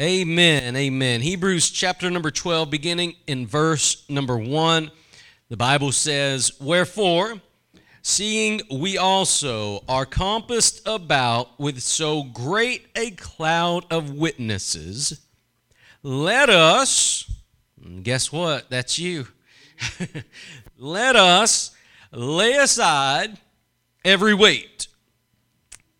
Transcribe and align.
Amen. 0.00 0.76
Amen. 0.76 1.20
Hebrews 1.20 1.70
chapter 1.70 2.10
number 2.10 2.30
12, 2.30 2.70
beginning 2.70 3.14
in 3.26 3.46
verse 3.46 4.04
number 4.08 4.36
1. 4.36 4.90
The 5.48 5.56
Bible 5.56 5.92
says, 5.92 6.52
Wherefore, 6.60 7.40
seeing 8.02 8.60
we 8.70 8.98
also 8.98 9.84
are 9.88 10.06
compassed 10.06 10.82
about 10.86 11.58
with 11.60 11.80
so 11.80 12.22
great 12.22 12.86
a 12.96 13.10
cloud 13.12 13.84
of 13.90 14.14
witnesses, 14.14 15.20
let 16.02 16.50
us, 16.50 17.30
guess 18.02 18.32
what? 18.32 18.70
That's 18.70 18.98
you. 18.98 19.28
let 20.78 21.16
us 21.16 21.70
lay 22.10 22.52
aside 22.54 23.38
every 24.04 24.34
weight 24.34 24.88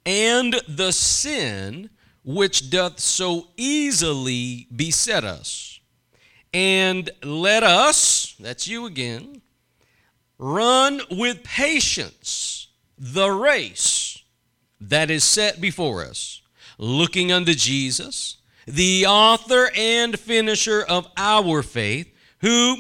and 0.05 0.61
the 0.69 0.93
sin 0.93 1.91
which 2.25 2.71
doth 2.71 3.01
so 3.01 3.49
easily 3.57 4.67
beset 4.75 5.25
us. 5.25 5.81
And 6.55 7.11
let 7.23 7.63
us, 7.63 8.35
that's 8.39 8.69
you 8.69 8.87
again, 8.87 9.43
run 10.39 11.01
with 11.11 11.43
patience 11.43 12.69
the 12.99 13.31
race 13.31 14.23
that 14.81 15.11
is 15.11 15.25
set 15.25 15.61
before 15.61 16.05
us, 16.05 16.43
looking 16.79 17.33
unto 17.33 17.55
Jesus, 17.55 18.37
the 18.67 19.07
author 19.07 19.71
and 19.75 20.19
finisher 20.19 20.83
of 20.83 21.09
our 21.17 21.63
faith, 21.63 22.13
who, 22.41 22.77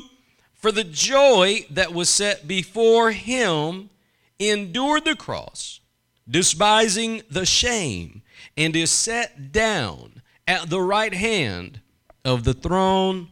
for 0.53 0.71
the 0.71 0.85
joy 0.85 1.65
that 1.71 1.93
was 1.93 2.09
set 2.09 2.47
before 2.47 3.11
him, 3.11 3.91
endured 4.39 5.05
the 5.05 5.17
cross, 5.17 5.81
despising 6.29 7.23
the 7.31 7.47
shame 7.47 8.22
and 8.57 8.77
is 8.77 8.91
set 8.91 9.53
down 9.53 10.23
at 10.47 10.69
the 10.69 10.81
right 10.81 11.15
hand 11.15 11.81
of 12.25 12.45
the 12.45 12.55
throne 12.55 13.29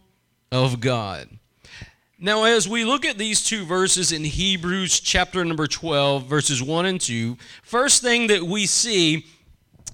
of 0.50 0.80
God. 0.80 1.28
Now, 2.18 2.44
as 2.44 2.68
we 2.68 2.84
look 2.84 3.06
at 3.06 3.16
these 3.16 3.42
two 3.42 3.64
verses 3.64 4.12
in 4.12 4.24
Hebrews 4.24 5.00
chapter 5.00 5.42
number 5.44 5.66
12, 5.66 6.26
verses 6.26 6.62
1 6.62 6.86
and 6.86 7.00
2, 7.00 7.36
first 7.62 8.02
thing 8.02 8.26
that 8.26 8.42
we 8.42 8.66
see 8.66 9.24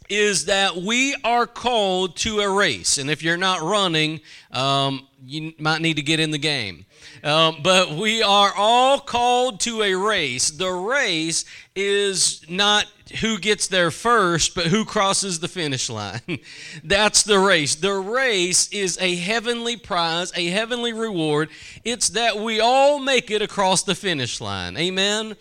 is 0.09 0.47
that 0.47 0.77
we 0.77 1.17
are 1.25 1.47
called 1.47 2.17
to 2.17 2.41
a 2.41 2.51
race. 2.51 2.99
And 2.99 3.11
if 3.11 3.23
you're 3.23 3.37
not 3.37 3.63
running, 3.63 4.21
um, 4.53 5.07
you 5.25 5.53
might 5.59 5.83
need 5.83 5.97
to 5.97 6.03
get 6.03 6.21
in 6.21 6.31
the 6.31 6.39
game. 6.39 6.87
Um, 7.25 7.59
but 7.63 7.93
we 7.93 8.23
are 8.23 8.53
all 8.57 9.01
called 9.01 9.61
to 9.61 9.83
a 9.83 9.95
race. 9.95 10.51
The 10.51 10.71
race 10.71 11.45
is 11.75 12.45
not 12.49 12.87
who 13.21 13.39
gets 13.39 13.69
there 13.69 13.91
first, 13.91 14.55
but 14.55 14.67
who 14.67 14.85
crosses 14.85 15.41
the 15.41 15.49
finish 15.49 15.89
line. 15.89 16.21
That's 16.85 17.23
the 17.23 17.39
race. 17.39 17.75
The 17.75 17.95
race 17.95 18.69
is 18.71 18.99
a 19.01 19.17
heavenly 19.17 19.77
prize, 19.77 20.33
a 20.35 20.47
heavenly 20.49 20.93
reward. 20.93 21.49
It's 21.85 22.11
that 22.11 22.39
we 22.39 22.61
all 22.61 22.99
make 22.99 23.31
it 23.31 23.43
across 23.43 23.83
the 23.83 23.95
finish 23.95 24.41
line. 24.41 24.77
Amen. 24.77 25.37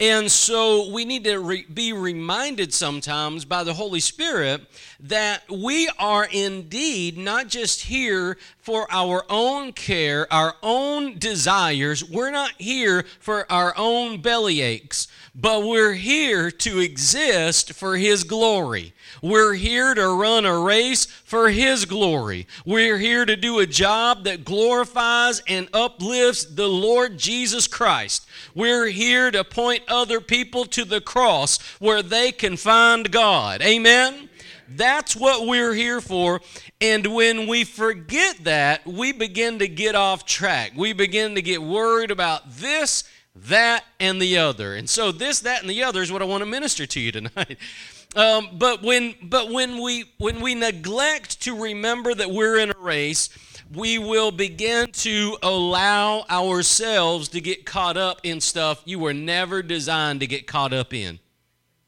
And 0.00 0.30
so 0.30 0.90
we 0.90 1.04
need 1.04 1.24
to 1.24 1.38
re- 1.38 1.66
be 1.72 1.92
reminded 1.92 2.74
sometimes 2.74 3.44
by 3.44 3.62
the 3.62 3.74
Holy 3.74 4.00
Spirit 4.00 4.62
that 5.00 5.42
we 5.50 5.88
are 5.98 6.26
indeed 6.30 7.16
not 7.18 7.48
just 7.48 7.82
here 7.82 8.36
for 8.58 8.86
our 8.90 9.24
own 9.28 9.72
care, 9.72 10.32
our 10.32 10.54
own 10.62 11.18
desires. 11.18 12.08
We're 12.08 12.30
not 12.30 12.52
here 12.58 13.04
for 13.20 13.50
our 13.50 13.74
own 13.76 14.20
belly 14.20 14.60
aches, 14.60 15.08
but 15.34 15.64
we're 15.64 15.94
here 15.94 16.50
to 16.50 16.80
exist 16.80 17.72
for 17.72 17.96
His 17.96 18.24
glory. 18.24 18.94
We're 19.20 19.54
here 19.54 19.94
to 19.94 20.08
run 20.08 20.46
a 20.46 20.58
race 20.58 21.06
for 21.32 21.48
His 21.48 21.86
glory. 21.86 22.46
We're 22.66 22.98
here 22.98 23.24
to 23.24 23.36
do 23.36 23.58
a 23.58 23.64
job 23.64 24.24
that 24.24 24.44
glorifies 24.44 25.40
and 25.48 25.66
uplifts 25.72 26.44
the 26.44 26.68
Lord 26.68 27.16
Jesus 27.16 27.66
Christ. 27.66 28.28
We're 28.54 28.88
here 28.88 29.30
to 29.30 29.42
point 29.42 29.82
other 29.88 30.20
people 30.20 30.66
to 30.66 30.84
the 30.84 31.00
cross 31.00 31.58
where 31.78 32.02
they 32.02 32.32
can 32.32 32.58
find 32.58 33.10
God. 33.10 33.62
Amen? 33.62 34.28
That's 34.68 35.16
what 35.16 35.46
we're 35.46 35.72
here 35.72 36.02
for. 36.02 36.42
And 36.82 37.06
when 37.06 37.46
we 37.46 37.64
forget 37.64 38.44
that, 38.44 38.86
we 38.86 39.12
begin 39.12 39.58
to 39.60 39.68
get 39.68 39.94
off 39.94 40.26
track. 40.26 40.72
We 40.76 40.92
begin 40.92 41.34
to 41.36 41.40
get 41.40 41.62
worried 41.62 42.10
about 42.10 42.56
this, 42.56 43.04
that, 43.34 43.86
and 43.98 44.20
the 44.20 44.36
other. 44.36 44.74
And 44.74 44.86
so, 44.86 45.10
this, 45.10 45.40
that, 45.40 45.62
and 45.62 45.70
the 45.70 45.82
other 45.82 46.02
is 46.02 46.12
what 46.12 46.20
I 46.20 46.26
want 46.26 46.42
to 46.42 46.46
minister 46.46 46.84
to 46.84 47.00
you 47.00 47.10
tonight. 47.10 47.56
Um, 48.14 48.50
but 48.52 48.82
when 48.82 49.14
but 49.22 49.50
when 49.50 49.80
we 49.80 50.12
when 50.18 50.40
we 50.40 50.54
neglect 50.54 51.40
to 51.42 51.58
remember 51.58 52.14
that 52.14 52.30
we're 52.30 52.58
in 52.58 52.70
a 52.70 52.78
race, 52.78 53.30
we 53.72 53.98
will 53.98 54.30
begin 54.30 54.90
to 54.92 55.38
allow 55.42 56.24
ourselves 56.28 57.28
to 57.28 57.40
get 57.40 57.64
caught 57.64 57.96
up 57.96 58.20
in 58.22 58.40
stuff 58.40 58.82
you 58.84 58.98
were 58.98 59.14
never 59.14 59.62
designed 59.62 60.20
to 60.20 60.26
get 60.26 60.46
caught 60.46 60.72
up 60.72 60.92
in. 60.92 61.18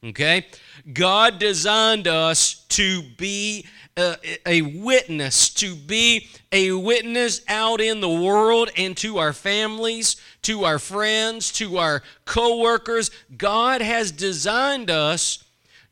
Okay? 0.03 0.45
God 0.91 1.39
designed 1.39 2.07
us 2.07 2.65
to 2.69 3.01
be 3.17 3.65
a, 3.97 4.17
a, 4.45 4.61
witness, 4.61 5.49
to 5.49 5.73
be 5.73 6.27
a 6.51 6.71
witness 6.73 7.41
out 7.47 7.81
in 7.81 8.01
the 8.01 8.09
world 8.09 8.69
and 8.77 8.95
to 8.97 9.17
our 9.17 9.33
families, 9.33 10.17
to 10.43 10.63
our 10.63 10.79
friends, 10.79 11.51
to 11.53 11.77
our 11.77 12.03
coworkers. 12.25 13.09
God 13.37 13.81
has 13.81 14.11
designed 14.11 14.91
us 14.91 15.44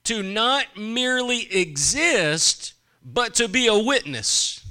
to 0.05 0.21
not 0.21 0.77
merely 0.77 1.51
exist, 1.53 2.73
but 3.03 3.33
to 3.35 3.47
be 3.47 3.67
a 3.67 3.77
witness. 3.77 4.65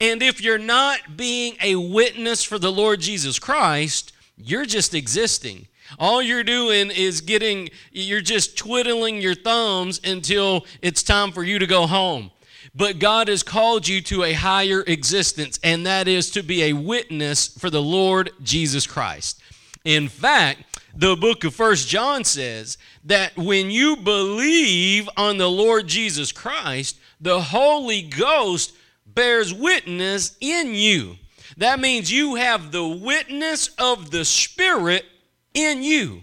And 0.00 0.22
if 0.22 0.40
you're 0.40 0.58
not 0.58 1.16
being 1.16 1.56
a 1.62 1.76
witness 1.76 2.42
for 2.42 2.58
the 2.58 2.72
Lord 2.72 3.00
Jesus 3.00 3.38
Christ, 3.38 4.12
you're 4.36 4.66
just 4.66 4.94
existing. 4.94 5.68
All 5.98 6.20
you're 6.20 6.44
doing 6.44 6.90
is 6.90 7.20
getting, 7.20 7.70
you're 7.92 8.20
just 8.20 8.58
twiddling 8.58 9.20
your 9.20 9.34
thumbs 9.34 10.00
until 10.04 10.66
it's 10.82 11.02
time 11.02 11.32
for 11.32 11.42
you 11.42 11.58
to 11.58 11.66
go 11.66 11.86
home. 11.86 12.30
But 12.74 12.98
God 12.98 13.28
has 13.28 13.42
called 13.42 13.88
you 13.88 14.02
to 14.02 14.24
a 14.24 14.34
higher 14.34 14.82
existence, 14.82 15.58
and 15.62 15.86
that 15.86 16.06
is 16.06 16.30
to 16.32 16.42
be 16.42 16.64
a 16.64 16.72
witness 16.74 17.48
for 17.48 17.70
the 17.70 17.80
Lord 17.80 18.30
Jesus 18.42 18.86
Christ. 18.86 19.40
In 19.84 20.08
fact, 20.08 20.75
the 20.96 21.14
book 21.14 21.44
of 21.44 21.54
First 21.54 21.88
John 21.88 22.24
says 22.24 22.78
that 23.04 23.36
when 23.36 23.70
you 23.70 23.96
believe 23.96 25.08
on 25.16 25.36
the 25.36 25.50
Lord 25.50 25.86
Jesus 25.86 26.32
Christ, 26.32 26.98
the 27.20 27.40
Holy 27.40 28.00
Ghost 28.00 28.72
bears 29.06 29.52
witness 29.52 30.36
in 30.40 30.74
you. 30.74 31.16
That 31.58 31.80
means 31.80 32.10
you 32.10 32.36
have 32.36 32.72
the 32.72 32.86
witness 32.86 33.68
of 33.78 34.10
the 34.10 34.24
Spirit 34.24 35.04
in 35.52 35.82
you. 35.82 36.22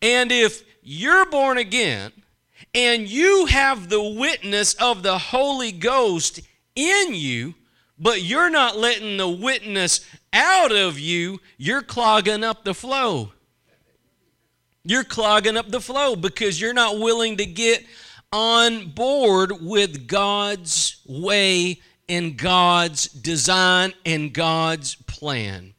And 0.00 0.32
if 0.32 0.64
you're 0.82 1.26
born 1.26 1.58
again 1.58 2.12
and 2.74 3.06
you 3.06 3.46
have 3.46 3.90
the 3.90 4.02
witness 4.02 4.72
of 4.74 5.02
the 5.02 5.18
Holy 5.18 5.72
Ghost 5.72 6.40
in 6.74 7.14
you, 7.14 7.54
but 7.98 8.22
you're 8.22 8.50
not 8.50 8.78
letting 8.78 9.18
the 9.18 9.28
witness 9.28 10.00
out 10.32 10.72
of 10.72 10.98
you, 10.98 11.40
you're 11.58 11.82
clogging 11.82 12.42
up 12.42 12.64
the 12.64 12.74
flow. 12.74 13.33
You're 14.84 15.04
clogging 15.04 15.56
up 15.56 15.70
the 15.70 15.80
flow 15.80 16.14
because 16.14 16.60
you're 16.60 16.74
not 16.74 16.98
willing 16.98 17.38
to 17.38 17.46
get 17.46 17.84
on 18.30 18.90
board 18.90 19.52
with 19.62 20.06
God's 20.06 21.00
way 21.06 21.80
and 22.08 22.36
God's 22.36 23.06
design 23.06 23.94
and 24.04 24.32
God's 24.32 24.96
plan. 24.96 25.72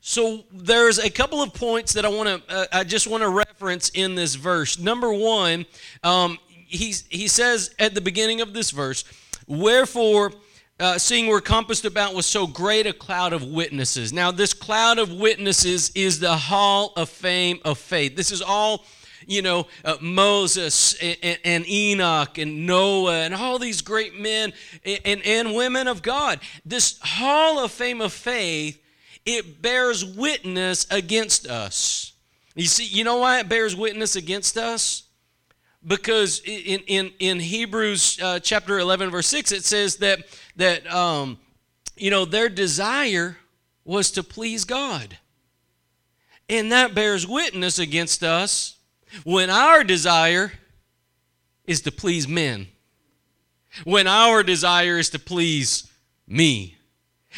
So 0.00 0.44
there's 0.52 0.98
a 0.98 1.10
couple 1.10 1.42
of 1.42 1.52
points 1.54 1.92
that 1.94 2.04
I 2.04 2.08
want 2.08 2.28
to 2.28 2.54
uh, 2.54 2.66
I 2.72 2.84
just 2.84 3.08
want 3.08 3.24
to 3.24 3.28
reference 3.28 3.88
in 3.88 4.14
this 4.14 4.36
verse. 4.36 4.78
Number 4.78 5.12
one, 5.12 5.66
um, 6.04 6.38
he 6.48 6.94
he 7.08 7.26
says 7.26 7.74
at 7.80 7.94
the 7.94 8.00
beginning 8.00 8.40
of 8.40 8.54
this 8.54 8.70
verse, 8.70 9.02
"Wherefore." 9.48 10.32
Uh, 10.78 10.98
seeing 10.98 11.26
we're 11.26 11.40
compassed 11.40 11.86
about 11.86 12.14
with 12.14 12.26
so 12.26 12.46
great 12.46 12.86
a 12.86 12.92
cloud 12.92 13.32
of 13.32 13.42
witnesses. 13.42 14.12
Now, 14.12 14.30
this 14.30 14.52
cloud 14.52 14.98
of 14.98 15.10
witnesses 15.10 15.90
is 15.94 16.20
the 16.20 16.36
hall 16.36 16.92
of 16.96 17.08
fame 17.08 17.60
of 17.64 17.78
faith. 17.78 18.14
This 18.14 18.30
is 18.30 18.42
all 18.42 18.84
you 19.26 19.42
know, 19.42 19.66
uh, 19.84 19.96
Moses 20.00 20.94
and, 21.02 21.38
and, 21.44 21.68
Enoch 21.68 22.38
and 22.38 22.66
Noah 22.66 23.22
and 23.22 23.34
all 23.34 23.58
these 23.58 23.80
great 23.80 24.18
men 24.18 24.52
and, 24.84 25.00
and, 25.04 25.26
and 25.26 25.54
women 25.54 25.88
of 25.88 26.02
God. 26.02 26.40
This 26.64 26.98
hall 27.02 27.58
of 27.58 27.72
fame 27.72 28.00
of 28.00 28.12
faith, 28.12 28.80
it 29.24 29.60
bears 29.60 30.04
witness 30.04 30.86
against 30.90 31.46
us. 31.46 32.12
You 32.54 32.66
see, 32.66 32.86
you 32.86 33.02
know 33.02 33.16
why 33.16 33.40
it 33.40 33.48
bears 33.48 33.74
witness 33.74 34.14
against 34.14 34.56
us? 34.56 35.05
Because 35.86 36.40
in, 36.44 36.80
in, 36.86 37.12
in 37.18 37.38
Hebrews 37.38 38.18
uh, 38.20 38.40
chapter 38.40 38.78
11, 38.78 39.10
verse 39.10 39.28
6, 39.28 39.52
it 39.52 39.64
says 39.64 39.96
that, 39.96 40.20
that 40.56 40.92
um, 40.92 41.38
you 41.96 42.10
know, 42.10 42.24
their 42.24 42.48
desire 42.48 43.36
was 43.84 44.10
to 44.12 44.22
please 44.22 44.64
God. 44.64 45.18
And 46.48 46.72
that 46.72 46.94
bears 46.94 47.26
witness 47.26 47.78
against 47.78 48.22
us 48.24 48.76
when 49.24 49.48
our 49.50 49.84
desire 49.84 50.52
is 51.66 51.80
to 51.82 51.92
please 51.92 52.26
men. 52.26 52.68
when 53.84 54.06
our 54.06 54.42
desire 54.42 54.98
is 54.98 55.10
to 55.10 55.18
please 55.18 55.90
me, 56.26 56.76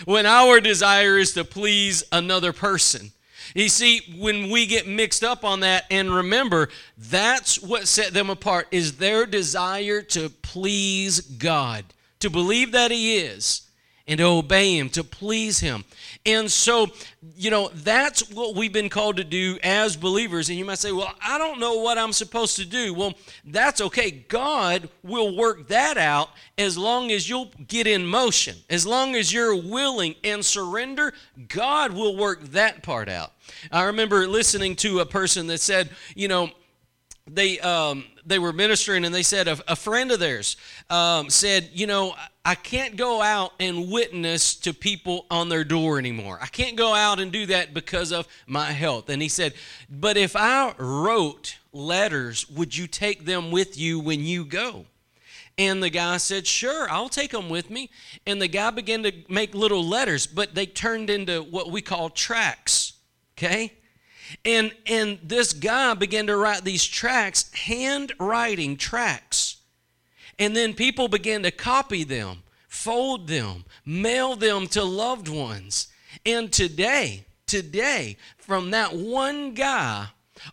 when 0.04 0.26
our 0.26 0.60
desire 0.60 1.18
is 1.18 1.32
to 1.32 1.44
please 1.44 2.04
another 2.12 2.52
person. 2.52 3.12
You 3.54 3.68
see, 3.68 4.02
when 4.18 4.50
we 4.50 4.66
get 4.66 4.86
mixed 4.86 5.24
up 5.24 5.44
on 5.44 5.60
that, 5.60 5.84
and 5.90 6.14
remember, 6.14 6.68
that's 6.96 7.60
what 7.60 7.88
set 7.88 8.12
them 8.12 8.30
apart 8.30 8.68
is 8.70 8.98
their 8.98 9.26
desire 9.26 10.02
to 10.02 10.28
please 10.28 11.20
God, 11.20 11.84
to 12.20 12.30
believe 12.30 12.72
that 12.72 12.90
He 12.90 13.18
is, 13.18 13.62
and 14.06 14.18
to 14.18 14.24
obey 14.24 14.76
Him, 14.76 14.88
to 14.90 15.04
please 15.04 15.60
Him. 15.60 15.84
And 16.28 16.52
so, 16.52 16.88
you 17.36 17.50
know, 17.50 17.70
that's 17.72 18.28
what 18.30 18.54
we've 18.54 18.72
been 18.72 18.90
called 18.90 19.16
to 19.16 19.24
do 19.24 19.58
as 19.62 19.96
believers. 19.96 20.50
And 20.50 20.58
you 20.58 20.64
might 20.66 20.76
say, 20.76 20.92
well, 20.92 21.14
I 21.22 21.38
don't 21.38 21.58
know 21.58 21.78
what 21.78 21.96
I'm 21.96 22.12
supposed 22.12 22.56
to 22.56 22.66
do. 22.66 22.92
Well, 22.92 23.14
that's 23.46 23.80
okay. 23.80 24.10
God 24.10 24.90
will 25.02 25.34
work 25.34 25.68
that 25.68 25.96
out 25.96 26.28
as 26.58 26.76
long 26.76 27.10
as 27.10 27.30
you'll 27.30 27.50
get 27.66 27.86
in 27.86 28.04
motion. 28.04 28.56
As 28.68 28.86
long 28.86 29.14
as 29.14 29.32
you're 29.32 29.56
willing 29.56 30.16
and 30.22 30.44
surrender, 30.44 31.14
God 31.48 31.92
will 31.92 32.14
work 32.14 32.42
that 32.48 32.82
part 32.82 33.08
out. 33.08 33.32
I 33.72 33.84
remember 33.84 34.28
listening 34.28 34.76
to 34.76 35.00
a 35.00 35.06
person 35.06 35.46
that 35.46 35.60
said, 35.60 35.88
you 36.14 36.28
know, 36.28 36.50
they 37.30 37.60
um, 37.60 38.04
they 38.24 38.38
were 38.38 38.52
ministering 38.52 39.04
and 39.04 39.14
they 39.14 39.22
said 39.22 39.48
a, 39.48 39.58
a 39.68 39.76
friend 39.76 40.10
of 40.12 40.20
theirs 40.20 40.56
um, 40.90 41.30
said, 41.30 41.70
you 41.72 41.86
know, 41.86 42.14
I 42.44 42.54
can't 42.54 42.96
go 42.96 43.22
out 43.22 43.52
and 43.58 43.90
witness 43.90 44.54
to 44.56 44.74
people 44.74 45.26
on 45.30 45.48
their 45.48 45.64
door 45.64 45.98
anymore. 45.98 46.38
I 46.40 46.46
can't 46.46 46.76
go 46.76 46.94
out 46.94 47.20
and 47.20 47.32
do 47.32 47.46
that 47.46 47.74
because 47.74 48.12
of 48.12 48.28
my 48.46 48.66
health. 48.72 49.08
And 49.08 49.22
he 49.22 49.28
said, 49.28 49.54
but 49.88 50.16
if 50.16 50.36
I 50.36 50.74
wrote 50.78 51.58
letters, 51.72 52.48
would 52.50 52.76
you 52.76 52.86
take 52.86 53.24
them 53.24 53.50
with 53.50 53.78
you 53.78 53.98
when 53.98 54.20
you 54.20 54.44
go? 54.44 54.86
And 55.56 55.82
the 55.82 55.90
guy 55.90 56.18
said, 56.18 56.46
Sure, 56.46 56.88
I'll 56.88 57.08
take 57.08 57.32
them 57.32 57.48
with 57.48 57.68
me. 57.68 57.90
And 58.26 58.40
the 58.40 58.46
guy 58.46 58.70
began 58.70 59.02
to 59.02 59.12
make 59.28 59.54
little 59.54 59.84
letters, 59.84 60.24
but 60.24 60.54
they 60.54 60.66
turned 60.66 61.10
into 61.10 61.42
what 61.42 61.72
we 61.72 61.82
call 61.82 62.10
tracts, 62.10 62.92
Okay? 63.36 63.72
And 64.44 64.72
and 64.86 65.18
this 65.22 65.52
guy 65.52 65.94
began 65.94 66.26
to 66.26 66.36
write 66.36 66.64
these 66.64 66.84
tracts, 66.84 67.52
handwriting 67.54 68.76
tracts. 68.76 69.56
And 70.38 70.54
then 70.54 70.74
people 70.74 71.08
began 71.08 71.42
to 71.42 71.50
copy 71.50 72.04
them, 72.04 72.42
fold 72.68 73.28
them, 73.28 73.64
mail 73.84 74.36
them 74.36 74.68
to 74.68 74.84
loved 74.84 75.28
ones. 75.28 75.88
And 76.24 76.52
today, 76.52 77.26
today, 77.46 78.16
from 78.36 78.70
that 78.70 78.94
one 78.94 79.54
guy, 79.54 80.08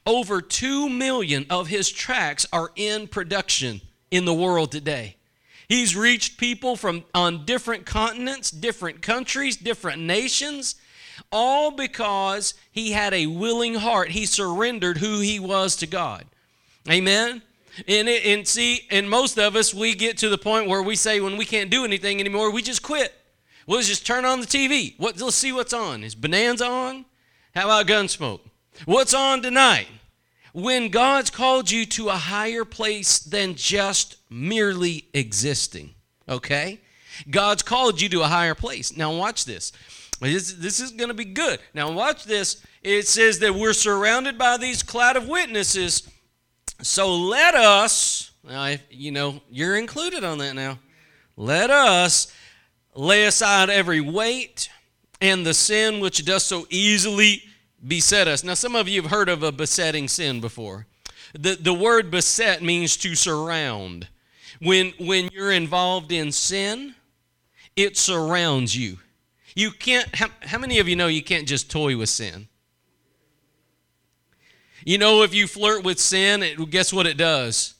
over 0.06 0.42
2 0.42 0.90
million 0.90 1.46
of 1.50 1.68
his 1.68 1.92
tracts 1.92 2.46
are 2.52 2.72
in 2.76 3.08
production 3.08 3.82
in 4.10 4.26
the 4.26 4.34
world 4.34 4.72
today. 4.72 5.18
He's 5.68 5.96
reached 5.96 6.38
people 6.38 6.76
from 6.76 7.04
on 7.14 7.46
different 7.46 7.86
continents, 7.86 8.52
different 8.52 9.02
countries, 9.02 9.58
different 9.58 10.02
nations 10.02 10.76
all 11.32 11.72
because 11.72 12.54
he 12.72 12.92
had 12.92 13.14
a 13.14 13.28
willing 13.28 13.76
heart. 13.76 14.10
He 14.12 14.26
surrendered 14.26 14.98
who 14.98 15.20
he 15.20 15.40
was 15.40 15.76
to 15.78 15.88
God. 15.88 16.26
Amen. 16.90 17.42
And, 17.88 18.08
it, 18.08 18.26
and 18.26 18.48
see, 18.48 18.82
and 18.90 19.10
most 19.10 19.38
of 19.38 19.56
us, 19.56 19.74
we 19.74 19.96
get 19.96 20.18
to 20.20 20.30
the 20.30 20.38
point 20.38 20.68
where 20.68 20.82
we 20.82 20.96
say 20.96 21.20
when 21.20 21.38
we 21.38 21.46
can't 21.46 21.70
do 21.70 21.84
anything 21.84 22.20
anymore, 22.20 22.52
we 22.52 22.62
just 22.62 22.84
quit. 22.84 23.14
We'll 23.68 23.82
just 23.82 24.06
turn 24.06 24.26
on 24.26 24.40
the 24.40 24.46
TV. 24.46 24.94
What, 24.98 25.20
let's 25.20 25.36
see 25.36 25.52
what's 25.52 25.74
on. 25.74 26.04
Is 26.04 26.16
Bonanza 26.16 26.66
on? 26.66 27.06
How 27.54 27.66
about 27.66 27.88
Gunsmoke? 27.88 28.42
What's 28.86 29.14
on 29.14 29.42
tonight? 29.42 29.88
When 30.54 30.90
God's 30.90 31.30
called 31.30 31.70
you 31.72 31.86
to 31.88 32.10
a 32.10 32.14
higher 32.14 32.64
place 32.64 33.20
than 33.20 33.56
just 33.56 34.18
merely 34.30 35.08
existing, 35.14 35.96
okay? 36.30 36.80
God's 37.30 37.64
called 37.64 38.00
you 38.00 38.08
to 38.10 38.22
a 38.22 38.28
higher 38.28 38.56
place. 38.56 38.96
Now, 38.96 39.14
watch 39.14 39.46
this. 39.46 39.72
This, 40.22 40.54
this 40.54 40.80
is 40.80 40.92
going 40.92 41.10
to 41.10 41.14
be 41.14 41.26
good. 41.26 41.60
Now, 41.74 41.92
watch 41.92 42.24
this. 42.24 42.64
It 42.82 43.08
says 43.08 43.40
that 43.40 43.54
we're 43.54 43.74
surrounded 43.74 44.38
by 44.38 44.58
these 44.58 44.82
cloud 44.82 45.18
of 45.18 45.28
witnesses. 45.28 46.10
So 46.82 47.16
let 47.16 47.56
us, 47.56 48.32
now, 48.44 48.76
you 48.90 49.12
know, 49.12 49.42
you're 49.50 49.76
included 49.76 50.24
on 50.24 50.38
that 50.40 50.56
now. 50.56 50.80
Let 51.36 51.70
us 51.70 52.34
lay 52.96 53.26
aside 53.26 53.70
every 53.70 54.02
weight 54.02 54.70
and 55.20 55.46
the 55.46 55.54
sin 55.54 56.00
which 56.00 56.24
does 56.24 56.44
so 56.44 56.66
easily 56.70 57.44
beset 57.86 58.28
us. 58.28 58.44
Now, 58.44 58.54
some 58.54 58.76
of 58.76 58.88
you 58.88 59.02
have 59.02 59.12
heard 59.12 59.30
of 59.30 59.44
a 59.44 59.52
besetting 59.52 60.08
sin 60.08 60.40
before. 60.40 60.88
The, 61.34 61.56
the 61.56 61.74
word 61.74 62.10
beset 62.10 62.64
means 62.64 62.96
to 62.98 63.16
surround. 63.16 64.08
When, 64.62 64.94
when 65.00 65.30
you're 65.34 65.52
involved 65.52 66.12
in 66.12 66.32
sin, 66.32 66.96
it 67.76 67.98
surrounds 67.98 68.76
you. 68.76 69.00
You 69.56 69.72
can't, 69.72 70.14
how, 70.16 70.28
how 70.42 70.60
many 70.60 70.80
of 70.80 70.88
you 70.88 70.96
know 70.96 71.08
you 71.08 71.24
can't 71.24 71.48
just 71.48 71.72
toy 71.72 71.98
with 71.98 72.10
sin? 72.10 72.48
You 74.86 74.98
know, 75.00 75.24
if 75.24 75.34
you 75.34 75.48
flirt 75.48 75.84
with 75.84 76.00
sin, 76.00 76.44
it, 76.44 76.70
guess 76.70 76.94
what 76.94 77.08
it 77.08 77.18
does? 77.18 77.74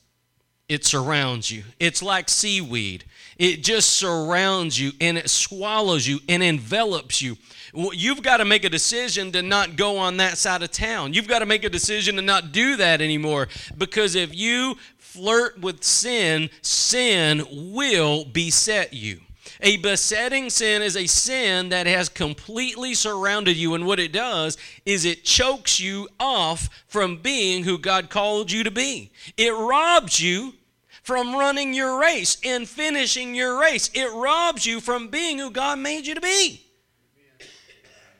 It 0.68 0.84
surrounds 0.84 1.50
you. 1.50 1.62
It's 1.78 2.02
like 2.02 2.28
seaweed. 2.28 3.04
It 3.38 3.62
just 3.62 3.90
surrounds 3.90 4.80
you 4.80 4.90
and 5.00 5.16
it 5.16 5.30
swallows 5.30 6.08
you 6.08 6.18
and 6.28 6.42
envelops 6.42 7.22
you. 7.22 7.36
You've 7.74 8.22
got 8.22 8.38
to 8.38 8.44
make 8.44 8.64
a 8.64 8.70
decision 8.70 9.30
to 9.32 9.42
not 9.42 9.76
go 9.76 9.98
on 9.98 10.16
that 10.16 10.38
side 10.38 10.62
of 10.62 10.72
town. 10.72 11.12
You've 11.12 11.28
got 11.28 11.40
to 11.40 11.46
make 11.46 11.62
a 11.62 11.68
decision 11.68 12.16
to 12.16 12.22
not 12.22 12.50
do 12.50 12.76
that 12.76 13.00
anymore 13.00 13.48
because 13.76 14.14
if 14.14 14.34
you 14.34 14.76
flirt 14.96 15.60
with 15.60 15.84
sin, 15.84 16.50
sin 16.62 17.44
will 17.50 18.24
beset 18.24 18.92
you. 18.92 19.20
A 19.60 19.76
besetting 19.78 20.50
sin 20.50 20.82
is 20.82 20.96
a 20.96 21.06
sin 21.06 21.70
that 21.70 21.86
has 21.86 22.08
completely 22.08 22.94
surrounded 22.94 23.56
you, 23.56 23.74
and 23.74 23.86
what 23.86 24.00
it 24.00 24.12
does 24.12 24.58
is 24.84 25.04
it 25.04 25.24
chokes 25.24 25.80
you 25.80 26.08
off 26.20 26.68
from 26.86 27.16
being 27.18 27.64
who 27.64 27.78
God 27.78 28.10
called 28.10 28.52
you 28.52 28.64
to 28.64 28.70
be. 28.70 29.10
It 29.36 29.52
robs 29.52 30.20
you 30.20 30.54
from 31.02 31.36
running 31.36 31.72
your 31.72 32.00
race 32.00 32.36
and 32.44 32.68
finishing 32.68 33.34
your 33.34 33.60
race. 33.60 33.90
It 33.94 34.12
robs 34.12 34.66
you 34.66 34.80
from 34.80 35.08
being 35.08 35.38
who 35.38 35.50
God 35.50 35.78
made 35.78 36.06
you 36.06 36.14
to 36.14 36.20
be. 36.20 36.62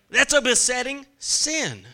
That's 0.09 0.33
a 0.33 0.41
besetting 0.41 1.05
sin. 1.19 1.85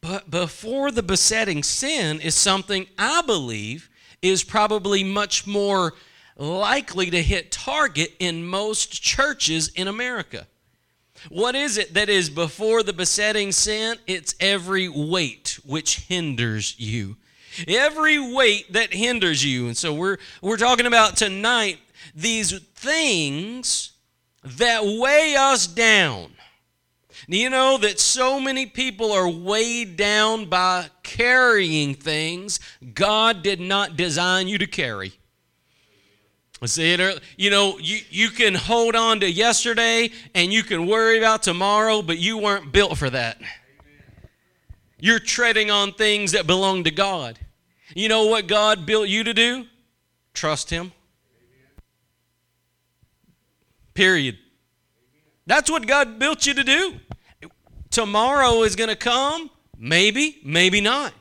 But 0.00 0.30
before 0.30 0.90
the 0.90 1.02
besetting 1.02 1.62
sin 1.62 2.20
is 2.20 2.34
something 2.34 2.86
I 2.98 3.22
believe 3.22 3.90
is 4.22 4.42
probably 4.42 5.04
much 5.04 5.46
more 5.46 5.92
likely 6.40 7.10
to 7.10 7.22
hit 7.22 7.52
target 7.52 8.14
in 8.18 8.44
most 8.44 9.02
churches 9.02 9.68
in 9.68 9.86
America. 9.86 10.46
What 11.28 11.54
is 11.54 11.76
it 11.76 11.92
that 11.94 12.08
is 12.08 12.30
before 12.30 12.82
the 12.82 12.94
besetting 12.94 13.52
sin? 13.52 13.98
It's 14.06 14.34
every 14.40 14.88
weight 14.88 15.58
which 15.64 15.98
hinders 16.00 16.74
you. 16.78 17.18
Every 17.68 18.18
weight 18.18 18.72
that 18.72 18.94
hinders 18.94 19.44
you. 19.44 19.66
And 19.66 19.76
so 19.76 19.92
we're 19.92 20.16
we're 20.40 20.56
talking 20.56 20.86
about 20.86 21.16
tonight 21.16 21.78
these 22.14 22.58
things 22.58 23.92
that 24.42 24.82
weigh 24.82 25.36
us 25.36 25.66
down. 25.66 26.32
You 27.28 27.50
know 27.50 27.76
that 27.78 28.00
so 28.00 28.40
many 28.40 28.64
people 28.64 29.12
are 29.12 29.28
weighed 29.28 29.96
down 29.96 30.46
by 30.46 30.86
carrying 31.02 31.94
things 31.94 32.58
God 32.94 33.42
did 33.42 33.60
not 33.60 33.96
design 33.96 34.48
you 34.48 34.56
to 34.56 34.66
carry. 34.66 35.19
See 36.66 36.92
it. 36.92 37.20
You 37.38 37.50
know, 37.50 37.78
you, 37.78 38.00
you 38.10 38.28
can 38.28 38.54
hold 38.54 38.94
on 38.94 39.20
to 39.20 39.30
yesterday 39.30 40.10
and 40.34 40.52
you 40.52 40.62
can 40.62 40.86
worry 40.86 41.16
about 41.16 41.42
tomorrow, 41.42 42.02
but 42.02 42.18
you 42.18 42.36
weren't 42.36 42.70
built 42.70 42.98
for 42.98 43.08
that. 43.08 43.40
You're 44.98 45.18
treading 45.18 45.70
on 45.70 45.92
things 45.92 46.32
that 46.32 46.46
belong 46.46 46.84
to 46.84 46.90
God. 46.90 47.38
You 47.94 48.08
know 48.08 48.26
what 48.26 48.46
God 48.46 48.84
built 48.84 49.08
you 49.08 49.24
to 49.24 49.32
do? 49.32 49.66
Trust 50.34 50.68
Him. 50.68 50.92
Period. 53.94 54.38
That's 55.46 55.70
what 55.70 55.86
God 55.86 56.18
built 56.18 56.46
you 56.46 56.54
to 56.54 56.62
do. 56.62 57.00
Tomorrow 57.90 58.62
is 58.62 58.76
going 58.76 58.90
to 58.90 58.96
come, 58.96 59.50
maybe, 59.76 60.38
maybe 60.44 60.80
not. 60.80 61.12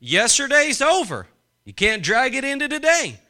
Yesterday's 0.00 0.82
over. 0.82 1.26
You 1.64 1.72
can't 1.72 2.02
drag 2.02 2.34
it 2.34 2.44
into 2.44 2.68
today. 2.68 3.20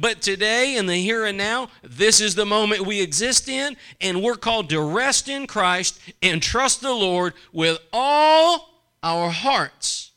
But 0.00 0.22
today, 0.22 0.76
in 0.76 0.86
the 0.86 0.94
here 0.94 1.24
and 1.24 1.36
now, 1.36 1.70
this 1.82 2.20
is 2.20 2.36
the 2.36 2.46
moment 2.46 2.86
we 2.86 3.00
exist 3.00 3.48
in, 3.48 3.76
and 4.00 4.22
we're 4.22 4.36
called 4.36 4.70
to 4.70 4.80
rest 4.80 5.28
in 5.28 5.48
Christ 5.48 5.98
and 6.22 6.40
trust 6.40 6.82
the 6.82 6.94
Lord 6.94 7.34
with 7.52 7.80
all 7.92 8.84
our 9.02 9.28
hearts. 9.28 10.12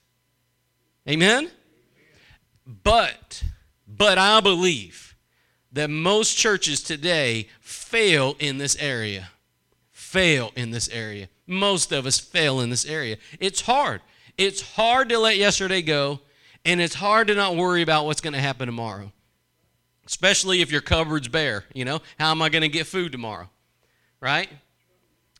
Amen? 1.09 1.49
But, 2.83 3.43
but 3.87 4.19
I 4.19 4.39
believe 4.39 5.15
that 5.71 5.89
most 5.89 6.37
churches 6.37 6.83
today 6.83 7.47
fail 7.59 8.35
in 8.37 8.59
this 8.59 8.75
area. 8.75 9.29
Fail 9.89 10.51
in 10.55 10.69
this 10.69 10.89
area. 10.89 11.27
Most 11.47 11.91
of 11.91 12.05
us 12.05 12.19
fail 12.19 12.59
in 12.59 12.69
this 12.69 12.85
area. 12.85 13.17
It's 13.39 13.61
hard. 13.61 14.01
It's 14.37 14.61
hard 14.61 15.09
to 15.09 15.17
let 15.17 15.37
yesterday 15.37 15.81
go, 15.81 16.19
and 16.63 16.79
it's 16.79 16.95
hard 16.95 17.29
to 17.29 17.33
not 17.33 17.55
worry 17.55 17.81
about 17.81 18.05
what's 18.05 18.21
going 18.21 18.33
to 18.33 18.39
happen 18.39 18.67
tomorrow. 18.67 19.11
Especially 20.05 20.61
if 20.61 20.71
your 20.71 20.81
cupboard's 20.81 21.27
bare. 21.27 21.65
You 21.73 21.85
know, 21.85 22.01
how 22.19 22.31
am 22.31 22.41
I 22.41 22.49
going 22.49 22.63
to 22.63 22.69
get 22.69 22.87
food 22.87 23.11
tomorrow? 23.11 23.49
Right? 24.19 24.49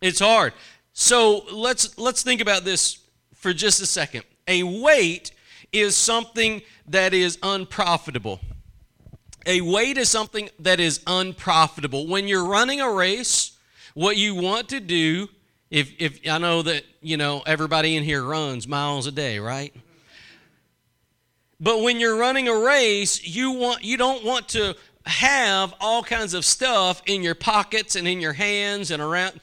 It's 0.02 0.20
hard. 0.20 0.54
So 0.94 1.46
let's 1.52 1.98
let's 1.98 2.24
think 2.24 2.42
about 2.42 2.64
this 2.64 3.00
for 3.36 3.54
just 3.54 3.82
a 3.82 3.86
second. 3.86 4.24
A 4.48 4.64
weight 4.64 5.32
is 5.72 5.96
something 5.96 6.62
that 6.88 7.14
is 7.14 7.38
unprofitable. 7.44 8.40
A 9.46 9.62
weight 9.62 9.98
is 9.98 10.10
something 10.10 10.50
that 10.60 10.80
is 10.80 11.02
unprofitable. 11.08 12.08
When 12.08 12.28
you're 12.28 12.46
running 12.46 12.82
a 12.82 12.92
race, 12.92 13.58
what 13.94 14.18
you 14.18 14.36
want 14.36 14.70
to 14.70 14.80
do, 14.80 15.30
if, 15.70 15.94
if 15.98 16.20
I 16.30 16.38
know 16.38 16.62
that, 16.62 16.84
you 17.02 17.18
know, 17.18 17.42
everybody 17.46 17.96
in 17.96 18.04
here 18.04 18.24
runs 18.24 18.68
miles 18.68 19.08
a 19.08 19.12
day, 19.12 19.40
right? 19.40 19.74
But 21.62 21.84
when 21.84 22.00
you're 22.00 22.18
running 22.18 22.48
a 22.48 22.58
race, 22.58 23.24
you 23.24 23.52
want 23.52 23.84
you 23.84 23.96
don't 23.96 24.26
want 24.26 24.50
to 24.50 24.76
have 25.06 25.76
all 25.80 26.02
kinds 26.04 26.34
of 26.34 26.44
stuff 26.44 27.04
in 27.06 27.22
your 27.22 27.36
pockets 27.36 27.96
and 27.96 28.08
in 28.08 28.20
your 28.20 28.34
hands 28.34 28.90
and 28.90 29.02
around. 29.02 29.40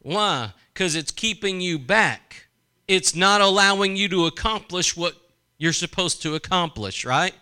Why? 0.00 0.52
Because 0.72 0.94
it's 0.94 1.10
keeping 1.10 1.62
you 1.62 1.78
back. 1.78 2.46
It's 2.88 3.16
not 3.16 3.40
allowing 3.40 3.96
you 3.96 4.08
to 4.10 4.26
accomplish 4.26 4.96
what 4.96 5.14
you're 5.56 5.72
supposed 5.72 6.20
to 6.22 6.34
accomplish, 6.34 7.06
right? 7.06 7.34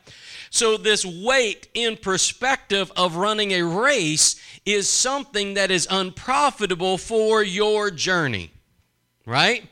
So, 0.50 0.76
this 0.76 1.04
weight 1.04 1.68
in 1.75 1.96
perspective 1.96 2.92
of 2.96 3.16
running 3.16 3.52
a 3.52 3.62
race 3.62 4.40
is 4.64 4.88
something 4.88 5.54
that 5.54 5.70
is 5.70 5.88
unprofitable 5.90 6.99
for 6.99 7.42
your 7.42 7.90
journey, 7.90 8.52
right? 9.26 9.64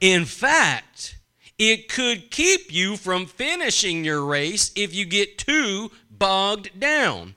In 0.00 0.24
fact, 0.24 1.16
it 1.70 1.88
could 1.88 2.30
keep 2.30 2.72
you 2.72 2.96
from 2.96 3.26
finishing 3.26 4.04
your 4.04 4.24
race 4.24 4.72
if 4.74 4.94
you 4.94 5.04
get 5.04 5.38
too 5.38 5.90
bogged 6.10 6.78
down. 6.78 7.34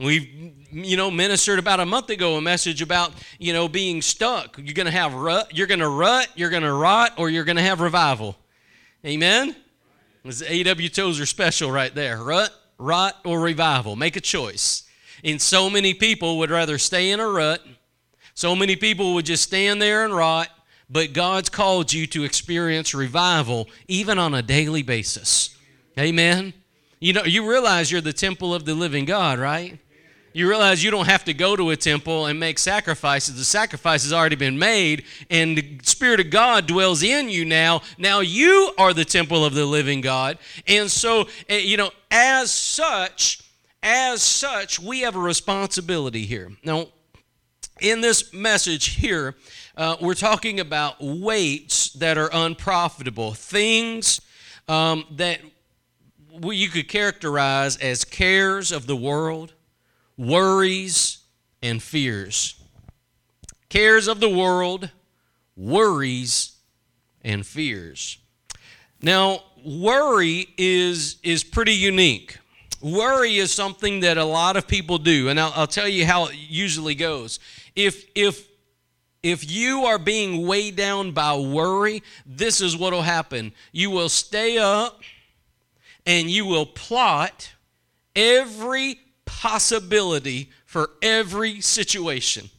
We've, 0.00 0.54
you 0.70 0.96
know, 0.96 1.10
ministered 1.10 1.58
about 1.58 1.80
a 1.80 1.86
month 1.86 2.10
ago 2.10 2.36
a 2.36 2.40
message 2.40 2.82
about, 2.82 3.12
you 3.38 3.52
know, 3.52 3.68
being 3.68 4.00
stuck. 4.00 4.56
You're 4.56 4.74
going 4.74 4.86
to 4.86 4.92
have 4.92 5.12
rut, 5.14 5.50
you're 5.56 5.66
going 5.66 5.80
to 5.80 5.88
rut, 5.88 6.28
you're 6.36 6.50
going 6.50 6.62
to 6.62 6.72
rot, 6.72 7.14
or 7.18 7.30
you're 7.30 7.44
going 7.44 7.56
to 7.56 7.62
have 7.62 7.80
revival. 7.80 8.36
Amen? 9.04 9.56
It's 10.24 10.42
A.W. 10.42 10.88
Tozer 10.88 11.26
special 11.26 11.70
right 11.70 11.94
there. 11.94 12.22
Rut, 12.22 12.50
rot, 12.78 13.16
or 13.24 13.40
revival. 13.40 13.96
Make 13.96 14.16
a 14.16 14.20
choice. 14.20 14.84
And 15.24 15.40
so 15.40 15.68
many 15.68 15.94
people 15.94 16.38
would 16.38 16.50
rather 16.50 16.78
stay 16.78 17.10
in 17.10 17.18
a 17.18 17.28
rut. 17.28 17.64
So 18.34 18.54
many 18.54 18.76
people 18.76 19.14
would 19.14 19.26
just 19.26 19.42
stand 19.42 19.82
there 19.82 20.04
and 20.04 20.14
rot 20.14 20.48
but 20.90 21.12
God's 21.12 21.48
called 21.48 21.92
you 21.92 22.06
to 22.08 22.24
experience 22.24 22.94
revival 22.94 23.68
even 23.88 24.18
on 24.18 24.34
a 24.34 24.42
daily 24.42 24.82
basis. 24.82 25.56
Amen. 25.98 26.54
You 27.00 27.12
know, 27.12 27.24
you 27.24 27.48
realize 27.48 27.92
you're 27.92 28.00
the 28.00 28.12
temple 28.12 28.54
of 28.54 28.64
the 28.64 28.74
living 28.74 29.04
God, 29.04 29.38
right? 29.38 29.78
You 30.32 30.48
realize 30.48 30.84
you 30.84 30.90
don't 30.90 31.08
have 31.08 31.24
to 31.24 31.34
go 31.34 31.56
to 31.56 31.70
a 31.70 31.76
temple 31.76 32.26
and 32.26 32.38
make 32.38 32.58
sacrifices. 32.58 33.36
The 33.36 33.44
sacrifice 33.44 34.02
has 34.04 34.12
already 34.12 34.36
been 34.36 34.58
made, 34.58 35.04
and 35.30 35.56
the 35.56 35.80
Spirit 35.82 36.20
of 36.20 36.30
God 36.30 36.66
dwells 36.66 37.02
in 37.02 37.28
you 37.28 37.44
now. 37.44 37.82
Now 37.96 38.20
you 38.20 38.72
are 38.78 38.92
the 38.92 39.04
temple 39.04 39.44
of 39.44 39.54
the 39.54 39.64
living 39.64 40.00
God. 40.00 40.38
And 40.66 40.90
so, 40.90 41.28
eh, 41.48 41.58
you 41.58 41.76
know, 41.76 41.90
as 42.10 42.50
such, 42.50 43.42
as 43.82 44.22
such, 44.22 44.78
we 44.78 45.00
have 45.00 45.16
a 45.16 45.20
responsibility 45.20 46.26
here. 46.26 46.52
Now, 46.62 46.86
in 47.80 48.00
this 48.00 48.32
message 48.32 48.96
here, 48.96 49.34
uh, 49.78 49.96
we're 50.00 50.14
talking 50.14 50.58
about 50.58 50.96
weights 51.00 51.92
that 51.92 52.18
are 52.18 52.28
unprofitable, 52.32 53.32
things 53.32 54.20
um, 54.66 55.04
that 55.12 55.40
you 56.42 56.68
could 56.68 56.88
characterize 56.88 57.76
as 57.76 58.04
cares 58.04 58.72
of 58.72 58.88
the 58.88 58.96
world, 58.96 59.52
worries, 60.16 61.18
and 61.62 61.80
fears. 61.80 62.60
Cares 63.68 64.08
of 64.08 64.18
the 64.18 64.28
world, 64.28 64.90
worries, 65.56 66.56
and 67.22 67.46
fears. 67.46 68.18
Now, 69.00 69.44
worry 69.64 70.48
is, 70.58 71.18
is 71.22 71.44
pretty 71.44 71.74
unique. 71.74 72.38
Worry 72.80 73.36
is 73.36 73.54
something 73.54 74.00
that 74.00 74.18
a 74.18 74.24
lot 74.24 74.56
of 74.56 74.66
people 74.66 74.98
do, 74.98 75.28
and 75.28 75.38
I'll, 75.38 75.52
I'll 75.54 75.66
tell 75.68 75.88
you 75.88 76.04
how 76.04 76.26
it 76.26 76.34
usually 76.34 76.96
goes. 76.96 77.38
If, 77.76 78.04
if 78.16 78.47
if 79.22 79.50
you 79.50 79.84
are 79.84 79.98
being 79.98 80.46
weighed 80.46 80.76
down 80.76 81.12
by 81.12 81.36
worry, 81.36 82.02
this 82.24 82.60
is 82.60 82.76
what 82.76 82.92
will 82.92 83.02
happen. 83.02 83.52
You 83.72 83.90
will 83.90 84.08
stay 84.08 84.58
up 84.58 85.00
and 86.06 86.30
you 86.30 86.46
will 86.46 86.66
plot 86.66 87.52
every 88.14 89.00
possibility 89.24 90.50
for 90.64 90.90
every 91.02 91.60
situation. 91.60 92.50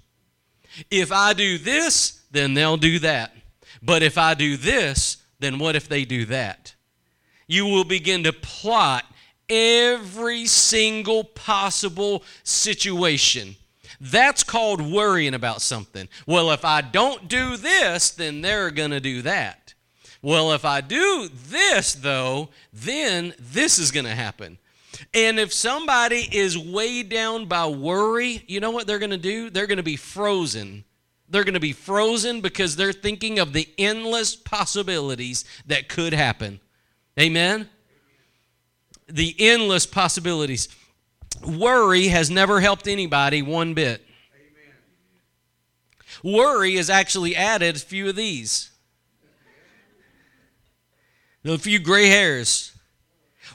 If 0.92 1.12
I 1.12 1.34
do 1.34 1.58
this, 1.58 2.22
then 2.32 2.54
they'll 2.54 2.78
do 2.78 3.00
that. 3.00 3.34
But 3.82 4.04
if 4.04 4.18
I 4.18 4.34
do 4.34 4.58
this, 4.58 5.18
then 5.40 5.60
what 5.60 5.76
if 5.76 5.88
they 5.88 6.06
do 6.06 6.26
that? 6.26 6.76
You 7.48 7.66
will 7.66 7.84
begin 7.86 8.24
to 8.24 8.34
plot 8.34 9.06
every 9.50 10.46
single 10.46 11.24
possible 11.24 12.24
situation. 12.44 13.56
That's 14.02 14.44
called 14.44 14.82
worrying 14.82 15.34
about 15.34 15.62
something. 15.62 16.08
Well, 16.26 16.52
if 16.52 16.64
I 16.64 16.82
don't 16.82 17.28
do 17.28 17.58
this, 17.58 18.12
then 18.12 18.42
they're 18.42 18.72
going 18.72 18.92
to 18.92 19.00
do 19.00 19.22
that. 19.24 19.74
Well, 20.22 20.52
if 20.52 20.66
I 20.66 20.82
do 20.82 21.30
this, 21.48 21.94
though, 21.94 22.50
then 22.74 23.34
this 23.40 23.80
is 23.80 23.92
going 23.92 24.06
to 24.06 24.16
happen. 24.16 24.58
And 25.14 25.40
if 25.40 25.54
somebody 25.54 26.28
is 26.32 26.58
weighed 26.58 27.10
down 27.10 27.46
by 27.46 27.68
worry, 27.68 28.44
you 28.48 28.60
know 28.60 28.72
what 28.72 28.86
they're 28.86 29.00
going 29.00 29.12
to 29.12 29.18
do? 29.18 29.50
They're 29.50 29.68
going 29.68 29.78
to 29.78 29.84
be 29.84 29.96
frozen. 29.96 30.84
They're 31.30 31.44
going 31.44 31.54
to 31.54 31.60
be 31.60 31.74
frozen 31.74 32.42
because 32.42 32.76
they're 32.76 32.92
thinking 32.92 33.40
of 33.40 33.54
the 33.54 33.70
endless 33.78 34.36
possibilities 34.36 35.46
that 35.68 35.88
could 35.88 36.14
happen. 36.14 36.60
Amen? 37.20 37.70
The 39.08 39.36
endless 39.40 39.86
possibilities. 39.86 40.68
Worry 41.46 42.08
has 42.08 42.30
never 42.30 42.60
helped 42.60 42.88
anybody 42.88 43.42
one 43.42 43.74
bit. 43.74 44.06
Amen. 46.24 46.36
Worry 46.36 46.76
has 46.76 46.90
actually 46.90 47.36
added 47.36 47.76
a 47.76 47.80
few 47.80 48.10
of 48.10 48.16
these. 48.16 48.72
A 51.46 51.58
few 51.58 51.80
gray 51.80 52.08
hairs. 52.08 52.74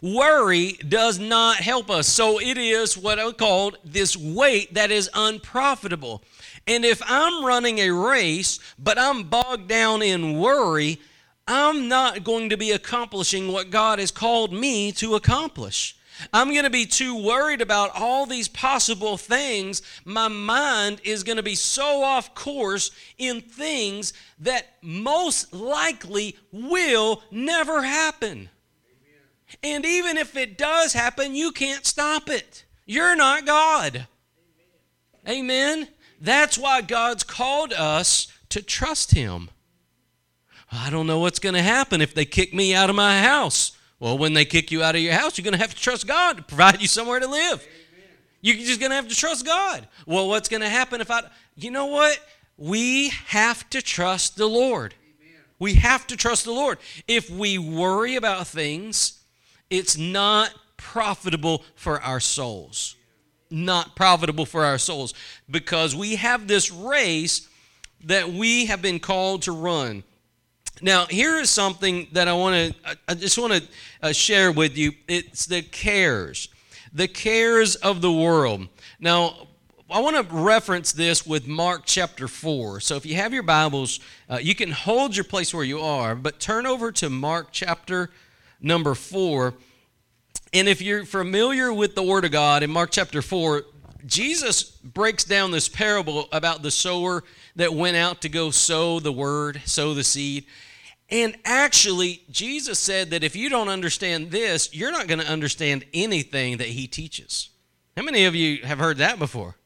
Worry 0.01 0.73
does 0.73 1.19
not 1.19 1.57
help 1.57 1.91
us. 1.91 2.09
So 2.09 2.41
it 2.41 2.59
is 2.59 2.97
what 2.97 3.19
I 3.19 3.31
called 3.33 3.79
this 3.85 4.17
weight 4.17 4.75
that 4.75 4.91
is 4.91 5.11
unprofitable. 5.15 6.23
And 6.67 6.85
if 6.85 7.03
I'm 7.07 7.45
running 7.45 7.79
a 7.79 7.91
race, 7.91 8.59
but 8.79 8.99
I'm 8.99 9.25
bogged 9.25 9.69
down 9.69 10.03
in 10.03 10.39
worry, 10.39 11.01
I'm 11.47 11.89
not 11.89 12.25
going 12.25 12.49
to 12.51 12.57
be 12.57 12.71
accomplishing 12.71 13.53
what 13.53 13.71
God 13.71 13.99
has 13.99 14.11
called 14.11 14.53
me 14.53 14.93
to 14.93 15.15
accomplish. 15.15 15.97
I'm 16.33 16.53
going 16.53 16.65
to 16.65 16.71
be 16.71 16.87
too 16.87 17.23
worried 17.23 17.61
about 17.61 17.91
all 17.95 18.27
these 18.27 18.49
possible 18.49 19.17
things. 19.17 19.83
My 20.05 20.29
mind 20.29 21.01
is 21.05 21.25
going 21.25 21.37
to 21.37 21.43
be 21.43 21.55
so 21.55 22.03
off 22.03 22.35
course 22.35 22.91
in 23.19 23.41
things 23.41 24.13
that 24.39 24.77
most 24.81 25.53
likely 25.53 26.37
will 26.53 27.23
never 27.31 27.83
happen. 27.83 28.49
And 29.63 29.85
even 29.85 30.17
if 30.17 30.37
it 30.37 30.59
does 30.59 30.93
happen, 30.93 31.35
you 31.35 31.53
can't 31.53 31.87
stop 31.87 32.29
it. 32.29 32.65
You're 32.87 33.17
not 33.17 33.47
God. 33.47 34.07
Amen. 35.29 35.89
That's 36.21 36.59
why 36.59 36.83
God's 36.83 37.25
called 37.25 37.73
us 37.73 38.29
to 38.51 38.63
trust 38.63 39.13
Him. 39.13 39.51
I 40.71 40.91
don't 40.91 41.07
know 41.07 41.21
what's 41.21 41.39
going 41.39 41.55
to 41.55 41.63
happen 41.63 42.01
if 42.01 42.15
they 42.15 42.25
kick 42.25 42.53
me 42.53 42.75
out 42.75 42.91
of 42.91 42.97
my 42.97 43.21
house. 43.21 43.73
Well, 44.05 44.19
when 44.19 44.35
they 44.35 44.45
kick 44.45 44.71
you 44.71 44.83
out 44.83 44.95
of 44.95 45.01
your 45.01 45.15
house, 45.15 45.39
you're 45.39 45.45
going 45.45 45.55
to 45.55 45.59
have 45.59 45.75
to 45.75 45.81
trust 45.81 46.07
God 46.07 46.37
to 46.37 46.43
provide 46.43 46.83
you 46.83 46.87
somewhere 46.87 47.21
to 47.21 47.27
live. 47.27 47.63
Amen. 47.63 48.11
You're 48.43 48.57
just 48.57 48.79
going 48.79 48.91
to 48.91 48.97
have 48.97 49.09
to 49.09 49.15
trust 49.15 49.47
God. 49.47 49.89
Well, 50.05 50.29
what's 50.29 50.47
going 50.47 50.61
to 50.61 50.69
happen 50.69 51.01
if 51.01 51.11
I. 51.11 51.23
You 51.57 51.71
know 51.71 51.87
what? 51.87 52.19
We 52.59 53.09
have 53.29 53.71
to 53.71 53.81
trust 53.81 54.37
the 54.37 54.47
Lord. 54.47 54.95
Amen. 55.23 55.41
We 55.59 55.75
have 55.77 56.07
to 56.09 56.19
trust 56.19 56.45
the 56.45 56.53
Lord. 56.53 56.77
If 57.09 57.31
we 57.31 57.57
worry 57.57 58.17
about 58.17 58.47
things, 58.47 59.21
it's 59.71 59.97
not 59.97 60.53
profitable 60.77 61.65
for 61.75 61.99
our 62.03 62.21
souls. 62.21 62.97
Not 63.49 63.97
profitable 63.97 64.45
for 64.45 64.67
our 64.67 64.77
souls 64.77 65.15
because 65.51 65.97
we 65.97 66.17
have 66.17 66.47
this 66.47 66.71
race 66.71 67.49
that 68.05 68.29
we 68.29 68.67
have 68.67 68.83
been 68.83 68.99
called 68.99 69.41
to 69.43 69.53
run. 69.53 70.05
Now, 70.83 71.07
here 71.07 71.39
is 71.39 71.51
something 71.51 72.09
that 72.13 72.27
I 72.27 72.33
want 72.33 72.75
to, 72.75 72.99
I 73.09 73.15
just 73.15 73.39
want 73.39 73.53
to 73.53 73.63
uh, 74.03 74.13
share 74.13 74.51
with 74.51 74.77
you. 74.77 74.93
It's 75.07 75.47
the 75.47 75.63
cares, 75.63 76.49
the 76.93 77.07
cares 77.07 77.77
of 77.77 78.01
the 78.01 78.11
world. 78.11 78.69
Now, 78.99 79.49
I 79.89 80.01
want 80.01 80.17
to 80.17 80.35
reference 80.35 80.93
this 80.93 81.25
with 81.25 81.47
Mark 81.47 81.83
chapter 81.85 82.27
4. 82.27 82.81
So 82.81 82.97
if 82.97 83.07
you 83.07 83.15
have 83.15 83.33
your 83.33 83.45
Bibles, 83.45 84.01
uh, 84.29 84.39
you 84.43 84.55
can 84.55 84.73
hold 84.73 85.15
your 85.15 85.25
place 85.25 85.55
where 85.55 85.65
you 85.65 85.81
are, 85.81 86.17
but 86.17 86.41
turn 86.41 86.67
over 86.67 86.91
to 86.93 87.09
Mark 87.09 87.49
chapter 87.53 88.11
number 88.61 88.95
4. 88.95 89.55
And 90.53 90.69
if 90.69 90.83
you're 90.83 91.05
familiar 91.05 91.73
with 91.73 91.95
the 91.95 92.03
Word 92.03 92.25
of 92.25 92.33
God 92.33 92.65
in 92.65 92.71
Mark 92.71 92.91
chapter 92.91 93.23
4, 93.23 93.63
Jesus 94.07 94.63
breaks 94.63 95.25
down 95.25 95.51
this 95.51 95.69
parable 95.69 96.29
about 96.33 96.63
the 96.63 96.71
sower 96.71 97.25
that 97.57 97.75
went 97.75 97.97
out 97.97 98.21
to 98.23 98.29
go 98.29 98.51
sow 98.51 99.01
the 99.01 99.13
Word, 99.13 99.63
sow 99.65 99.95
the 99.95 100.05
seed. 100.05 100.47
And 101.11 101.37
actually, 101.45 102.23
Jesus 102.31 102.79
said 102.79 103.11
that 103.11 103.23
if 103.23 103.37
you 103.37 103.49
don't 103.49 103.69
understand 103.69 104.31
this, 104.31 104.75
you're 104.75 104.93
not 104.93 105.07
going 105.07 105.21
to 105.21 105.31
understand 105.31 105.85
anything 105.93 106.59
that 106.59 106.69
He 106.69 106.87
teaches. 106.87 107.51
How 107.97 108.03
many 108.03 108.25
of 108.25 108.35
you 108.35 108.63
have 108.65 108.79
heard 108.79 108.99
that 108.99 109.19
before? 109.19 109.57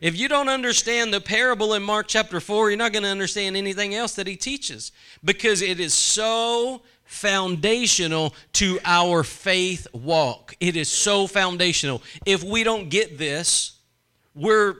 If 0.00 0.16
you 0.16 0.28
don't 0.28 0.48
understand 0.48 1.12
the 1.12 1.20
parable 1.20 1.74
in 1.74 1.82
Mark 1.82 2.06
chapter 2.06 2.38
4, 2.38 2.70
you're 2.70 2.78
not 2.78 2.92
going 2.92 3.02
to 3.02 3.08
understand 3.08 3.56
anything 3.56 3.94
else 3.94 4.14
that 4.14 4.28
he 4.28 4.36
teaches 4.36 4.92
because 5.24 5.60
it 5.60 5.80
is 5.80 5.92
so 5.92 6.82
foundational 7.08 8.34
to 8.52 8.78
our 8.84 9.24
faith 9.24 9.86
walk. 9.92 10.54
It 10.60 10.76
is 10.76 10.88
so 10.88 11.26
foundational. 11.26 12.02
If 12.24 12.44
we 12.44 12.62
don't 12.62 12.88
get 12.88 13.18
this, 13.18 13.80
we're 14.34 14.76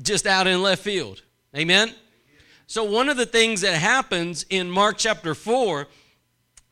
just 0.00 0.26
out 0.26 0.46
in 0.46 0.62
left 0.62 0.82
field. 0.82 1.22
Amen? 1.56 1.92
So, 2.66 2.84
one 2.84 3.08
of 3.08 3.16
the 3.16 3.26
things 3.26 3.62
that 3.62 3.74
happens 3.76 4.46
in 4.48 4.70
Mark 4.70 4.98
chapter 4.98 5.34
4 5.34 5.88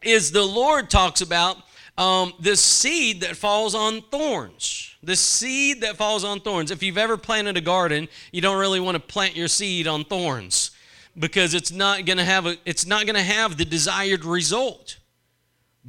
is 0.02 0.30
the 0.30 0.44
Lord 0.44 0.88
talks 0.88 1.20
about 1.20 1.56
um, 1.98 2.32
this 2.38 2.60
seed 2.60 3.22
that 3.22 3.36
falls 3.36 3.74
on 3.74 4.00
thorns 4.02 4.90
the 5.02 5.16
seed 5.16 5.80
that 5.80 5.96
falls 5.96 6.24
on 6.24 6.40
thorns. 6.40 6.70
If 6.70 6.82
you've 6.82 6.98
ever 6.98 7.16
planted 7.16 7.56
a 7.56 7.60
garden, 7.60 8.08
you 8.32 8.42
don't 8.42 8.58
really 8.58 8.80
want 8.80 8.96
to 8.96 9.00
plant 9.00 9.34
your 9.34 9.48
seed 9.48 9.86
on 9.86 10.04
thorns 10.04 10.72
because 11.20 11.54
it's 11.54 11.70
not 11.70 12.04
going 12.06 12.16
to 12.18 12.24
have 12.24 12.46
a, 12.46 12.56
it's 12.64 12.86
not 12.86 13.06
going 13.06 13.16
to 13.16 13.22
have 13.22 13.56
the 13.56 13.64
desired 13.64 14.24
result. 14.24 14.98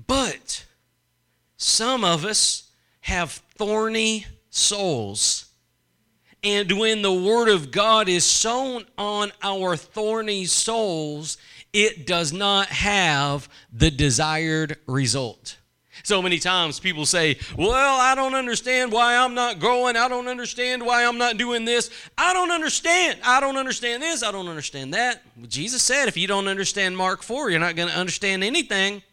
But 0.08 0.66
some 1.58 2.04
of 2.04 2.26
us 2.26 2.70
have 3.02 3.32
thorny 3.58 4.26
souls. 4.50 5.46
And 6.44 6.72
when 6.80 7.02
the 7.02 7.14
word 7.14 7.50
of 7.50 7.72
God 7.72 8.10
is 8.10 8.26
sown 8.26 8.86
on 8.98 9.32
our 9.44 9.76
thorny 9.78 10.46
souls, 10.46 11.38
it 11.72 12.08
does 12.08 12.34
not 12.34 12.68
have 12.68 13.48
the 13.72 13.92
desired 13.92 14.78
result. 14.88 15.58
So 16.04 16.22
many 16.22 16.40
times 16.40 16.80
people 16.80 17.06
say, 17.06 17.38
Well, 17.58 18.00
I 18.00 18.16
don't 18.16 18.36
understand 18.36 18.92
why 18.92 19.18
I'm 19.18 19.34
not 19.34 19.60
growing. 19.60 19.96
I 19.96 20.08
don't 20.08 20.28
understand 20.28 20.86
why 20.86 21.06
I'm 21.06 21.18
not 21.18 21.38
doing 21.38 21.66
this. 21.66 21.90
I 22.18 22.34
don't 22.34 22.52
understand. 22.52 23.20
I 23.24 23.40
don't 23.40 23.58
understand 23.58 24.02
this. 24.04 24.24
I 24.24 24.32
don't 24.32 24.48
understand 24.48 24.94
that. 24.94 25.22
Jesus 25.48 25.82
said, 25.82 26.08
If 26.08 26.18
you 26.18 26.28
don't 26.28 26.48
understand 26.48 26.98
Mark 26.98 27.24
4, 27.24 27.50
you're 27.50 27.60
not 27.60 27.76
going 27.76 27.90
to 27.90 27.96
understand 27.96 28.44
anything. 28.44 29.04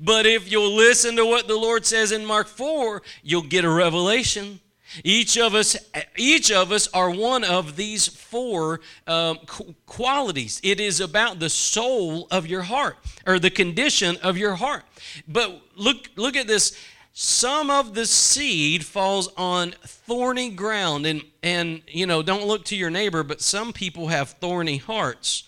But 0.00 0.26
if 0.26 0.50
you'll 0.50 0.74
listen 0.74 1.16
to 1.16 1.24
what 1.24 1.48
the 1.48 1.56
Lord 1.56 1.86
says 1.86 2.12
in 2.12 2.26
Mark 2.26 2.46
4, 2.46 3.02
you'll 3.22 3.42
get 3.42 3.64
a 3.64 3.70
revelation. 3.70 4.60
Each 5.04 5.36
of 5.36 5.54
us, 5.54 5.76
each 6.16 6.50
of 6.50 6.72
us 6.72 6.88
are 6.88 7.10
one 7.10 7.44
of 7.44 7.76
these 7.76 8.06
four 8.08 8.80
um, 9.06 9.38
qualities. 9.86 10.60
It 10.62 10.80
is 10.80 11.00
about 11.00 11.38
the 11.38 11.50
soul 11.50 12.26
of 12.30 12.46
your 12.46 12.62
heart 12.62 12.96
or 13.26 13.38
the 13.38 13.50
condition 13.50 14.16
of 14.22 14.36
your 14.38 14.54
heart. 14.54 14.84
But 15.26 15.60
look, 15.76 16.08
look 16.16 16.36
at 16.36 16.46
this. 16.46 16.76
Some 17.12 17.68
of 17.68 17.94
the 17.94 18.06
seed 18.06 18.84
falls 18.84 19.28
on 19.36 19.74
thorny 19.82 20.50
ground, 20.50 21.04
and 21.04 21.22
and 21.42 21.82
you 21.88 22.06
know, 22.06 22.22
don't 22.22 22.46
look 22.46 22.64
to 22.66 22.76
your 22.76 22.90
neighbor, 22.90 23.22
but 23.24 23.40
some 23.40 23.72
people 23.72 24.08
have 24.08 24.30
thorny 24.30 24.76
hearts. 24.76 25.42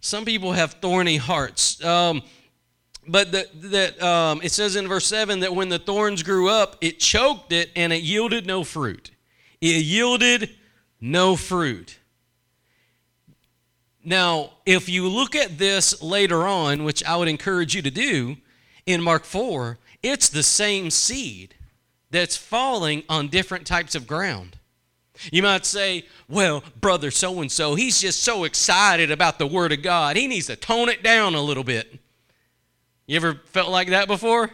Some 0.00 0.24
people 0.24 0.52
have 0.52 0.74
thorny 0.74 1.16
hearts. 1.16 1.82
Um, 1.84 2.22
but 3.08 3.32
that, 3.32 3.46
that 3.70 4.02
um, 4.02 4.40
it 4.42 4.52
says 4.52 4.76
in 4.76 4.88
verse 4.88 5.06
7 5.06 5.40
that 5.40 5.54
when 5.54 5.68
the 5.68 5.78
thorns 5.78 6.22
grew 6.22 6.48
up, 6.48 6.76
it 6.80 6.98
choked 6.98 7.52
it 7.52 7.70
and 7.76 7.92
it 7.92 8.02
yielded 8.02 8.46
no 8.46 8.64
fruit. 8.64 9.10
It 9.60 9.82
yielded 9.84 10.50
no 11.00 11.36
fruit. 11.36 11.98
Now, 14.04 14.52
if 14.64 14.88
you 14.88 15.08
look 15.08 15.34
at 15.34 15.58
this 15.58 16.00
later 16.00 16.46
on, 16.46 16.84
which 16.84 17.02
I 17.04 17.16
would 17.16 17.28
encourage 17.28 17.74
you 17.74 17.82
to 17.82 17.90
do 17.90 18.36
in 18.86 19.02
Mark 19.02 19.24
4, 19.24 19.78
it's 20.02 20.28
the 20.28 20.44
same 20.44 20.90
seed 20.90 21.56
that's 22.10 22.36
falling 22.36 23.02
on 23.08 23.28
different 23.28 23.66
types 23.66 23.94
of 23.94 24.06
ground. 24.06 24.58
You 25.32 25.42
might 25.42 25.66
say, 25.66 26.04
well, 26.28 26.62
brother 26.80 27.10
so 27.10 27.40
and 27.40 27.50
so, 27.50 27.74
he's 27.74 28.00
just 28.00 28.22
so 28.22 28.44
excited 28.44 29.10
about 29.10 29.38
the 29.38 29.46
Word 29.46 29.72
of 29.72 29.82
God. 29.82 30.16
He 30.16 30.26
needs 30.26 30.46
to 30.46 30.56
tone 30.56 30.88
it 30.88 31.02
down 31.02 31.34
a 31.34 31.40
little 31.40 31.64
bit. 31.64 31.98
You 33.06 33.16
ever 33.16 33.40
felt 33.46 33.70
like 33.70 33.88
that 33.88 34.08
before? 34.08 34.50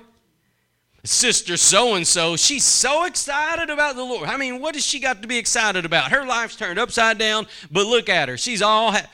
Sister 1.05 1.57
so 1.57 1.97
and 1.97 2.07
so, 2.07 2.37
she's 2.37 2.65
so 2.65 3.05
excited 3.07 3.71
about 3.71 3.97
the 3.97 4.05
Lord. 4.05 4.29
I 4.29 4.37
mean, 4.37 4.61
what 4.61 4.77
has 4.77 4.87
she 4.87 5.01
got 5.01 5.21
to 5.23 5.29
be 5.29 5.37
excited 5.37 5.85
about? 5.85 6.13
Her 6.13 6.25
life's 6.25 6.55
turned 6.55 6.79
upside 6.79 7.19
down, 7.19 7.47
but 7.73 7.87
look 7.87 8.09
at 8.09 8.29
her. 8.29 8.37
She's 8.37 8.63
all. 8.63 8.93
Ha- 8.93 9.09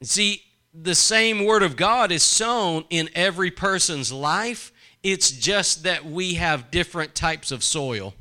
See, 0.00 0.42
the 0.74 0.94
same 0.94 1.44
word 1.44 1.62
of 1.62 1.76
God 1.76 2.10
is 2.10 2.22
sown 2.22 2.84
in 2.90 3.08
every 3.14 3.50
person's 3.50 4.10
life. 4.10 4.72
It's 5.02 5.30
just 5.30 5.82
that 5.82 6.06
we 6.06 6.34
have 6.34 6.70
different 6.70 7.14
types 7.14 7.52
of 7.52 7.62
soil. 7.62 8.14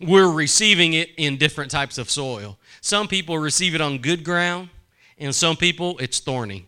We're 0.00 0.30
receiving 0.30 0.94
it 0.94 1.10
in 1.16 1.36
different 1.36 1.70
types 1.70 1.98
of 1.98 2.08
soil. 2.08 2.56
Some 2.80 3.08
people 3.08 3.38
receive 3.38 3.74
it 3.74 3.80
on 3.80 3.98
good 3.98 4.24
ground, 4.24 4.70
and 5.18 5.34
some 5.34 5.56
people 5.56 5.98
it's 5.98 6.18
thorny, 6.18 6.66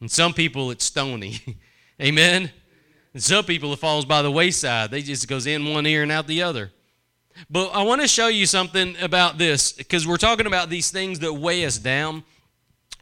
and 0.00 0.10
some 0.10 0.34
people 0.34 0.70
it's 0.70 0.84
stony. 0.84 1.40
Amen. 2.00 2.50
And 3.14 3.22
some 3.22 3.44
people 3.44 3.72
it 3.72 3.78
falls 3.78 4.04
by 4.04 4.22
the 4.22 4.30
wayside. 4.30 4.90
They 4.90 5.02
just 5.02 5.26
goes 5.28 5.46
in 5.46 5.72
one 5.72 5.86
ear 5.86 6.02
and 6.02 6.12
out 6.12 6.26
the 6.26 6.42
other. 6.42 6.70
But 7.50 7.70
I 7.70 7.82
want 7.82 8.00
to 8.02 8.08
show 8.08 8.28
you 8.28 8.46
something 8.46 8.96
about 9.00 9.38
this 9.38 9.72
because 9.72 10.06
we're 10.06 10.16
talking 10.16 10.46
about 10.46 10.70
these 10.70 10.90
things 10.90 11.18
that 11.20 11.32
weigh 11.32 11.64
us 11.64 11.78
down. 11.78 12.24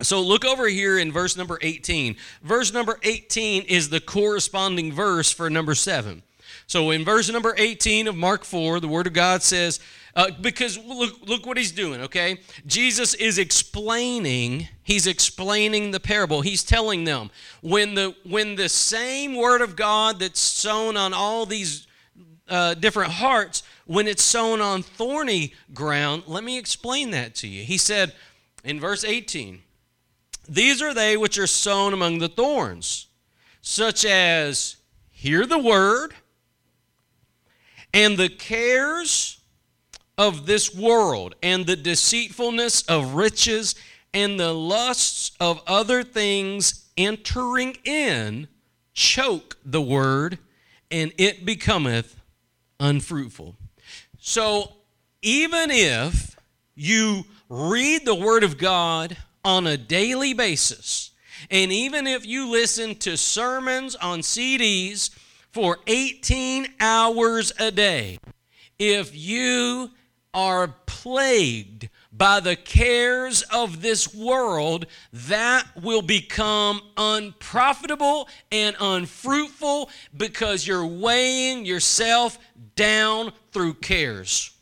So 0.02 0.20
look 0.20 0.44
over 0.44 0.68
here 0.68 0.98
in 0.98 1.12
verse 1.12 1.36
number 1.36 1.58
18. 1.60 2.16
Verse 2.42 2.72
number 2.72 2.98
18 3.02 3.62
is 3.62 3.88
the 3.88 4.00
corresponding 4.00 4.92
verse 4.92 5.32
for 5.32 5.48
number 5.48 5.74
7. 5.74 6.22
So 6.66 6.90
in 6.90 7.04
verse 7.04 7.30
number 7.30 7.54
18 7.56 8.08
of 8.08 8.16
Mark 8.16 8.44
4, 8.44 8.80
the 8.80 8.88
word 8.88 9.06
of 9.06 9.12
God 9.12 9.42
says, 9.42 9.80
uh, 10.16 10.30
because 10.40 10.78
look, 10.78 11.26
look 11.26 11.44
what 11.44 11.56
he's 11.56 11.72
doing, 11.72 12.00
okay? 12.02 12.38
Jesus 12.66 13.14
is 13.14 13.38
explaining, 13.38 14.68
he's 14.84 15.06
explaining 15.06 15.90
the 15.90 15.98
parable. 15.98 16.40
He's 16.40 16.62
telling 16.62 17.04
them 17.04 17.30
when 17.62 17.94
the 17.94 18.14
when 18.24 18.54
the 18.54 18.68
same 18.68 19.34
word 19.34 19.60
of 19.60 19.74
God 19.74 20.20
that's 20.20 20.38
sown 20.38 20.96
on 20.96 21.12
all 21.12 21.46
these 21.46 21.88
uh, 22.48 22.74
different 22.74 23.12
hearts, 23.12 23.64
when 23.86 24.06
it's 24.06 24.22
sown 24.22 24.60
on 24.60 24.82
thorny 24.82 25.52
ground, 25.72 26.24
let 26.26 26.44
me 26.44 26.58
explain 26.58 27.10
that 27.10 27.34
to 27.36 27.48
you. 27.48 27.64
He 27.64 27.78
said 27.78 28.14
in 28.62 28.78
verse 28.78 29.02
18, 29.02 29.62
These 30.48 30.80
are 30.80 30.94
they 30.94 31.16
which 31.16 31.38
are 31.38 31.46
sown 31.48 31.92
among 31.92 32.18
the 32.18 32.28
thorns, 32.28 33.08
such 33.60 34.04
as 34.04 34.76
hear 35.10 35.44
the 35.44 35.58
word, 35.58 36.14
and 37.92 38.16
the 38.16 38.28
cares 38.28 39.40
of 40.16 40.46
this 40.46 40.74
world 40.74 41.34
and 41.42 41.66
the 41.66 41.76
deceitfulness 41.76 42.82
of 42.82 43.14
riches 43.14 43.74
and 44.12 44.38
the 44.38 44.52
lusts 44.52 45.32
of 45.40 45.60
other 45.66 46.02
things 46.02 46.88
entering 46.96 47.76
in 47.84 48.46
choke 48.92 49.56
the 49.64 49.82
word 49.82 50.38
and 50.90 51.12
it 51.18 51.44
becometh 51.44 52.20
unfruitful. 52.78 53.56
So 54.18 54.72
even 55.22 55.70
if 55.70 56.36
you 56.74 57.24
read 57.48 58.04
the 58.04 58.14
word 58.14 58.44
of 58.44 58.58
God 58.58 59.16
on 59.44 59.66
a 59.66 59.76
daily 59.76 60.32
basis, 60.32 61.10
and 61.50 61.72
even 61.72 62.06
if 62.06 62.24
you 62.24 62.50
listen 62.50 62.94
to 62.96 63.16
sermons 63.16 63.96
on 63.96 64.20
CDs 64.20 65.10
for 65.50 65.78
18 65.86 66.68
hours 66.80 67.52
a 67.58 67.70
day, 67.70 68.18
if 68.78 69.14
you 69.14 69.90
are 70.34 70.74
plagued 70.86 71.88
by 72.12 72.40
the 72.40 72.56
cares 72.56 73.42
of 73.42 73.82
this 73.82 74.14
world, 74.14 74.86
that 75.12 75.64
will 75.82 76.02
become 76.02 76.80
unprofitable 76.96 78.28
and 78.52 78.76
unfruitful 78.78 79.90
because 80.16 80.66
you're 80.66 80.86
weighing 80.86 81.64
yourself 81.64 82.38
down 82.76 83.32
through 83.52 83.74
cares. 83.74 84.52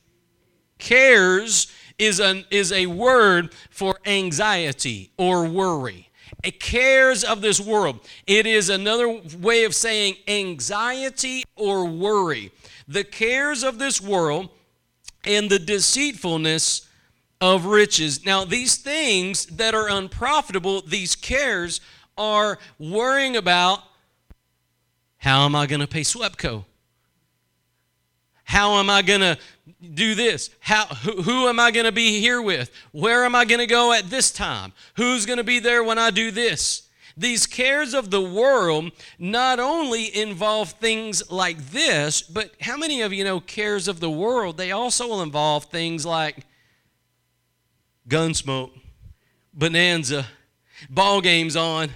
Cares 0.78 1.70
is, 1.98 2.20
an, 2.20 2.44
is 2.50 2.72
a 2.72 2.86
word 2.86 3.52
for 3.70 3.98
anxiety 4.06 5.12
or 5.18 5.46
worry. 5.46 6.10
A 6.44 6.50
cares 6.50 7.22
of 7.22 7.40
this 7.40 7.60
world. 7.60 8.00
It 8.26 8.46
is 8.46 8.68
another 8.68 9.20
way 9.38 9.64
of 9.64 9.74
saying 9.74 10.16
anxiety 10.26 11.44
or 11.54 11.84
worry. 11.84 12.50
The 12.88 13.04
cares 13.04 13.62
of 13.62 13.78
this 13.78 14.00
world 14.00 14.50
and 15.24 15.50
the 15.50 15.58
deceitfulness 15.58 16.88
of 17.40 17.66
riches. 17.66 18.24
Now, 18.24 18.44
these 18.44 18.76
things 18.76 19.46
that 19.46 19.74
are 19.74 19.88
unprofitable, 19.88 20.82
these 20.82 21.16
cares, 21.16 21.80
are 22.16 22.58
worrying 22.78 23.36
about 23.36 23.80
How 25.18 25.44
am 25.44 25.54
I 25.54 25.66
going 25.66 25.80
to 25.80 25.86
pay 25.86 26.02
SWEPCO? 26.02 26.64
How 28.44 28.74
am 28.80 28.90
I 28.90 29.02
going 29.02 29.20
to 29.20 29.38
do 29.94 30.14
this? 30.14 30.50
How, 30.60 30.84
who, 30.86 31.22
who 31.22 31.48
am 31.48 31.58
I 31.58 31.70
going 31.70 31.86
to 31.86 31.92
be 31.92 32.20
here 32.20 32.42
with? 32.42 32.70
Where 32.90 33.24
am 33.24 33.34
I 33.34 33.44
going 33.44 33.60
to 33.60 33.66
go 33.66 33.92
at 33.92 34.10
this 34.10 34.30
time? 34.30 34.72
Who's 34.96 35.24
going 35.24 35.38
to 35.38 35.44
be 35.44 35.58
there 35.58 35.82
when 35.82 35.98
I 35.98 36.10
do 36.10 36.30
this? 36.30 36.82
These 37.16 37.46
cares 37.46 37.94
of 37.94 38.10
the 38.10 38.22
world 38.22 38.92
not 39.18 39.60
only 39.60 40.14
involve 40.14 40.72
things 40.72 41.30
like 41.30 41.70
this, 41.70 42.22
but 42.22 42.52
how 42.60 42.76
many 42.76 43.02
of 43.02 43.12
you 43.12 43.24
know 43.24 43.40
cares 43.40 43.88
of 43.88 44.00
the 44.00 44.10
world? 44.10 44.56
They 44.56 44.72
also 44.72 45.20
involve 45.20 45.64
things 45.66 46.06
like 46.06 46.46
gunsmoke, 48.08 48.70
bonanza, 49.52 50.26
ball 50.88 51.20
games 51.20 51.56
on. 51.56 51.90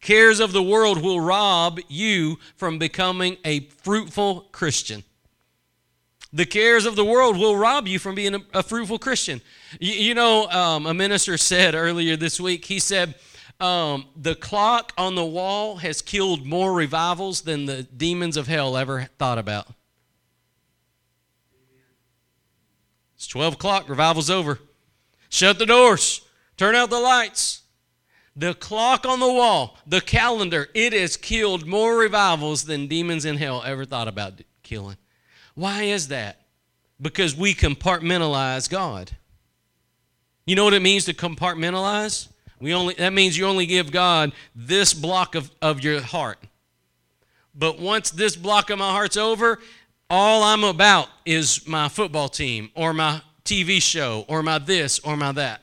Cares 0.00 0.38
of 0.38 0.52
the 0.52 0.62
world 0.62 1.02
will 1.02 1.20
rob 1.20 1.80
you 1.88 2.38
from 2.56 2.78
becoming 2.78 3.38
a 3.44 3.60
fruitful 3.60 4.42
Christian. 4.52 5.02
The 6.30 6.44
cares 6.44 6.84
of 6.84 6.96
the 6.96 7.04
world 7.04 7.38
will 7.38 7.56
rob 7.56 7.86
you 7.86 7.98
from 7.98 8.14
being 8.14 8.34
a, 8.34 8.40
a 8.52 8.62
fruitful 8.62 8.98
Christian. 8.98 9.40
You, 9.80 9.92
you 9.92 10.14
know, 10.14 10.48
um, 10.50 10.84
a 10.86 10.92
minister 10.92 11.38
said 11.38 11.74
earlier 11.74 12.16
this 12.16 12.40
week, 12.40 12.64
he 12.64 12.80
said, 12.80 13.14
um, 13.64 14.04
the 14.14 14.34
clock 14.34 14.92
on 14.98 15.14
the 15.14 15.24
wall 15.24 15.76
has 15.76 16.02
killed 16.02 16.44
more 16.44 16.74
revivals 16.74 17.40
than 17.42 17.64
the 17.64 17.82
demons 17.82 18.36
of 18.36 18.46
hell 18.46 18.76
ever 18.76 19.08
thought 19.18 19.38
about. 19.38 19.68
It's 23.16 23.26
12 23.26 23.54
o'clock, 23.54 23.88
revival's 23.88 24.28
over. 24.28 24.58
Shut 25.30 25.58
the 25.58 25.64
doors, 25.64 26.20
turn 26.58 26.74
out 26.74 26.90
the 26.90 27.00
lights. 27.00 27.62
The 28.36 28.52
clock 28.52 29.06
on 29.06 29.20
the 29.20 29.32
wall, 29.32 29.78
the 29.86 30.00
calendar, 30.02 30.68
it 30.74 30.92
has 30.92 31.16
killed 31.16 31.66
more 31.66 31.96
revivals 31.96 32.64
than 32.64 32.88
demons 32.88 33.24
in 33.24 33.38
hell 33.38 33.62
ever 33.64 33.86
thought 33.86 34.08
about 34.08 34.42
killing. 34.62 34.98
Why 35.54 35.84
is 35.84 36.08
that? 36.08 36.40
Because 37.00 37.34
we 37.34 37.54
compartmentalize 37.54 38.68
God. 38.68 39.12
You 40.44 40.54
know 40.54 40.64
what 40.64 40.74
it 40.74 40.82
means 40.82 41.06
to 41.06 41.14
compartmentalize? 41.14 42.28
We 42.60 42.72
only 42.74 42.94
that 42.94 43.12
means 43.12 43.36
you 43.36 43.46
only 43.46 43.66
give 43.66 43.90
God 43.90 44.32
this 44.54 44.94
block 44.94 45.34
of, 45.34 45.50
of 45.60 45.82
your 45.82 46.00
heart. 46.00 46.38
But 47.54 47.78
once 47.78 48.10
this 48.10 48.36
block 48.36 48.70
of 48.70 48.78
my 48.78 48.90
heart's 48.90 49.16
over, 49.16 49.60
all 50.10 50.42
I'm 50.42 50.64
about 50.64 51.08
is 51.24 51.66
my 51.66 51.88
football 51.88 52.28
team 52.28 52.70
or 52.74 52.92
my 52.92 53.22
TV 53.44 53.80
show 53.80 54.24
or 54.28 54.42
my 54.42 54.58
this 54.58 54.98
or 55.00 55.16
my 55.16 55.32
that. 55.32 55.62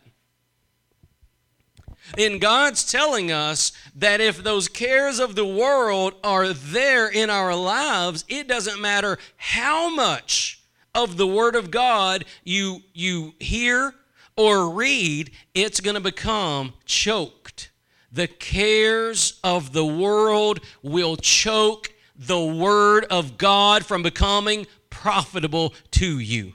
And 2.17 2.41
God's 2.41 2.89
telling 2.89 3.31
us 3.31 3.71
that 3.95 4.19
if 4.19 4.43
those 4.43 4.67
cares 4.67 5.19
of 5.19 5.35
the 5.35 5.45
world 5.45 6.13
are 6.23 6.49
there 6.49 7.07
in 7.07 7.29
our 7.29 7.55
lives, 7.55 8.25
it 8.27 8.47
doesn't 8.47 8.81
matter 8.81 9.17
how 9.37 9.93
much 9.93 10.61
of 10.93 11.17
the 11.17 11.27
Word 11.27 11.55
of 11.55 11.71
God 11.71 12.25
you, 12.43 12.81
you 12.93 13.33
hear 13.39 13.93
or 14.35 14.69
read, 14.69 15.31
it's 15.53 15.79
going 15.79 15.95
to 15.95 16.01
become 16.01 16.73
choked. 16.85 17.71
The 18.11 18.27
cares 18.27 19.39
of 19.43 19.73
the 19.73 19.85
world 19.85 20.59
will 20.81 21.15
choke 21.15 21.93
the 22.15 22.43
Word 22.43 23.05
of 23.05 23.37
God 23.37 23.85
from 23.85 24.03
becoming 24.03 24.67
profitable 24.89 25.73
to 25.91 26.19
you. 26.19 26.53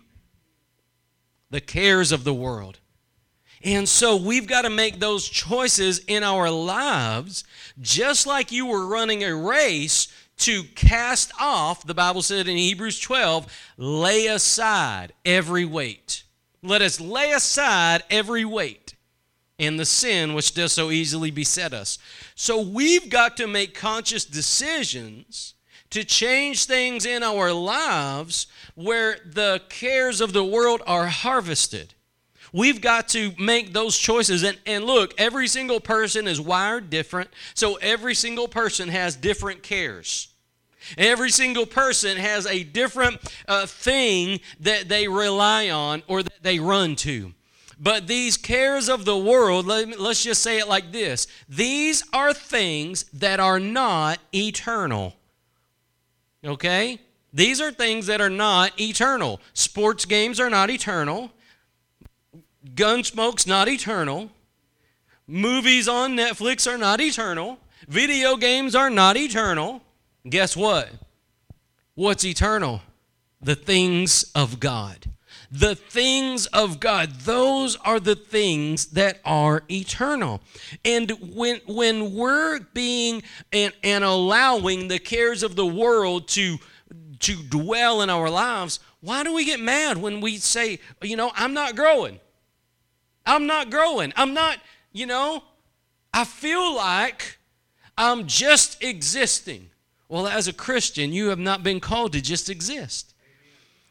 The 1.51 1.61
cares 1.61 2.13
of 2.13 2.25
the 2.25 2.35
world. 2.35 2.79
And 3.65 3.89
so 3.89 4.17
we've 4.17 4.47
got 4.47 4.63
to 4.63 4.71
make 4.71 5.01
those 5.01 5.29
choices 5.29 6.01
in 6.07 6.23
our 6.23 6.51
lives, 6.51 7.43
just 7.81 8.27
like 8.27 8.53
you 8.53 8.67
were 8.67 8.87
running 8.87 9.25
a 9.25 9.35
race 9.35 10.09
to 10.39 10.63
cast 10.75 11.33
off, 11.41 11.87
the 11.87 11.95
Bible 11.95 12.23
said 12.23 12.47
in 12.47 12.57
Hebrews 12.57 13.01
12, 13.01 13.47
lay 13.79 14.27
aside 14.27 15.15
every 15.25 15.65
weight. 15.65 16.25
Let 16.67 16.83
us 16.83 17.01
lay 17.01 17.31
aside 17.31 18.03
every 18.11 18.45
weight 18.45 18.95
and 19.59 19.79
the 19.79 19.85
sin 19.85 20.35
which 20.35 20.55
does 20.55 20.73
so 20.73 20.91
easily 20.91 21.31
beset 21.31 21.73
us. 21.73 21.99
So 22.35 22.61
we've 22.61 23.09
got 23.09 23.37
to 23.39 23.47
make 23.47 23.75
conscious 23.75 24.25
decisions 24.25 25.55
to 25.91 26.05
change 26.05 26.65
things 26.65 27.07
in 27.07 27.23
our 27.23 27.53
lives 27.53 28.49
where 28.75 29.19
the 29.25 29.63
cares 29.69 30.21
of 30.21 30.33
the 30.33 30.45
world 30.45 30.83
are 30.87 31.07
harvested. 31.07 31.95
We've 32.53 32.81
got 32.81 33.09
to 33.09 33.33
make 33.39 33.73
those 33.73 33.97
choices. 33.97 34.43
And, 34.43 34.59
and 34.67 34.85
look, 34.85 35.15
every 35.19 35.49
single 35.49 35.81
person 35.81 36.27
is 36.27 36.41
wired 36.41 36.91
different, 36.91 37.31
so 37.55 37.77
every 37.77 38.15
single 38.15 38.49
person 38.49 38.89
has 38.89 39.17
different 39.17 39.63
cares. 39.63 40.29
Every 40.97 41.31
single 41.31 41.67
person 41.67 42.17
has 42.17 42.47
a 42.47 42.65
different 42.65 43.19
uh, 43.49 43.67
thing 43.67 44.41
that 44.61 44.89
they 44.89 45.09
rely 45.09 45.71
on 45.71 46.03
or 46.07 46.23
that 46.23 46.43
they 46.43 46.59
run 46.59 46.97
to. 46.97 47.33
But 47.79 48.07
these 48.07 48.37
cares 48.37 48.89
of 48.89 49.05
the 49.05 49.19
world, 49.19 49.67
let 49.67 49.87
me, 49.87 49.97
let's 49.97 50.23
just 50.25 50.43
say 50.43 50.59
it 50.59 50.69
like 50.69 50.93
this 50.93 51.27
these 51.49 52.03
are 52.13 52.33
things 52.33 53.05
that 53.13 53.41
are 53.41 53.61
not 53.61 54.19
eternal. 54.35 55.15
Okay? 56.45 57.01
These 57.33 57.61
are 57.61 57.71
things 57.71 58.07
that 58.07 58.21
are 58.21 58.31
not 58.31 58.81
eternal. 58.81 59.41
Sports 59.53 60.07
games 60.07 60.41
are 60.41 60.49
not 60.49 60.71
eternal. 60.71 61.33
Gunsmoke's 62.75 63.47
not 63.47 63.69
eternal. 63.69 64.31
Movies 65.27 65.89
on 65.89 66.17
Netflix 66.17 66.71
are 66.71 66.79
not 66.79 67.01
eternal. 67.01 67.59
Video 67.89 68.37
games 68.37 68.75
are 68.75 68.91
not 68.91 69.17
eternal. 69.17 69.83
Guess 70.29 70.57
what? 70.57 70.91
What's 71.95 72.25
eternal? 72.25 72.83
The 73.41 73.55
things 73.55 74.31
of 74.35 74.59
God. 74.59 75.13
The 75.51 75.77
things 75.77 76.47
of 76.47 76.81
God. 76.81 77.13
Those 77.21 77.77
are 77.77 78.01
the 78.01 78.17
things 78.17 78.87
that 78.87 79.21
are 79.25 79.63
eternal. 79.71 80.41
And 80.85 81.11
when 81.35 81.61
when 81.67 82.15
we're 82.15 82.61
being 82.75 83.23
and, 83.53 83.73
and 83.85 84.03
allowing 84.03 84.89
the 84.89 84.99
cares 84.99 85.43
of 85.43 85.55
the 85.55 85.67
world 85.67 86.27
to 86.29 86.59
to 87.21 87.43
dwell 87.43 88.03
in 88.03 88.11
our 88.11 88.29
lives, 88.29 88.81
why 89.01 89.23
do 89.23 89.33
we 89.33 89.45
get 89.45 89.61
mad 89.61 89.99
when 89.99 90.21
we 90.21 90.39
say, 90.39 90.81
you 91.03 91.17
know, 91.17 91.31
I'm 91.35 91.55
not 91.55 91.77
growing? 91.77 92.19
I'm 93.25 93.47
not 93.47 93.71
growing. 93.71 94.13
I'm 94.17 94.35
not, 94.35 94.59
you 94.93 95.07
know, 95.07 95.45
I 96.13 96.25
feel 96.25 96.75
like 96.75 97.39
I'm 97.97 98.27
just 98.27 98.83
existing. 98.83 99.71
Well, 100.09 100.27
as 100.27 100.47
a 100.47 100.53
Christian, 100.53 101.13
you 101.13 101.29
have 101.29 101.39
not 101.39 101.63
been 101.63 101.81
called 101.81 102.13
to 102.13 102.21
just 102.21 102.49
exist. 102.49 103.15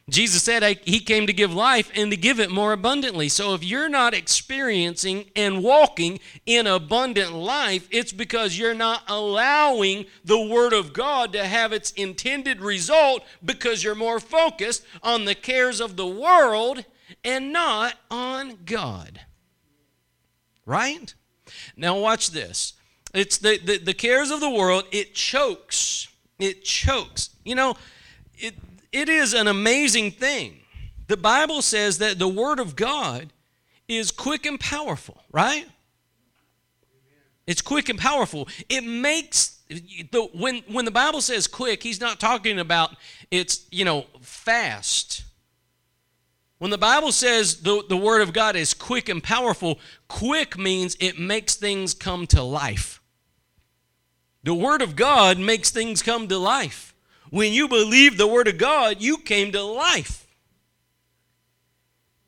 Jesus 0.08 0.44
said 0.44 0.62
he 0.86 1.00
came 1.00 1.26
to 1.26 1.34
give 1.34 1.52
life 1.52 1.92
and 1.96 2.12
to 2.12 2.18
give 2.18 2.40
it 2.40 2.52
more 2.52 2.74
abundantly. 2.74 3.28
So 3.28 3.56
if 3.56 3.64
you're 3.64 3.90
not 3.90 4.14
experiencing 4.14 5.32
and 5.36 5.64
walking 5.64 6.20
in 6.46 6.68
abundant 6.68 7.34
life, 7.34 7.88
it's 7.90 8.12
because 8.12 8.58
you're 8.58 8.76
not 8.76 9.02
allowing 9.08 10.06
the 10.24 10.40
Word 10.40 10.74
of 10.74 10.94
God 10.94 11.34
to 11.34 11.44
have 11.44 11.74
its 11.74 11.90
intended 11.92 12.62
result 12.62 13.24
because 13.44 13.84
you're 13.84 13.96
more 13.96 14.20
focused 14.20 14.86
on 15.02 15.26
the 15.26 15.34
cares 15.34 15.82
of 15.82 15.96
the 15.98 16.08
world 16.08 16.86
and 17.24 17.52
not 17.52 17.96
on 18.12 18.60
God. 18.64 19.22
Right? 20.68 21.16
Now, 21.76 21.98
watch 21.98 22.30
this. 22.30 22.74
It's 23.16 23.38
the, 23.38 23.58
the, 23.58 23.78
the 23.78 23.94
cares 23.94 24.30
of 24.30 24.42
the 24.42 24.50
world, 24.50 24.84
it 24.92 25.16
chokes. 25.16 26.10
It 26.38 26.64
chokes. 26.64 27.30
You 27.44 27.56
know, 27.56 27.76
it, 28.36 28.56
it 28.92 29.08
is 29.08 29.34
an 29.34 29.48
amazing 29.48 30.12
thing. 30.12 30.60
The 31.08 31.18
Bible 31.18 31.62
says 31.62 32.00
that 32.00 32.20
the 32.20 32.28
Word 32.28 32.60
of 32.60 32.76
God 32.76 33.32
is 33.88 34.12
quick 34.12 34.46
and 34.46 34.60
powerful, 34.60 35.24
right? 35.32 35.68
It's 37.48 37.62
quick 37.62 37.90
and 37.90 38.00
powerful. 38.00 38.48
It 38.70 38.84
makes 38.84 39.60
the 39.70 40.30
when 40.34 40.64
when 40.68 40.86
the 40.86 40.92
Bible 40.92 41.22
says 41.22 41.48
quick, 41.48 41.84
he's 41.84 42.02
not 42.02 42.20
talking 42.20 42.60
about 42.60 42.96
it's, 43.32 43.66
you 43.72 43.86
know, 43.86 44.06
fast. 44.22 45.24
When 46.58 46.72
the 46.72 46.78
Bible 46.78 47.12
says 47.12 47.62
the, 47.62 47.84
the 47.88 47.98
Word 47.98 48.22
of 48.22 48.34
God 48.34 48.56
is 48.56 48.74
quick 48.74 49.10
and 49.10 49.22
powerful, 49.22 49.80
quick 50.08 50.58
means 50.58 50.96
it 51.00 51.20
makes 51.20 51.56
things 51.56 51.94
come 51.94 52.26
to 52.28 52.42
life. 52.42 53.02
The 54.46 54.54
Word 54.54 54.84
of 54.84 54.96
God 54.96 55.40
makes 55.40 55.72
things 55.72 56.04
come 56.04 56.28
to 56.28 56.38
life. 56.38 56.94
When 57.32 57.52
you 57.52 57.68
believe 57.68 58.16
the 58.16 58.28
Word 58.28 58.48
of 58.48 58.60
God, 58.60 59.02
you 59.02 59.18
came 59.18 59.52
to 59.52 59.64
life. 59.64 60.28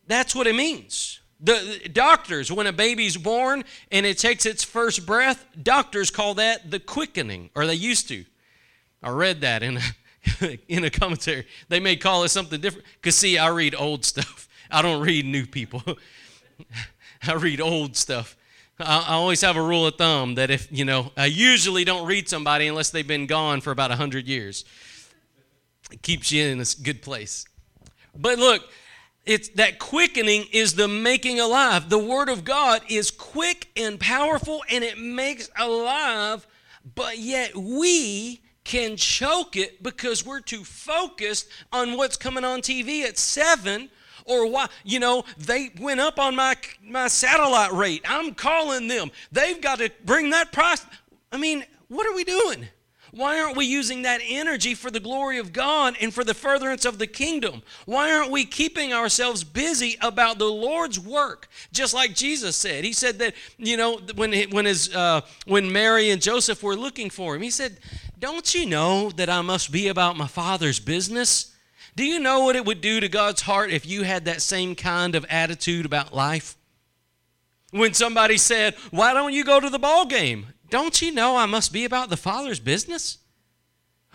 That's 0.07 0.33
what 0.33 0.47
it 0.47 0.55
means. 0.55 1.19
The 1.39 1.87
doctors, 1.93 2.51
when 2.51 2.65
a 2.65 2.73
baby's 2.73 3.17
born 3.17 3.63
and 3.91 4.03
it 4.03 4.17
takes 4.17 4.47
its 4.47 4.63
first 4.63 5.05
breath, 5.05 5.45
doctors 5.61 6.09
call 6.09 6.33
that 6.33 6.71
the 6.71 6.79
quickening, 6.79 7.51
or 7.53 7.67
they 7.67 7.75
used 7.75 8.07
to. 8.07 8.25
I 9.03 9.11
read 9.11 9.41
that 9.41 9.61
in 9.61 9.77
a 9.77 10.57
in 10.67 10.85
a 10.85 10.89
commentary. 10.89 11.45
They 11.69 11.79
may 11.79 11.97
call 11.97 12.23
it 12.23 12.29
something 12.29 12.59
different. 12.59 12.87
Because, 12.95 13.15
see, 13.15 13.37
I 13.37 13.49
read 13.49 13.75
old 13.77 14.05
stuff, 14.05 14.49
I 14.71 14.81
don't 14.81 15.03
read 15.03 15.25
new 15.25 15.45
people. 15.45 15.83
I 17.27 17.33
read 17.33 17.61
old 17.61 17.95
stuff. 17.95 18.35
I, 18.79 19.15
always 19.15 19.41
have 19.41 19.57
a 19.57 19.61
rule 19.61 19.87
of 19.87 19.95
thumb 19.95 20.35
that 20.35 20.51
if, 20.51 20.67
you 20.71 20.85
know, 20.85 21.11
I 21.17 21.25
usually 21.25 21.83
don't 21.83 22.05
read 22.05 22.29
somebody 22.29 22.67
unless 22.67 22.91
they've 22.91 23.07
been 23.07 23.25
gone 23.25 23.61
for 23.61 23.71
about 23.71 23.89
100 23.89 24.27
years. 24.27 24.65
It 25.91 26.01
keeps 26.01 26.31
you 26.31 26.43
in 26.43 26.59
a 26.59 26.65
good 26.83 27.01
place. 27.01 27.45
But 28.15 28.37
look, 28.37 28.69
it's 29.25 29.49
that 29.49 29.79
quickening 29.79 30.45
is 30.51 30.75
the 30.75 30.87
making 30.87 31.39
alive. 31.39 31.89
The 31.89 31.97
word 31.97 32.29
of 32.29 32.43
God 32.43 32.81
is 32.87 33.09
quick 33.09 33.67
and 33.75 33.99
powerful 33.99 34.63
and 34.69 34.83
it 34.83 34.99
makes 34.99 35.49
alive, 35.57 36.45
but 36.95 37.17
yet 37.17 37.55
we 37.55 38.41
can 38.63 38.95
choke 38.95 39.55
it 39.55 39.81
because 39.81 40.25
we're 40.25 40.41
too 40.41 40.63
focused 40.63 41.47
on 41.71 41.97
what's 41.97 42.17
coming 42.17 42.43
on 42.43 42.61
TV 42.61 43.03
at 43.03 43.17
7 43.17 43.89
or 44.27 44.49
why 44.49 44.67
you 44.83 44.99
know 44.99 45.23
they 45.37 45.71
went 45.79 45.99
up 45.99 46.19
on 46.19 46.35
my 46.35 46.55
my 46.83 47.07
satellite 47.07 47.73
rate. 47.73 48.03
I'm 48.07 48.33
calling 48.33 48.87
them. 48.87 49.11
They've 49.31 49.59
got 49.59 49.79
to 49.79 49.91
bring 50.05 50.29
that 50.29 50.51
price. 50.51 50.85
I 51.31 51.37
mean, 51.37 51.65
what 51.87 52.05
are 52.05 52.15
we 52.15 52.23
doing? 52.23 52.67
Why 53.11 53.39
aren't 53.39 53.57
we 53.57 53.65
using 53.65 54.01
that 54.03 54.21
energy 54.23 54.75
for 54.75 54.91
the 54.91 54.99
glory 54.99 55.39
of 55.39 55.53
God 55.53 55.95
and 56.01 56.13
for 56.13 56.23
the 56.23 56.33
furtherance 56.33 56.85
of 56.85 56.97
the 56.97 57.07
kingdom? 57.07 57.63
Why 57.85 58.11
aren't 58.11 58.31
we 58.31 58.45
keeping 58.45 58.93
ourselves 58.93 59.43
busy 59.43 59.97
about 60.01 60.39
the 60.39 60.45
Lord's 60.45 60.99
work? 60.99 61.49
Just 61.71 61.93
like 61.93 62.13
Jesus 62.13 62.55
said. 62.55 62.83
He 62.83 62.93
said 62.93 63.19
that, 63.19 63.33
you 63.57 63.77
know, 63.77 63.99
when, 64.15 64.33
when, 64.51 64.65
his, 64.65 64.93
uh, 64.93 65.21
when 65.45 65.71
Mary 65.71 66.09
and 66.09 66.21
Joseph 66.21 66.61
were 66.61 66.75
looking 66.75 67.09
for 67.09 67.35
him, 67.35 67.41
he 67.41 67.49
said, 67.49 67.79
Don't 68.19 68.53
you 68.53 68.65
know 68.65 69.09
that 69.11 69.29
I 69.29 69.41
must 69.41 69.71
be 69.71 69.87
about 69.87 70.17
my 70.17 70.27
Father's 70.27 70.79
business? 70.79 71.53
Do 71.97 72.05
you 72.05 72.19
know 72.19 72.41
what 72.41 72.55
it 72.55 72.63
would 72.63 72.79
do 72.79 72.99
to 72.99 73.09
God's 73.09 73.41
heart 73.41 73.71
if 73.71 73.83
you 73.83 74.03
had 74.03 74.25
that 74.25 74.43
same 74.43 74.75
kind 74.75 75.15
of 75.15 75.25
attitude 75.31 75.83
about 75.83 76.13
life? 76.13 76.55
When 77.71 77.95
somebody 77.95 78.37
said, 78.37 78.75
Why 78.91 79.15
don't 79.15 79.33
you 79.33 79.43
go 79.43 79.59
to 79.59 79.67
the 79.67 79.79
ball 79.79 80.05
game? 80.05 80.45
Don't 80.69 81.01
you 81.01 81.11
know 81.11 81.37
I 81.37 81.47
must 81.47 81.73
be 81.73 81.85
about 81.85 82.11
the 82.11 82.15
Father's 82.15 82.59
business? 82.59 83.17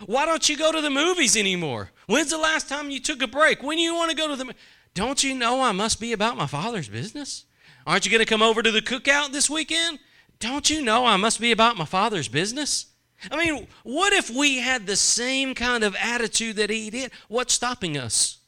Why 0.05 0.25
don't 0.25 0.47
you 0.47 0.55
go 0.55 0.71
to 0.71 0.79
the 0.79 0.89
movies 0.89 1.35
anymore? 1.35 1.91
When's 2.07 2.29
the 2.29 2.37
last 2.37 2.69
time 2.69 2.89
you 2.89 3.01
took 3.01 3.21
a 3.21 3.27
break? 3.27 3.61
When 3.61 3.77
you 3.77 3.93
want 3.93 4.11
to 4.11 4.15
go 4.15 4.29
to 4.29 4.37
the 4.37 4.55
Don't 4.93 5.21
you 5.21 5.35
know 5.35 5.61
I 5.61 5.73
must 5.73 5.99
be 5.99 6.13
about 6.13 6.37
my 6.37 6.47
Father's 6.47 6.87
business? 6.87 7.43
Aren't 7.85 8.05
you 8.05 8.11
going 8.11 8.25
to 8.25 8.25
come 8.25 8.41
over 8.41 8.63
to 8.63 8.71
the 8.71 8.81
cookout 8.81 9.33
this 9.33 9.49
weekend? 9.49 9.99
Don't 10.39 10.69
you 10.69 10.81
know 10.81 11.05
I 11.05 11.17
must 11.17 11.41
be 11.41 11.51
about 11.51 11.75
my 11.75 11.83
Father's 11.83 12.29
business? 12.29 12.92
I 13.31 13.37
mean, 13.37 13.67
what 13.83 14.13
if 14.13 14.29
we 14.29 14.59
had 14.59 14.85
the 14.85 14.95
same 14.95 15.55
kind 15.55 15.83
of 15.83 15.95
attitude 15.99 16.57
that 16.57 16.69
he 16.69 16.89
did? 16.89 17.11
What's 17.27 17.53
stopping 17.53 17.97
us? 17.97 18.39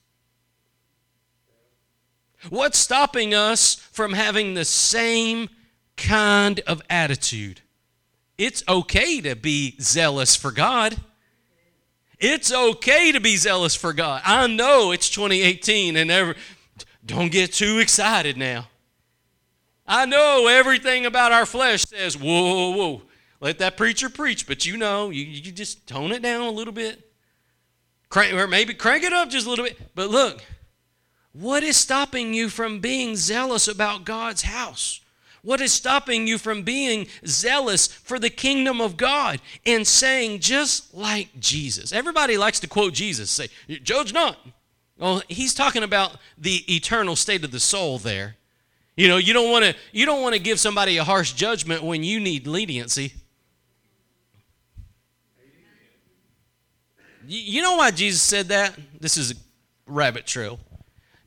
What's 2.49 2.78
stopping 2.78 3.34
us 3.34 3.75
from 3.75 4.13
having 4.13 4.54
the 4.54 4.65
same 4.65 5.49
kind 5.97 6.60
of 6.67 6.82
attitude? 6.89 7.62
It's 8.38 8.63
okay 8.67 9.21
to 9.21 9.36
be 9.36 9.75
zealous 9.80 10.36
for 10.36 10.51
God. 10.51 10.97
It's 12.19 12.51
okay 12.51 13.12
to 13.12 13.19
be 13.19 13.38
zealous 13.38 13.75
for 13.75 13.93
God. 13.93 14.21
I 14.25 14.47
know 14.47 14.91
it's 14.91 15.10
2018 15.10 15.95
and 15.95 16.12
every, 16.12 16.36
don't 17.06 17.32
get 17.32 17.54
too 17.54 17.80
excited 17.80 18.38
now. 18.38 18.67
I 19.88 20.06
know 20.06 20.47
everything 20.47 21.06
about 21.06 21.32
our 21.32 21.45
flesh 21.45 21.84
says, 21.84 22.17
whoa, 22.17 22.25
whoa, 22.25 22.71
whoa, 22.71 23.01
let 23.45 23.60
that 23.60 23.77
preacher 23.77 24.10
preach, 24.10 24.47
but 24.47 24.65
you 24.65 24.75
know, 24.75 25.12
you, 25.12 25.23
you 25.23 25.51
just 25.51 25.86
tone 25.86 26.12
it 26.12 26.23
down 26.23 26.41
a 26.41 26.49
little 26.49 26.73
bit. 26.73 27.12
Crank, 28.10 28.34
or 28.34 28.47
maybe 28.47 28.73
crank 28.73 29.03
it 29.03 29.13
up 29.13 29.29
just 29.29 29.45
a 29.45 29.49
little 29.51 29.65
bit. 29.65 29.79
But 29.93 30.10
look, 30.10 30.43
what 31.31 31.62
is 31.62 31.77
stopping 31.77 32.34
you 32.34 32.49
from 32.49 32.79
being 32.79 33.15
zealous 33.15 33.67
about 33.67 34.03
God's 34.03 34.41
house? 34.41 34.99
What 35.43 35.62
is 35.62 35.71
stopping 35.71 36.25
you 36.25 36.39
from 36.39 36.63
being 36.63 37.05
zealous 37.23 37.86
for 37.86 38.17
the 38.17 38.31
kingdom 38.31 38.81
of 38.81 38.97
God 38.97 39.39
and 39.63 39.86
saying, 39.86 40.39
just 40.39 40.91
like 40.95 41.39
Jesus? 41.39 41.93
Everybody 41.93 42.38
likes 42.38 42.60
to 42.62 42.67
quote 42.67 42.93
Jesus, 42.95 43.29
say, 43.29 43.49
Judge 43.84 44.12
not. 44.12 44.39
Well, 44.97 45.21
he's 45.27 45.53
talking 45.53 45.84
about 45.84 46.17
the 46.36 46.63
eternal 46.67 47.15
state 47.15 47.43
of 47.43 47.51
the 47.51 47.60
soul 47.60 47.99
there. 47.99 48.38
You 48.97 49.08
know, 49.08 49.17
you 49.17 49.34
don't 49.34 49.51
want 49.51 49.65
to 49.65 49.75
you 49.91 50.08
don't 50.08 50.23
want 50.23 50.34
to 50.34 50.41
give 50.41 50.60
somebody 50.60 50.97
a 50.97 51.03
harsh 51.03 51.34
judgment 51.34 51.84
when 51.84 52.03
you 52.03 52.19
need 52.19 52.47
leniency. 52.47 53.13
You 57.27 57.61
know 57.61 57.75
why 57.75 57.91
Jesus 57.91 58.21
said 58.21 58.47
that? 58.49 58.77
This 58.99 59.17
is 59.17 59.31
a 59.31 59.35
rabbit 59.88 60.25
trail. 60.25 60.59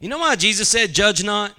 You 0.01 0.09
know 0.09 0.19
why 0.19 0.37
Jesus 0.37 0.69
said, 0.69 0.93
Judge 0.93 1.25
not? 1.25 1.55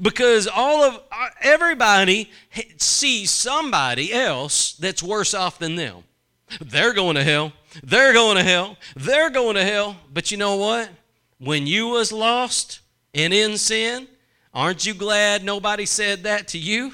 because 0.00 0.46
all 0.46 0.82
of 0.82 1.00
uh, 1.10 1.28
everybody 1.40 2.30
sees 2.76 3.30
somebody 3.30 4.12
else 4.12 4.72
that's 4.74 5.02
worse 5.02 5.34
off 5.34 5.58
than 5.58 5.76
them. 5.76 6.04
They're 6.60 6.94
going 6.94 7.16
to 7.16 7.24
hell. 7.24 7.52
They're 7.82 8.12
going 8.12 8.36
to 8.36 8.42
hell. 8.42 8.76
They're 8.96 9.30
going 9.30 9.56
to 9.56 9.64
hell. 9.64 9.96
But 10.12 10.30
you 10.30 10.36
know 10.36 10.56
what? 10.56 10.90
When 11.38 11.66
you 11.66 11.88
was 11.88 12.10
lost 12.10 12.80
and 13.14 13.32
in 13.32 13.58
sin, 13.58 14.08
aren't 14.54 14.86
you 14.86 14.94
glad 14.94 15.44
nobody 15.44 15.86
said 15.86 16.24
that 16.24 16.48
to 16.48 16.58
you? 16.58 16.92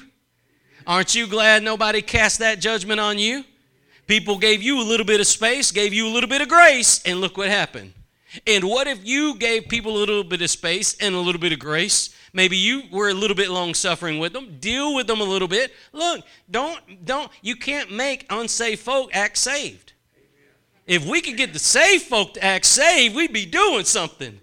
Aren't 0.85 1.15
you 1.15 1.25
glad 1.25 1.63
nobody 1.63 2.01
cast 2.01 2.39
that 2.39 2.59
judgment 2.59 2.99
on 2.99 3.17
you? 3.17 3.43
People 4.07 4.37
gave 4.37 4.61
you 4.61 4.81
a 4.81 4.83
little 4.83 5.05
bit 5.05 5.19
of 5.19 5.27
space, 5.27 5.71
gave 5.71 5.93
you 5.93 6.07
a 6.07 6.13
little 6.13 6.29
bit 6.29 6.41
of 6.41 6.47
grace, 6.47 7.01
and 7.05 7.21
look 7.21 7.37
what 7.37 7.49
happened. 7.49 7.93
And 8.45 8.65
what 8.65 8.87
if 8.87 9.05
you 9.05 9.35
gave 9.35 9.67
people 9.67 9.95
a 9.95 9.97
little 9.97 10.23
bit 10.23 10.41
of 10.41 10.49
space 10.49 10.95
and 10.99 11.15
a 11.15 11.19
little 11.19 11.39
bit 11.39 11.53
of 11.53 11.59
grace 11.59 12.15
Maybe 12.35 12.57
you 12.57 12.83
were 12.91 13.07
a 13.07 13.13
little 13.13 13.37
bit 13.37 13.49
long 13.49 13.73
suffering 13.73 14.19
with 14.19 14.33
them. 14.33 14.57
Deal 14.59 14.93
with 14.93 15.07
them 15.07 15.21
a 15.21 15.23
little 15.23 15.47
bit. 15.47 15.71
Look, 15.93 16.25
don't, 16.51 17.05
don't, 17.05 17.31
you 17.41 17.55
can't 17.55 17.93
make 17.93 18.25
unsaved 18.29 18.81
folk 18.81 19.09
act 19.13 19.37
saved. 19.37 19.93
If 20.85 21.05
we 21.05 21.21
could 21.21 21.37
get 21.37 21.53
the 21.53 21.59
saved 21.59 22.03
folk 22.03 22.33
to 22.33 22.43
act 22.43 22.65
saved, 22.65 23.15
we'd 23.15 23.31
be 23.31 23.45
doing 23.45 23.85
something. 23.85 24.41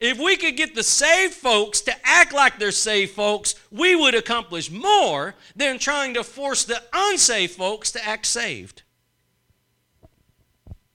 If 0.00 0.18
we 0.18 0.36
could 0.36 0.56
get 0.56 0.74
the 0.74 0.84
saved 0.84 1.34
folks 1.34 1.80
to 1.82 1.94
act 2.04 2.32
like 2.32 2.58
they're 2.58 2.70
saved 2.70 3.12
folks, 3.12 3.56
we 3.70 3.96
would 3.96 4.14
accomplish 4.14 4.70
more 4.70 5.34
than 5.56 5.78
trying 5.78 6.14
to 6.14 6.22
force 6.22 6.64
the 6.64 6.80
unsaved 6.92 7.54
folks 7.54 7.90
to 7.92 8.06
act 8.06 8.26
saved. 8.26 8.82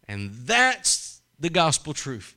And 0.07 0.31
that's 0.31 1.21
the 1.37 1.49
gospel 1.49 1.93
truth. 1.93 2.35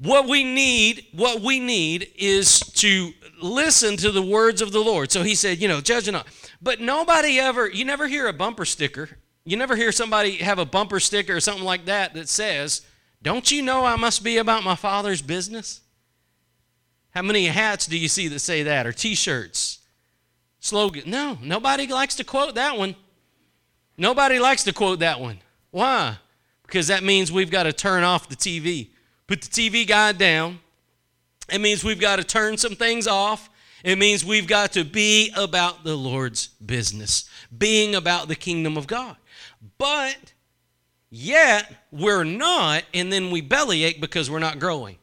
What 0.00 0.28
we 0.28 0.42
need, 0.42 1.06
what 1.12 1.42
we 1.42 1.60
need 1.60 2.12
is 2.16 2.60
to 2.60 3.12
listen 3.40 3.96
to 3.98 4.10
the 4.10 4.22
words 4.22 4.62
of 4.62 4.72
the 4.72 4.80
Lord. 4.80 5.12
So 5.12 5.22
he 5.22 5.34
said, 5.34 5.58
you 5.58 5.68
know, 5.68 5.80
judge 5.80 6.10
not. 6.10 6.26
But 6.60 6.80
nobody 6.80 7.38
ever, 7.38 7.68
you 7.68 7.84
never 7.84 8.08
hear 8.08 8.26
a 8.26 8.32
bumper 8.32 8.64
sticker. 8.64 9.18
You 9.44 9.56
never 9.56 9.76
hear 9.76 9.92
somebody 9.92 10.36
have 10.36 10.58
a 10.58 10.64
bumper 10.64 11.00
sticker 11.00 11.36
or 11.36 11.40
something 11.40 11.64
like 11.64 11.86
that 11.86 12.14
that 12.14 12.28
says, 12.28 12.82
Don't 13.22 13.50
you 13.50 13.62
know 13.62 13.84
I 13.84 13.96
must 13.96 14.22
be 14.22 14.36
about 14.38 14.64
my 14.64 14.74
father's 14.74 15.22
business? 15.22 15.80
How 17.10 17.22
many 17.22 17.46
hats 17.46 17.86
do 17.86 17.98
you 17.98 18.08
see 18.08 18.28
that 18.28 18.38
say 18.38 18.62
that 18.62 18.86
or 18.86 18.92
t 18.92 19.14
shirts? 19.14 19.78
Slogan. 20.60 21.04
No, 21.06 21.38
nobody 21.42 21.86
likes 21.86 22.14
to 22.16 22.24
quote 22.24 22.54
that 22.54 22.76
one. 22.76 22.94
Nobody 23.96 24.38
likes 24.38 24.64
to 24.64 24.72
quote 24.72 25.00
that 25.00 25.20
one. 25.20 25.38
Why? 25.70 26.18
Because 26.62 26.86
that 26.88 27.02
means 27.02 27.32
we've 27.32 27.50
got 27.50 27.64
to 27.64 27.72
turn 27.72 28.04
off 28.04 28.28
the 28.28 28.36
TV 28.36 28.90
put 29.28 29.42
the 29.42 29.48
TV 29.48 29.86
guide 29.86 30.18
down. 30.18 30.58
It 31.48 31.60
means 31.60 31.84
we've 31.84 32.00
got 32.00 32.16
to 32.16 32.24
turn 32.24 32.56
some 32.56 32.74
things 32.74 33.06
off. 33.06 33.48
It 33.84 33.96
means 33.96 34.24
we've 34.24 34.48
got 34.48 34.72
to 34.72 34.84
be 34.84 35.32
about 35.36 35.84
the 35.84 35.94
Lord's 35.94 36.48
business, 36.48 37.28
being 37.56 37.94
about 37.94 38.26
the 38.26 38.34
kingdom 38.34 38.76
of 38.76 38.88
God. 38.88 39.16
But 39.76 40.32
yet 41.10 41.72
we're 41.90 42.24
not, 42.24 42.84
and 42.92 43.12
then 43.12 43.30
we 43.30 43.40
bellyache 43.40 44.00
because 44.00 44.30
we're 44.30 44.38
not 44.38 44.58
growing. 44.58 44.98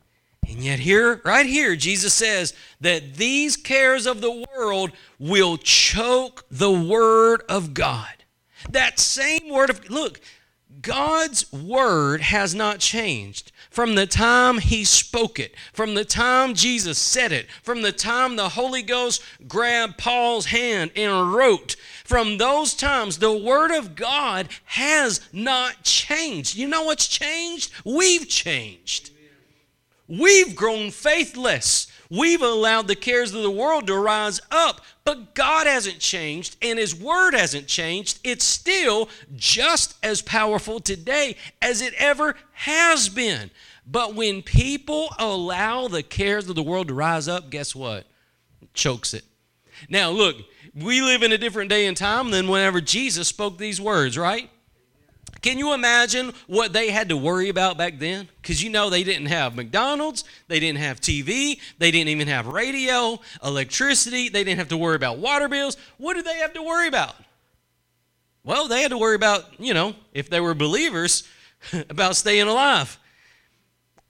And 0.47 0.63
yet, 0.63 0.79
here, 0.79 1.21
right 1.25 1.45
here, 1.45 1.75
Jesus 1.75 2.13
says 2.13 2.53
that 2.79 3.15
these 3.15 3.57
cares 3.57 4.05
of 4.05 4.21
the 4.21 4.45
world 4.55 4.91
will 5.17 5.57
choke 5.57 6.45
the 6.51 6.71
word 6.71 7.43
of 7.49 7.73
God. 7.73 8.13
That 8.69 8.99
same 8.99 9.49
word 9.49 9.69
of, 9.69 9.89
look, 9.89 10.21
God's 10.81 11.51
word 11.51 12.21
has 12.21 12.53
not 12.53 12.79
changed. 12.79 13.51
From 13.75 13.95
the 13.95 14.07
time 14.07 14.59
he 14.59 14.85
spoke 14.85 15.37
it, 15.37 15.53
from 15.73 15.95
the 15.95 16.05
time 16.05 16.53
Jesus 16.53 16.97
said 16.97 17.33
it, 17.33 17.51
from 17.61 17.81
the 17.81 17.91
time 17.91 18.37
the 18.37 18.47
Holy 18.47 18.81
Ghost 18.81 19.21
grabbed 19.49 19.97
Paul's 19.97 20.45
hand 20.45 20.91
and 20.95 21.33
wrote, 21.33 21.75
from 22.05 22.37
those 22.37 22.73
times, 22.73 23.17
the 23.17 23.37
Word 23.37 23.71
of 23.71 23.97
God 23.97 24.47
has 24.63 25.19
not 25.33 25.83
changed. 25.83 26.55
You 26.55 26.69
know 26.69 26.83
what's 26.83 27.09
changed? 27.09 27.73
We've 27.83 28.29
changed. 28.29 29.09
We've 30.07 30.55
grown 30.55 30.89
faithless. 30.91 31.87
We've 32.09 32.41
allowed 32.41 32.87
the 32.87 32.95
cares 32.95 33.33
of 33.33 33.41
the 33.41 33.51
world 33.51 33.87
to 33.87 33.97
rise 33.97 34.39
up, 34.51 34.81
but 35.03 35.33
God 35.33 35.67
hasn't 35.67 35.99
changed 35.99 36.55
and 36.61 36.77
His 36.77 36.95
Word 36.95 37.33
hasn't 37.33 37.67
changed. 37.67 38.19
It's 38.23 38.45
still 38.45 39.09
just 39.35 39.95
as 40.03 40.21
powerful 40.21 40.79
today 40.79 41.35
as 41.61 41.81
it 41.81 41.93
ever 41.97 42.35
has 42.53 43.09
been. 43.09 43.51
But 43.87 44.15
when 44.15 44.41
people 44.41 45.09
allow 45.19 45.87
the 45.87 46.03
cares 46.03 46.49
of 46.49 46.55
the 46.55 46.63
world 46.63 46.87
to 46.87 46.93
rise 46.93 47.27
up, 47.27 47.49
guess 47.49 47.75
what? 47.75 48.05
It 48.61 48.73
chokes 48.73 49.13
it. 49.13 49.23
Now, 49.89 50.09
look, 50.09 50.37
we 50.73 51.01
live 51.01 51.23
in 51.23 51.31
a 51.31 51.37
different 51.37 51.69
day 51.69 51.85
and 51.85 51.95
time 51.95 52.31
than 52.31 52.47
whenever 52.47 52.81
Jesus 52.81 53.27
spoke 53.27 53.57
these 53.57 53.79
words, 53.79 54.17
right? 54.17 54.49
Can 55.45 55.59
you 55.59 55.75
imagine 55.75 56.33
what 56.47 56.73
they 56.73 56.89
had 56.89 57.09
to 57.09 57.15
worry 57.15 57.49
about 57.49 57.77
back 57.77 57.99
then? 57.99 58.27
Because 58.41 58.63
you 58.63 58.71
know 58.71 58.89
they 58.89 59.03
didn't 59.03 59.27
have 59.27 59.55
McDonald's, 59.55 60.23
they 60.47 60.59
didn't 60.59 60.79
have 60.79 60.99
TV, 60.99 61.59
they 61.77 61.91
didn't 61.91 62.07
even 62.07 62.27
have 62.27 62.47
radio, 62.47 63.19
electricity, 63.43 64.27
they 64.27 64.43
didn't 64.43 64.57
have 64.57 64.69
to 64.69 64.77
worry 64.77 64.95
about 64.95 65.19
water 65.19 65.47
bills. 65.47 65.77
What 65.99 66.15
did 66.15 66.25
they 66.25 66.37
have 66.37 66.53
to 66.53 66.63
worry 66.63 66.87
about? 66.87 67.13
Well, 68.43 68.67
they 68.67 68.81
had 68.81 68.89
to 68.89 68.97
worry 68.97 69.13
about, 69.13 69.45
you 69.59 69.75
know, 69.75 69.93
if 70.13 70.31
they 70.31 70.39
were 70.39 70.55
believers, 70.55 71.27
about 71.91 72.15
staying 72.15 72.47
alive. 72.47 72.97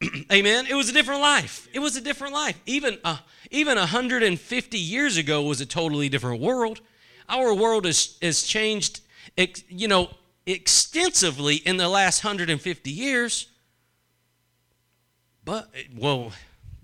Amen. 0.32 0.68
It 0.70 0.76
was 0.76 0.88
a 0.88 0.94
different 0.94 1.20
life. 1.20 1.68
It 1.74 1.80
was 1.80 1.98
a 1.98 2.02
different 2.02 2.34
life. 2.34 2.58
Even 2.66 2.98
uh, 3.04 3.18
even 3.52 3.78
150 3.78 4.78
years 4.78 5.18
ago 5.18 5.42
was 5.42 5.60
a 5.60 5.66
totally 5.66 6.08
different 6.08 6.40
world. 6.40 6.80
Our 7.28 7.54
world 7.54 7.84
has, 7.84 8.18
has 8.22 8.44
changed, 8.44 9.02
you 9.68 9.90
know, 9.90 10.12
extensively 10.46 11.56
in 11.56 11.78
the 11.78 11.90
last 11.90 12.24
150 12.24 12.90
years. 12.90 13.48
But, 15.44 15.70
well, 15.96 16.32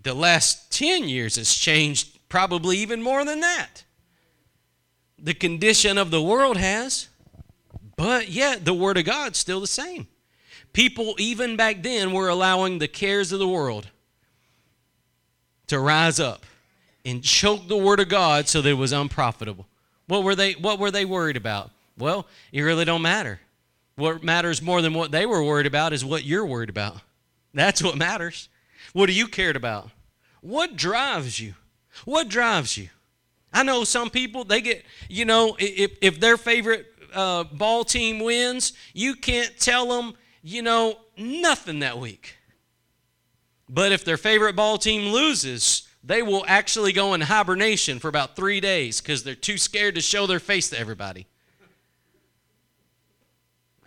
the 0.02 0.14
last 0.14 0.72
10 0.72 1.08
years 1.08 1.36
has 1.36 1.54
changed 1.54 2.20
probably 2.30 2.78
even 2.78 3.02
more 3.02 3.26
than 3.26 3.40
that. 3.42 3.84
The 5.18 5.34
condition 5.34 5.98
of 5.98 6.10
the 6.12 6.22
world 6.22 6.58
has, 6.58 7.10
but 7.96 8.30
yet 8.30 8.66
the 8.66 8.74
Word 8.74 8.98
of 8.98 9.06
God's 9.06 9.38
still 9.38 9.60
the 9.60 9.68
same. 9.68 10.08
People, 10.74 11.16
even 11.20 11.56
back 11.56 11.84
then, 11.84 12.14
were 12.14 12.30
allowing 12.30 12.80
the 12.80 12.88
cares 12.88 13.32
of 13.32 13.40
the 13.40 13.48
world 13.48 13.90
to 15.68 15.80
rise 15.80 16.20
up 16.20 16.46
and 17.06 17.24
choke 17.24 17.68
the 17.68 17.78
Word 17.78 18.00
of 18.00 18.10
God 18.10 18.48
so 18.48 18.62
that 18.62 18.70
it 18.70 18.74
was 18.74 18.92
unprofitable. 18.92 19.68
What 20.08 20.24
were 20.24 20.36
they, 20.36 20.54
what 20.54 20.80
were 20.80 20.92
they 20.92 21.06
worried 21.06 21.38
about? 21.38 21.72
Well, 21.98 22.26
it 22.52 22.62
really 22.62 22.86
don't 22.86 23.02
matter. 23.02 23.40
What 24.02 24.24
matters 24.24 24.64
more 24.64 24.82
than 24.82 24.96
what 24.96 25.12
they 25.12 25.28
were 25.28 25.44
worried 25.44 25.68
about 25.68 25.94
is 25.94 26.04
what 26.04 26.26
you're 26.26 26.46
worried 26.46 26.70
about. 26.70 27.02
That's 27.54 27.84
what 27.84 27.98
matters. 27.98 28.50
What 28.94 29.08
are 29.10 29.14
you 29.14 29.28
cared 29.28 29.56
about? 29.56 29.92
What 30.42 30.76
drives 30.76 31.40
you? 31.40 31.54
What 32.06 32.28
drives 32.28 32.78
you? 32.78 32.90
I 33.54 33.62
know 33.62 33.84
some 33.84 34.10
people, 34.10 34.44
they 34.44 34.62
get, 34.62 34.84
you 35.08 35.26
know, 35.26 35.56
if, 35.60 35.98
if 36.02 36.20
their 36.20 36.38
favorite 36.38 36.88
uh, 37.14 37.44
ball 37.44 37.84
team 37.84 38.20
wins, 38.20 38.74
you 38.94 39.14
can't 39.14 39.56
tell 39.60 39.88
them, 39.88 40.16
you 40.42 40.64
know, 40.64 40.98
nothing 41.16 41.80
that 41.80 42.00
week. 42.00 42.38
But 43.70 43.92
if 43.92 44.04
their 44.04 44.18
favorite 44.18 44.56
ball 44.56 44.80
team 44.80 45.14
loses, 45.14 45.88
they 46.04 46.24
will 46.24 46.44
actually 46.48 46.92
go 46.92 47.14
in 47.14 47.22
hibernation 47.22 48.00
for 48.00 48.08
about 48.08 48.36
three 48.36 48.60
days 48.62 49.00
because 49.00 49.24
they're 49.24 49.36
too 49.36 49.60
scared 49.60 49.94
to 49.96 50.02
show 50.02 50.26
their 50.26 50.40
face 50.40 50.72
to 50.72 50.80
everybody. 50.80 51.28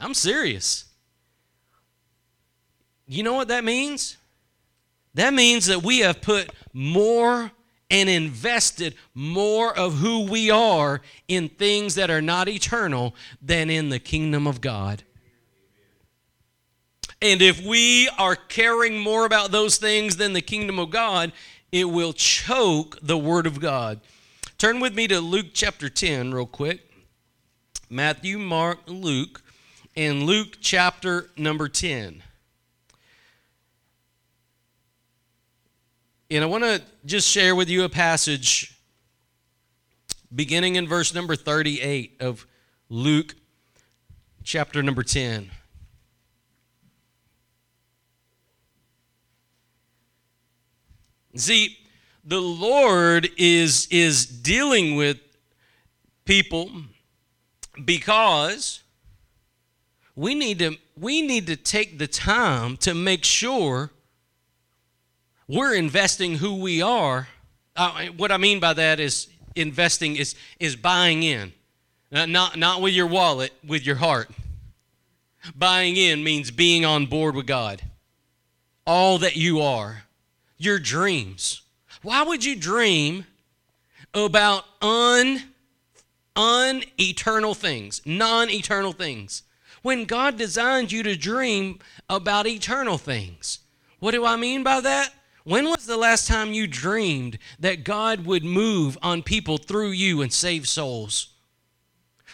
I'm 0.04 0.14
serious. 0.14 0.84
You 3.08 3.22
know 3.22 3.32
what 3.32 3.48
that 3.48 3.64
means? 3.64 4.18
That 5.14 5.32
means 5.32 5.66
that 5.66 5.82
we 5.82 6.00
have 6.00 6.20
put 6.20 6.52
more 6.74 7.50
and 7.90 8.08
invested 8.08 8.96
more 9.14 9.76
of 9.76 9.94
who 9.94 10.26
we 10.26 10.50
are 10.50 11.00
in 11.26 11.48
things 11.48 11.94
that 11.94 12.10
are 12.10 12.20
not 12.20 12.48
eternal 12.48 13.14
than 13.40 13.70
in 13.70 13.88
the 13.88 13.98
kingdom 13.98 14.46
of 14.46 14.60
God. 14.60 15.04
And 17.22 17.40
if 17.40 17.64
we 17.64 18.10
are 18.18 18.36
caring 18.36 18.98
more 18.98 19.24
about 19.24 19.52
those 19.52 19.78
things 19.78 20.16
than 20.16 20.34
the 20.34 20.42
kingdom 20.42 20.78
of 20.78 20.90
God, 20.90 21.32
it 21.72 21.84
will 21.84 22.12
choke 22.12 22.98
the 23.00 23.16
word 23.16 23.46
of 23.46 23.58
God. 23.58 24.00
Turn 24.58 24.80
with 24.80 24.94
me 24.94 25.08
to 25.08 25.20
Luke 25.20 25.48
chapter 25.54 25.88
10, 25.88 26.34
real 26.34 26.46
quick. 26.46 26.90
Matthew, 27.88 28.38
Mark, 28.38 28.80
Luke, 28.86 29.43
and 29.96 30.24
Luke 30.24 30.58
chapter 30.60 31.30
number 31.36 31.68
10. 31.68 32.22
And 36.30 36.42
I 36.42 36.46
want 36.46 36.64
to 36.64 36.82
just 37.04 37.28
share 37.28 37.54
with 37.54 37.68
you 37.68 37.84
a 37.84 37.88
passage 37.88 38.76
beginning 40.34 40.74
in 40.76 40.88
verse 40.88 41.14
number 41.14 41.36
38 41.36 42.16
of 42.20 42.46
Luke 42.88 43.34
chapter 44.42 44.82
number 44.82 45.02
10. 45.02 45.50
See, 51.36 51.78
the 52.24 52.40
Lord 52.40 53.28
is, 53.36 53.88
is 53.90 54.24
dealing 54.24 54.96
with 54.96 55.18
people 56.24 56.70
because 57.84 58.83
we 60.16 60.34
need 60.34 60.58
to 60.60 60.76
we 60.98 61.22
need 61.22 61.46
to 61.48 61.56
take 61.56 61.98
the 61.98 62.06
time 62.06 62.76
to 62.78 62.94
make 62.94 63.24
sure 63.24 63.90
we're 65.48 65.74
investing 65.74 66.36
who 66.36 66.60
we 66.60 66.80
are. 66.80 67.28
Uh, 67.76 68.06
what 68.16 68.30
I 68.30 68.36
mean 68.36 68.60
by 68.60 68.72
that 68.74 69.00
is 69.00 69.28
investing 69.56 70.16
is 70.16 70.34
is 70.60 70.76
buying 70.76 71.22
in, 71.22 71.52
uh, 72.12 72.26
not 72.26 72.56
not 72.56 72.80
with 72.80 72.94
your 72.94 73.06
wallet, 73.06 73.52
with 73.66 73.84
your 73.84 73.96
heart. 73.96 74.30
Buying 75.54 75.96
in 75.96 76.24
means 76.24 76.50
being 76.50 76.84
on 76.84 77.06
board 77.06 77.34
with 77.34 77.46
God. 77.46 77.82
All 78.86 79.18
that 79.18 79.36
you 79.36 79.60
are 79.60 80.04
your 80.56 80.78
dreams. 80.78 81.62
Why 82.02 82.22
would 82.22 82.44
you 82.44 82.56
dream 82.56 83.26
about 84.14 84.64
un 84.80 85.42
uneternal 86.36 87.54
things, 87.54 88.00
non-eternal 88.04 88.92
things? 88.92 89.42
When 89.84 90.06
God 90.06 90.38
designed 90.38 90.92
you 90.92 91.02
to 91.02 91.14
dream 91.14 91.78
about 92.08 92.46
eternal 92.46 92.96
things. 92.96 93.58
What 93.98 94.12
do 94.12 94.24
I 94.24 94.34
mean 94.34 94.62
by 94.62 94.80
that? 94.80 95.12
When 95.44 95.66
was 95.66 95.84
the 95.84 95.98
last 95.98 96.26
time 96.26 96.54
you 96.54 96.66
dreamed 96.66 97.36
that 97.60 97.84
God 97.84 98.24
would 98.24 98.46
move 98.46 98.96
on 99.02 99.22
people 99.22 99.58
through 99.58 99.90
you 99.90 100.22
and 100.22 100.32
save 100.32 100.66
souls? 100.66 101.34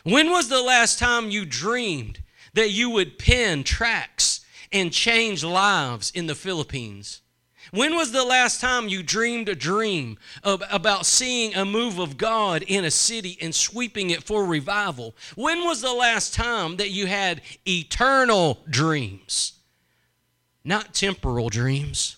When 0.04 0.30
was 0.30 0.48
the 0.48 0.62
last 0.62 1.00
time 1.00 1.30
you 1.30 1.44
dreamed 1.44 2.22
that 2.54 2.70
you 2.70 2.88
would 2.88 3.18
pen 3.18 3.64
tracts 3.64 4.42
and 4.70 4.92
change 4.92 5.42
lives 5.42 6.12
in 6.12 6.28
the 6.28 6.36
Philippines? 6.36 7.20
When 7.70 7.94
was 7.94 8.12
the 8.12 8.24
last 8.24 8.60
time 8.60 8.88
you 8.88 9.02
dreamed 9.02 9.48
a 9.48 9.54
dream 9.54 10.18
of, 10.42 10.62
about 10.70 11.06
seeing 11.06 11.54
a 11.54 11.64
move 11.64 11.98
of 11.98 12.16
God 12.16 12.62
in 12.66 12.84
a 12.84 12.90
city 12.90 13.38
and 13.40 13.54
sweeping 13.54 14.10
it 14.10 14.24
for 14.24 14.44
revival? 14.44 15.14
When 15.36 15.64
was 15.64 15.80
the 15.80 15.92
last 15.92 16.34
time 16.34 16.76
that 16.76 16.90
you 16.90 17.06
had 17.06 17.42
eternal 17.66 18.58
dreams, 18.68 19.52
not 20.64 20.94
temporal 20.94 21.48
dreams? 21.48 22.16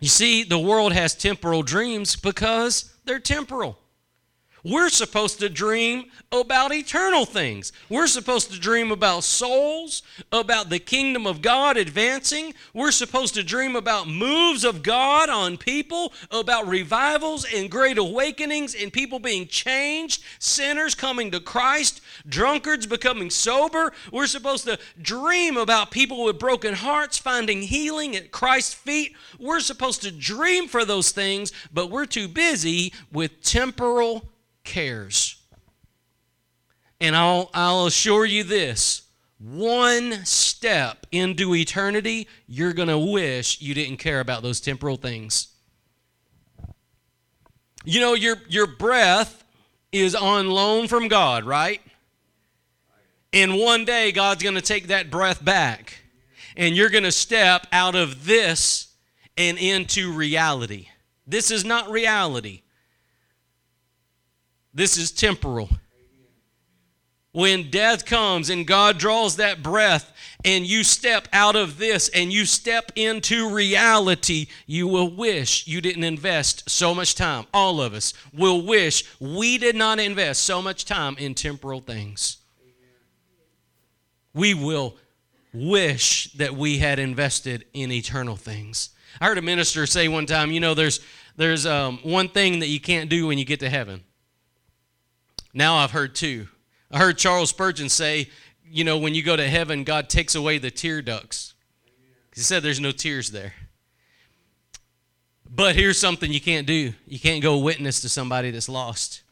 You 0.00 0.08
see, 0.08 0.42
the 0.42 0.58
world 0.58 0.92
has 0.92 1.14
temporal 1.14 1.62
dreams 1.62 2.16
because 2.16 2.94
they're 3.04 3.18
temporal. 3.18 3.78
We're 4.68 4.88
supposed 4.88 5.38
to 5.38 5.48
dream 5.48 6.06
about 6.32 6.74
eternal 6.74 7.24
things. 7.24 7.72
We're 7.88 8.08
supposed 8.08 8.50
to 8.50 8.58
dream 8.58 8.90
about 8.90 9.22
souls, 9.22 10.02
about 10.32 10.70
the 10.70 10.80
kingdom 10.80 11.24
of 11.24 11.40
God 11.40 11.76
advancing. 11.76 12.52
We're 12.74 12.90
supposed 12.90 13.34
to 13.34 13.44
dream 13.44 13.76
about 13.76 14.08
moves 14.08 14.64
of 14.64 14.82
God 14.82 15.28
on 15.28 15.56
people, 15.56 16.12
about 16.32 16.66
revivals 16.66 17.46
and 17.54 17.70
great 17.70 17.96
awakenings 17.96 18.74
and 18.74 18.92
people 18.92 19.20
being 19.20 19.46
changed, 19.46 20.24
sinners 20.40 20.96
coming 20.96 21.30
to 21.30 21.38
Christ, 21.38 22.00
drunkards 22.28 22.88
becoming 22.88 23.30
sober. 23.30 23.92
We're 24.10 24.26
supposed 24.26 24.64
to 24.64 24.80
dream 25.00 25.56
about 25.56 25.92
people 25.92 26.24
with 26.24 26.40
broken 26.40 26.74
hearts 26.74 27.18
finding 27.18 27.62
healing 27.62 28.16
at 28.16 28.32
Christ's 28.32 28.74
feet. 28.74 29.14
We're 29.38 29.60
supposed 29.60 30.02
to 30.02 30.10
dream 30.10 30.66
for 30.66 30.84
those 30.84 31.12
things, 31.12 31.52
but 31.72 31.88
we're 31.88 32.06
too 32.06 32.26
busy 32.26 32.92
with 33.12 33.42
temporal 33.42 34.24
cares. 34.66 35.36
And 37.00 37.16
I'll, 37.16 37.50
I'll 37.54 37.86
assure 37.86 38.26
you 38.26 38.44
this 38.44 39.02
one 39.38 40.24
step 40.24 41.06
into 41.12 41.54
eternity, 41.54 42.26
you're 42.46 42.72
going 42.72 42.88
to 42.88 42.98
wish 42.98 43.60
you 43.60 43.74
didn't 43.74 43.98
care 43.98 44.20
about 44.20 44.42
those 44.42 44.60
temporal 44.60 44.96
things. 44.96 45.48
You 47.84 48.00
know, 48.00 48.14
your, 48.14 48.36
your 48.48 48.66
breath 48.66 49.44
is 49.92 50.14
on 50.14 50.50
loan 50.50 50.88
from 50.88 51.08
God, 51.08 51.44
right? 51.44 51.80
And 53.32 53.58
one 53.58 53.84
day, 53.84 54.12
God's 54.12 54.42
going 54.42 54.54
to 54.54 54.62
take 54.62 54.86
that 54.86 55.10
breath 55.10 55.44
back, 55.44 55.98
and 56.56 56.74
you're 56.74 56.88
going 56.88 57.04
to 57.04 57.12
step 57.12 57.66
out 57.70 57.94
of 57.94 58.24
this 58.24 58.94
and 59.36 59.58
into 59.58 60.12
reality. 60.12 60.88
This 61.26 61.50
is 61.50 61.64
not 61.64 61.90
reality. 61.90 62.62
This 64.76 64.98
is 64.98 65.10
temporal. 65.10 65.70
when 67.32 67.70
death 67.70 68.04
comes 68.04 68.50
and 68.50 68.66
God 68.66 68.98
draws 68.98 69.36
that 69.36 69.62
breath 69.62 70.12
and 70.44 70.66
you 70.66 70.84
step 70.84 71.28
out 71.32 71.56
of 71.56 71.78
this 71.78 72.10
and 72.10 72.30
you 72.30 72.44
step 72.44 72.92
into 72.94 73.50
reality, 73.50 74.48
you 74.66 74.86
will 74.86 75.14
wish 75.14 75.66
you 75.66 75.80
didn't 75.80 76.04
invest 76.04 76.68
so 76.68 76.94
much 76.94 77.14
time. 77.14 77.46
All 77.54 77.80
of 77.80 77.94
us 77.94 78.12
will 78.34 78.64
wish 78.66 79.02
we 79.18 79.56
did 79.56 79.76
not 79.76 79.98
invest 79.98 80.44
so 80.44 80.60
much 80.60 80.84
time 80.84 81.16
in 81.18 81.34
temporal 81.34 81.80
things. 81.80 82.36
We 84.34 84.52
will 84.52 84.96
wish 85.54 86.32
that 86.34 86.54
we 86.54 86.78
had 86.78 86.98
invested 86.98 87.64
in 87.72 87.90
eternal 87.92 88.36
things. 88.36 88.90
I 89.22 89.26
heard 89.26 89.38
a 89.38 89.42
minister 89.42 89.86
say 89.86 90.08
one 90.08 90.26
time, 90.26 90.50
you 90.52 90.60
know, 90.60 90.74
there's 90.74 91.00
there's 91.36 91.64
um, 91.64 91.98
one 92.02 92.28
thing 92.28 92.58
that 92.58 92.68
you 92.68 92.80
can't 92.80 93.08
do 93.08 93.26
when 93.26 93.38
you 93.38 93.46
get 93.46 93.60
to 93.60 93.70
heaven. 93.70 94.02
Now 95.56 95.76
I've 95.76 95.92
heard 95.92 96.14
two. 96.14 96.48
I 96.90 96.98
heard 96.98 97.16
Charles 97.16 97.48
Spurgeon 97.48 97.88
say, 97.88 98.28
you 98.70 98.84
know, 98.84 98.98
when 98.98 99.14
you 99.14 99.22
go 99.22 99.36
to 99.36 99.48
heaven, 99.48 99.84
God 99.84 100.10
takes 100.10 100.34
away 100.34 100.58
the 100.58 100.70
tear 100.70 101.00
ducts. 101.00 101.54
He 102.34 102.42
said 102.42 102.62
there's 102.62 102.78
no 102.78 102.92
tears 102.92 103.30
there. 103.30 103.54
But 105.48 105.74
here's 105.74 105.98
something 105.98 106.30
you 106.30 106.42
can't 106.42 106.66
do 106.66 106.92
you 107.06 107.18
can't 107.18 107.42
go 107.42 107.56
witness 107.56 108.02
to 108.02 108.10
somebody 108.10 108.50
that's 108.50 108.68
lost. 108.68 109.22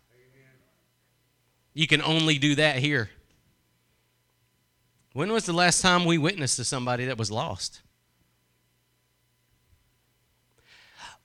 You 1.74 1.86
can 1.86 2.00
only 2.00 2.38
do 2.38 2.54
that 2.54 2.76
here. 2.76 3.10
When 5.12 5.30
was 5.30 5.44
the 5.44 5.52
last 5.52 5.82
time 5.82 6.06
we 6.06 6.16
witnessed 6.16 6.56
to 6.56 6.64
somebody 6.64 7.04
that 7.04 7.18
was 7.18 7.30
lost? 7.30 7.82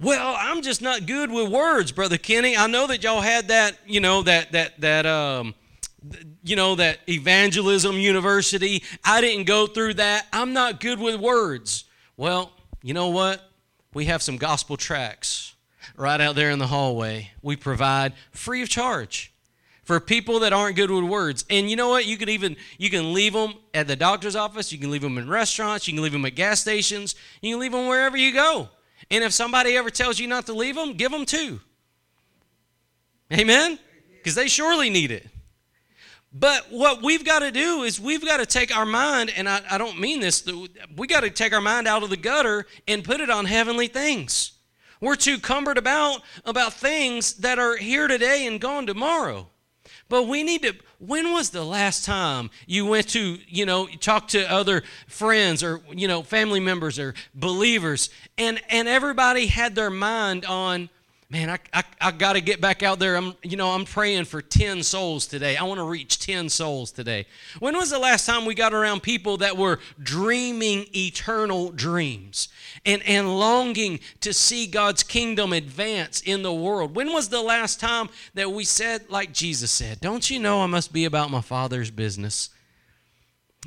Well, 0.02 0.36
I'm 0.40 0.62
just 0.62 0.82
not 0.82 1.06
good 1.06 1.30
with 1.30 1.52
words, 1.52 1.92
brother 1.92 2.18
Kenny. 2.18 2.56
I 2.56 2.68
know 2.68 2.88
that 2.88 3.04
y'all 3.04 3.20
had 3.20 3.50
that, 3.50 3.78
you 3.86 4.00
know, 4.00 4.22
that 4.24 4.54
that 4.54 4.80
that 4.80 5.06
um 5.06 5.54
you 6.42 6.56
know, 6.56 6.76
that 6.76 7.00
evangelism 7.10 7.98
university. 7.98 8.82
I 9.04 9.20
didn't 9.20 9.44
go 9.44 9.68
through 9.68 9.96
that. 9.96 10.26
I'm 10.32 10.54
not 10.54 10.80
good 10.80 11.00
with 11.00 11.20
words. 11.20 11.84
Well, 12.16 12.54
you 12.82 12.94
know 12.94 13.10
what? 13.10 13.42
We 13.94 14.06
have 14.06 14.22
some 14.22 14.38
gospel 14.38 14.78
tracts 14.78 15.56
right 15.98 16.22
out 16.22 16.36
there 16.36 16.52
in 16.52 16.60
the 16.60 16.68
hallway. 16.68 17.32
We 17.42 17.58
provide 17.58 18.14
free 18.32 18.62
of 18.62 18.70
charge 18.70 19.34
for 19.84 20.00
people 20.00 20.40
that 20.40 20.54
aren't 20.54 20.78
good 20.78 20.92
with 20.92 21.04
words. 21.04 21.44
And 21.50 21.70
you 21.70 21.76
know 21.76 21.90
what? 21.90 22.06
You 22.06 22.16
can 22.16 22.30
even 22.30 22.56
you 22.78 22.90
can 22.90 23.14
leave 23.14 23.34
them 23.34 23.56
at 23.74 23.88
the 23.88 23.98
doctor's 23.98 24.38
office, 24.38 24.72
you 24.72 24.78
can 24.78 24.92
leave 24.92 25.02
them 25.02 25.18
in 25.18 25.28
restaurants, 25.28 25.90
you 25.90 25.94
can 25.94 26.04
leave 26.04 26.14
them 26.14 26.24
at 26.24 26.36
gas 26.36 26.62
stations, 26.62 27.16
you 27.42 27.54
can 27.54 27.60
leave 27.60 27.74
them 27.74 27.88
wherever 27.88 28.16
you 28.16 28.34
go. 28.34 28.70
And 29.12 29.24
if 29.24 29.32
somebody 29.34 29.76
ever 29.76 29.90
tells 29.90 30.20
you 30.20 30.28
not 30.28 30.46
to 30.48 30.54
leave 30.54 30.76
them, 30.76 30.94
give 30.94 31.12
them 31.12 31.26
two. 31.26 31.60
Amen? 33.32 33.80
Because 34.18 34.36
they 34.36 34.48
surely 34.48 34.90
need 34.90 35.12
it. 35.12 35.28
But 36.32 36.72
what 36.72 37.02
we've 37.02 37.26
got 37.26 37.40
to 37.40 37.52
do 37.52 37.84
is 37.84 38.00
we've 38.00 38.24
got 38.24 38.38
to 38.38 38.46
take 38.46 38.76
our 38.76 38.86
mind, 38.86 39.32
and 39.36 39.50
I, 39.50 39.62
I 39.72 39.78
don't 39.80 40.00
mean 40.00 40.20
this, 40.20 40.48
we 40.96 41.08
got 41.08 41.22
to 41.22 41.32
take 41.32 41.54
our 41.54 41.62
mind 41.62 41.88
out 41.88 42.04
of 42.04 42.12
the 42.12 42.18
gutter 42.18 42.68
and 42.88 43.04
put 43.04 43.20
it 43.20 43.32
on 43.32 43.46
heavenly 43.46 43.88
things. 43.88 44.52
We're 45.02 45.16
too 45.16 45.40
cumbered 45.40 45.78
about 45.78 46.22
about 46.46 46.74
things 46.74 47.36
that 47.36 47.58
are 47.58 47.78
here 47.78 48.08
today 48.08 48.46
and 48.46 48.60
gone 48.60 48.86
tomorrow. 48.86 49.48
But 50.10 50.28
we 50.28 50.44
need 50.44 50.64
to, 50.64 50.76
when 51.00 51.32
was 51.32 51.50
the 51.50 51.64
last 51.64 52.04
time 52.04 52.50
you 52.68 52.86
went 52.86 53.10
to, 53.10 53.40
you 53.48 53.66
know, 53.66 53.88
talk 53.88 54.28
to 54.30 54.52
other 54.52 54.84
friends 55.08 55.64
or, 55.64 55.82
you 55.92 56.08
know, 56.08 56.22
family 56.24 56.60
members 56.60 57.00
or 57.00 57.14
believers 57.34 58.10
and, 58.38 58.62
and 58.70 58.88
everybody 58.88 59.48
had 59.48 59.76
their 59.76 59.90
mind 59.90 60.46
on, 60.46 60.90
man, 61.32 61.50
I, 61.50 61.60
I, 61.72 61.84
I 62.02 62.12
got 62.12 62.34
to 62.34 62.42
get 62.42 62.60
back 62.60 62.82
out 62.82 62.98
there. 62.98 63.16
I'm, 63.16 63.36
you 63.44 63.56
know, 63.56 63.70
I'm 63.70 63.86
praying 63.86 64.26
for 64.26 64.42
10 64.42 64.82
souls 64.82 65.28
today. 65.28 65.58
I 65.58 65.64
want 65.64 65.80
to 65.80 65.84
reach 65.84 66.20
10 66.20 66.50
souls 66.50 66.92
today. 66.92 67.28
When 67.60 67.78
was 67.78 67.92
the 67.92 68.00
last 68.00 68.26
time 68.26 68.46
we 68.46 68.56
got 68.56 68.74
around 68.74 69.04
people 69.04 69.38
that 69.38 69.56
were 69.56 69.80
dreaming 70.02 70.88
eternal 70.96 71.72
dreams 71.72 72.50
and, 72.84 73.04
and 73.04 73.38
longing 73.38 74.00
to 74.22 74.34
see 74.34 74.66
God's 74.66 75.04
kingdom 75.04 75.54
advance 75.54 76.22
in 76.22 76.42
the 76.42 76.54
world? 76.54 76.96
When 76.96 77.14
was 77.14 77.30
the 77.30 77.42
last 77.44 77.80
time 77.80 78.10
that 78.34 78.52
we 78.52 78.64
said, 78.64 79.10
like 79.10 79.32
Jesus 79.32 79.72
said, 79.72 80.02
Don't 80.02 80.32
you 80.32 80.40
know 80.40 80.64
I 80.64 80.66
must 80.66 80.92
be 80.92 81.06
about 81.06 81.30
my 81.30 81.42
Father's 81.42 81.92
business? 81.92 82.50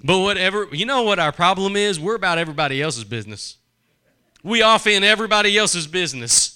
But 0.02 0.18
whatever, 0.18 0.66
you 0.72 0.86
know 0.86 1.02
what 1.02 1.20
our 1.20 1.32
problem 1.32 1.76
is? 1.76 2.00
We're 2.00 2.16
about 2.16 2.38
everybody 2.38 2.82
else's 2.82 3.04
business. 3.04 3.58
We 4.42 4.62
off 4.62 4.88
in 4.88 5.04
everybody 5.04 5.56
else's 5.56 5.86
business. 5.86 6.51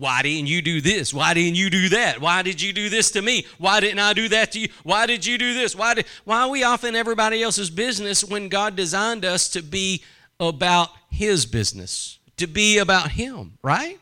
Why 0.00 0.22
didn't 0.22 0.46
you 0.46 0.62
do 0.62 0.80
this? 0.80 1.12
Why 1.12 1.34
didn't 1.34 1.56
you 1.56 1.68
do 1.68 1.90
that? 1.90 2.22
Why 2.22 2.40
did 2.40 2.62
you 2.62 2.72
do 2.72 2.88
this 2.88 3.10
to 3.10 3.20
me? 3.20 3.44
Why 3.58 3.80
didn't 3.80 3.98
I 3.98 4.14
do 4.14 4.30
that 4.30 4.52
to 4.52 4.60
you? 4.60 4.68
Why 4.82 5.04
did 5.04 5.26
you 5.26 5.36
do 5.36 5.52
this? 5.52 5.76
Why 5.76 5.92
did 5.92 6.06
why 6.24 6.40
are 6.40 6.48
we 6.48 6.64
off 6.64 6.84
in 6.84 6.96
everybody 6.96 7.42
else's 7.42 7.68
business 7.68 8.24
when 8.24 8.48
God 8.48 8.76
designed 8.76 9.26
us 9.26 9.50
to 9.50 9.62
be 9.62 10.02
about 10.40 10.88
his 11.10 11.44
business, 11.44 12.18
to 12.38 12.46
be 12.46 12.78
about 12.78 13.10
him, 13.10 13.58
right? 13.62 14.00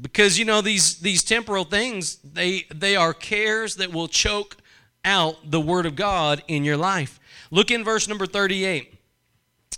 Because 0.00 0.38
you 0.38 0.44
know 0.44 0.60
these 0.60 1.00
these 1.00 1.24
temporal 1.24 1.64
things, 1.64 2.18
they 2.18 2.66
they 2.72 2.94
are 2.94 3.12
cares 3.12 3.74
that 3.74 3.92
will 3.92 4.06
choke 4.06 4.56
out 5.04 5.50
the 5.50 5.60
word 5.60 5.84
of 5.84 5.96
God 5.96 6.44
in 6.46 6.62
your 6.62 6.76
life. 6.76 7.18
Look 7.50 7.72
in 7.72 7.82
verse 7.82 8.06
number 8.06 8.24
38. 8.24 8.94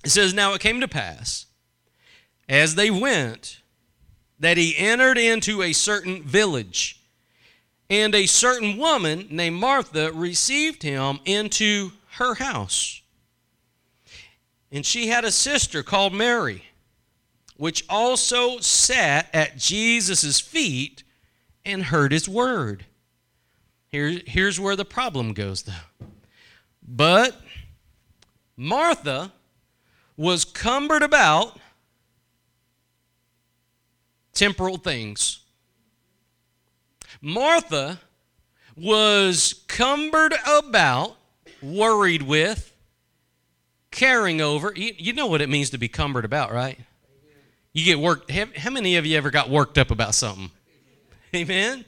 It 0.04 0.10
says, 0.10 0.34
Now 0.34 0.52
it 0.52 0.60
came 0.60 0.82
to 0.82 0.88
pass, 0.88 1.46
as 2.46 2.74
they 2.74 2.90
went, 2.90 3.61
that 4.42 4.56
he 4.56 4.76
entered 4.76 5.18
into 5.18 5.62
a 5.62 5.72
certain 5.72 6.20
village. 6.20 7.00
And 7.88 8.12
a 8.12 8.26
certain 8.26 8.76
woman 8.76 9.28
named 9.30 9.60
Martha 9.60 10.10
received 10.10 10.82
him 10.82 11.20
into 11.24 11.92
her 12.14 12.34
house. 12.34 13.02
And 14.72 14.84
she 14.84 15.06
had 15.06 15.24
a 15.24 15.30
sister 15.30 15.84
called 15.84 16.12
Mary, 16.12 16.64
which 17.56 17.84
also 17.88 18.58
sat 18.58 19.28
at 19.32 19.58
Jesus' 19.58 20.40
feet 20.40 21.04
and 21.64 21.84
heard 21.84 22.10
his 22.10 22.28
word. 22.28 22.86
Here, 23.90 24.22
here's 24.26 24.58
where 24.58 24.74
the 24.74 24.84
problem 24.84 25.34
goes, 25.34 25.62
though. 25.62 26.06
But 26.82 27.40
Martha 28.56 29.32
was 30.16 30.44
cumbered 30.44 31.02
about 31.02 31.60
temporal 34.32 34.76
things. 34.76 35.40
Martha 37.20 38.00
was 38.76 39.64
cumbered 39.68 40.34
about, 40.46 41.16
worried 41.62 42.22
with, 42.22 42.72
caring 43.90 44.40
over. 44.40 44.72
You, 44.74 44.92
you, 44.96 45.12
know 45.12 45.26
what 45.26 45.40
it 45.40 45.48
means 45.48 45.70
to 45.70 45.78
be 45.78 45.88
cumbered 45.88 46.24
about, 46.24 46.52
right? 46.52 46.78
You 47.72 47.84
get 47.84 47.98
worked. 47.98 48.30
How 48.30 48.70
many 48.70 48.96
of 48.96 49.06
you 49.06 49.16
ever 49.16 49.30
got 49.30 49.48
worked 49.48 49.78
up 49.78 49.90
about 49.90 50.14
something? 50.14 50.50
Amen? 51.34 51.84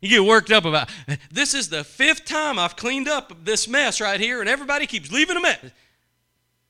You 0.00 0.08
get 0.08 0.24
worked 0.24 0.50
up 0.50 0.64
about 0.64 0.90
this 1.30 1.54
is 1.54 1.70
the 1.70 1.82
fifth 1.82 2.24
time 2.24 2.58
I've 2.58 2.76
cleaned 2.76 3.08
up 3.08 3.32
this 3.44 3.66
mess 3.66 4.00
right 4.00 4.20
here, 4.20 4.40
and 4.40 4.48
everybody 4.48 4.86
keeps 4.86 5.10
leaving 5.10 5.36
a 5.36 5.40
mess. 5.40 5.58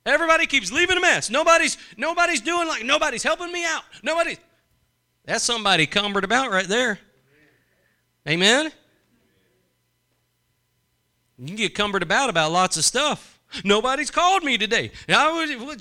Everybody 0.06 0.46
keeps 0.46 0.70
leaving 0.70 0.98
a 0.98 1.00
mess. 1.00 1.30
Nobody's 1.30 1.78
nobody's 1.96 2.40
doing 2.40 2.68
like 2.68 2.84
nobody's 2.84 3.22
helping 3.22 3.50
me 3.50 3.64
out. 3.64 3.82
Nobody's 4.02 4.38
that's 5.24 5.44
somebody 5.44 5.86
cumbered 5.86 6.24
about 6.24 6.50
right 6.50 6.66
there. 6.66 6.98
Amen? 8.28 8.72
You 11.38 11.46
can 11.46 11.56
get 11.56 11.74
cumbered 11.74 12.02
about 12.02 12.30
about 12.30 12.52
lots 12.52 12.76
of 12.76 12.84
stuff. 12.84 13.40
Nobody's 13.64 14.10
called 14.10 14.42
me 14.42 14.58
today. 14.58 14.90
I 15.08 15.30
was, 15.32 15.78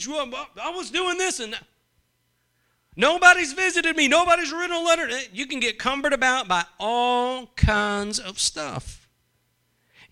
I 0.61 0.69
was 0.69 0.91
doing 0.91 1.17
this 1.17 1.39
and. 1.39 1.55
Nobody's 2.95 3.53
visited 3.53 3.95
me. 3.95 4.07
Nobody's 4.07 4.51
written 4.51 4.75
a 4.75 4.79
letter. 4.79 5.07
Eh, 5.09 5.23
you 5.33 5.47
can 5.47 5.59
get 5.59 5.79
cumbered 5.79 6.13
about 6.13 6.47
by 6.47 6.63
all 6.79 7.47
kinds 7.55 8.19
of 8.19 8.39
stuff. 8.39 9.09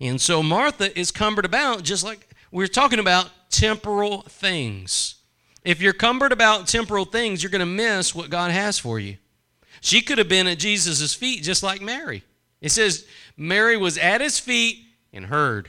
And 0.00 0.20
so 0.20 0.42
Martha 0.42 0.98
is 0.98 1.12
cumbered 1.12 1.44
about 1.44 1.84
just 1.84 2.02
like 2.02 2.28
we 2.50 2.64
are 2.64 2.68
talking 2.68 2.98
about 2.98 3.30
temporal 3.50 4.22
things. 4.22 5.14
If 5.64 5.80
you're 5.80 5.92
cumbered 5.92 6.32
about 6.32 6.66
temporal 6.66 7.04
things, 7.04 7.42
you're 7.42 7.50
going 7.50 7.60
to 7.60 7.66
miss 7.66 8.14
what 8.14 8.30
God 8.30 8.50
has 8.50 8.80
for 8.80 8.98
you. 8.98 9.16
She 9.82 10.00
could 10.00 10.18
have 10.18 10.28
been 10.28 10.46
at 10.46 10.60
Jesus' 10.60 11.12
feet 11.12 11.42
just 11.42 11.64
like 11.64 11.82
Mary. 11.82 12.22
It 12.60 12.70
says 12.70 13.04
Mary 13.36 13.76
was 13.76 13.98
at 13.98 14.20
his 14.20 14.38
feet 14.38 14.78
and 15.12 15.26
heard. 15.26 15.68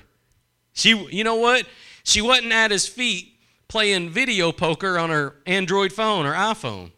She, 0.74 0.96
you 1.12 1.24
know 1.24 1.36
what? 1.36 1.66
She 2.04 2.22
wasn't 2.22 2.54
at 2.54 2.70
his 2.70 2.88
feet 2.88 3.34
playing 3.68 4.12
video 4.12 4.52
poker 4.52 5.00
on 5.00 5.10
her 5.10 5.36
Android 5.48 5.92
phone 5.92 6.28
or 6.28 6.34
iPhone. 6.34 6.92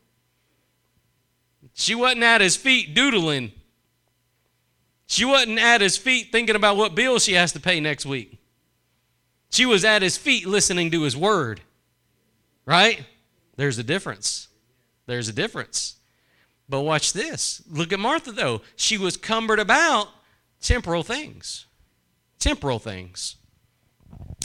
She 1.74 1.96
wasn't 1.96 2.24
at 2.24 2.42
his 2.42 2.58
feet 2.58 2.94
doodling. 2.94 3.54
She 5.08 5.24
wasn't 5.24 5.60
at 5.60 5.80
his 5.80 5.96
feet 5.96 6.34
thinking 6.34 6.58
about 6.58 6.76
what 6.76 6.96
bill 6.96 7.18
she 7.18 7.34
has 7.34 7.54
to 7.54 7.62
pay 7.62 7.80
next 7.80 8.06
week. 8.06 8.38
She 9.52 9.66
was 9.66 9.86
at 9.86 10.02
his 10.02 10.18
feet 10.18 10.46
listening 10.46 10.92
to 10.92 11.04
his 11.04 11.16
word. 11.16 11.62
Right? 12.66 13.06
There's 13.56 13.78
a 13.78 13.84
difference. 13.84 14.50
There's 15.06 15.30
a 15.30 15.34
difference. 15.34 15.95
But 16.68 16.82
watch 16.82 17.14
this. 17.14 17.62
Look 17.70 17.94
at 17.94 18.00
Martha, 18.00 18.32
though. 18.32 18.62
She 18.76 18.98
was 18.98 19.18
cumbered 19.18 19.60
about 19.60 20.10
temporal 20.60 21.04
things. 21.04 21.68
temporal 22.40 22.80
things. 22.80 23.38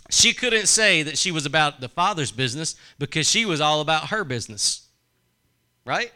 She 0.09 0.33
couldn't 0.33 0.67
say 0.67 1.03
that 1.03 1.19
she 1.19 1.31
was 1.31 1.47
about 1.47 1.81
the 1.81 1.89
Father's 1.89 2.33
business 2.33 2.75
because 2.99 3.29
she 3.29 3.45
was 3.45 3.61
all 3.61 3.81
about 3.81 4.09
her 4.09 4.25
business. 4.25 4.89
Right? 5.85 6.13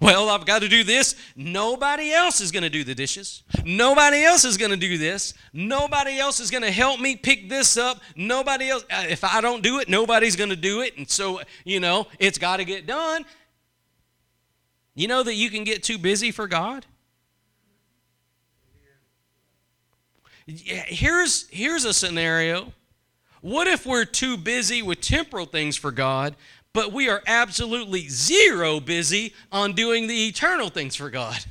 Well, 0.00 0.30
I've 0.30 0.46
got 0.46 0.62
to 0.62 0.68
do 0.68 0.82
this. 0.82 1.14
Nobody 1.36 2.10
else 2.10 2.40
is 2.40 2.50
going 2.50 2.62
to 2.62 2.70
do 2.70 2.84
the 2.84 2.94
dishes. 2.94 3.42
Nobody 3.64 4.24
else 4.24 4.44
is 4.44 4.56
going 4.56 4.70
to 4.70 4.76
do 4.76 4.96
this. 4.96 5.34
Nobody 5.52 6.18
else 6.18 6.40
is 6.40 6.50
going 6.50 6.62
to 6.62 6.70
help 6.70 7.00
me 7.00 7.16
pick 7.16 7.50
this 7.50 7.76
up. 7.76 8.00
Nobody 8.16 8.70
else, 8.70 8.84
uh, 8.90 9.04
if 9.08 9.22
I 9.24 9.40
don't 9.42 9.62
do 9.62 9.78
it, 9.78 9.88
nobody's 9.90 10.36
going 10.36 10.50
to 10.50 10.56
do 10.56 10.80
it. 10.80 10.96
And 10.96 11.08
so, 11.08 11.42
you 11.64 11.80
know, 11.80 12.06
it's 12.18 12.38
got 12.38 12.56
to 12.56 12.64
get 12.64 12.86
done. 12.86 13.26
You 14.94 15.08
know 15.08 15.22
that 15.22 15.34
you 15.34 15.50
can 15.50 15.64
get 15.64 15.82
too 15.82 15.98
busy 15.98 16.30
for 16.30 16.46
God? 16.46 16.86
Here's, 20.46 21.48
here's 21.50 21.84
a 21.84 21.94
scenario. 21.94 22.72
What 23.40 23.66
if 23.66 23.86
we're 23.86 24.04
too 24.04 24.36
busy 24.36 24.82
with 24.82 25.00
temporal 25.00 25.46
things 25.46 25.76
for 25.76 25.92
God, 25.92 26.34
but 26.72 26.92
we 26.92 27.08
are 27.08 27.22
absolutely 27.26 28.08
zero 28.08 28.80
busy 28.80 29.32
on 29.52 29.72
doing 29.72 30.06
the 30.06 30.26
eternal 30.26 30.68
things 30.68 30.96
for 30.96 31.08
God? 31.08 31.44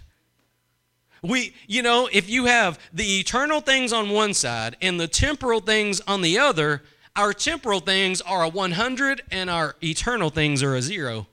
We, 1.21 1.53
you 1.67 1.81
know, 1.81 2.09
if 2.11 2.29
you 2.29 2.45
have 2.45 2.79
the 2.93 3.19
eternal 3.19 3.61
things 3.61 3.91
on 3.91 4.09
one 4.09 4.33
side 4.33 4.77
and 4.81 4.99
the 4.99 5.07
temporal 5.07 5.59
things 5.59 6.01
on 6.01 6.21
the 6.21 6.37
other, 6.37 6.83
our 7.15 7.33
temporal 7.33 7.81
things 7.81 8.21
are 8.21 8.43
a 8.43 8.49
100 8.49 9.23
and 9.31 9.49
our 9.49 9.75
eternal 9.83 10.29
things 10.29 10.63
are 10.63 10.75
a 10.75 10.81
zero. 10.81 11.27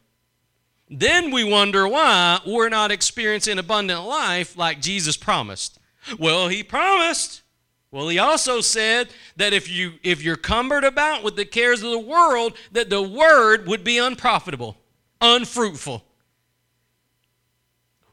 Then 0.88 1.30
we 1.32 1.42
wonder 1.42 1.88
why 1.88 2.40
we're 2.46 2.68
not 2.68 2.92
experiencing 2.92 3.58
abundant 3.58 4.04
life 4.04 4.56
like 4.56 4.80
Jesus 4.80 5.16
promised. 5.16 5.78
Well, 6.18 6.48
he 6.48 6.62
promised. 6.62 7.42
Well, 7.90 8.08
he 8.08 8.18
also 8.18 8.60
said 8.60 9.08
that 9.36 9.52
if 9.52 9.70
you 9.70 9.94
if 10.02 10.22
you're 10.22 10.36
cumbered 10.36 10.84
about 10.84 11.22
with 11.22 11.36
the 11.36 11.44
cares 11.44 11.82
of 11.82 11.90
the 11.90 11.98
world, 11.98 12.56
that 12.72 12.90
the 12.90 13.02
word 13.02 13.66
would 13.66 13.84
be 13.84 13.98
unprofitable, 13.98 14.76
unfruitful. 15.20 16.04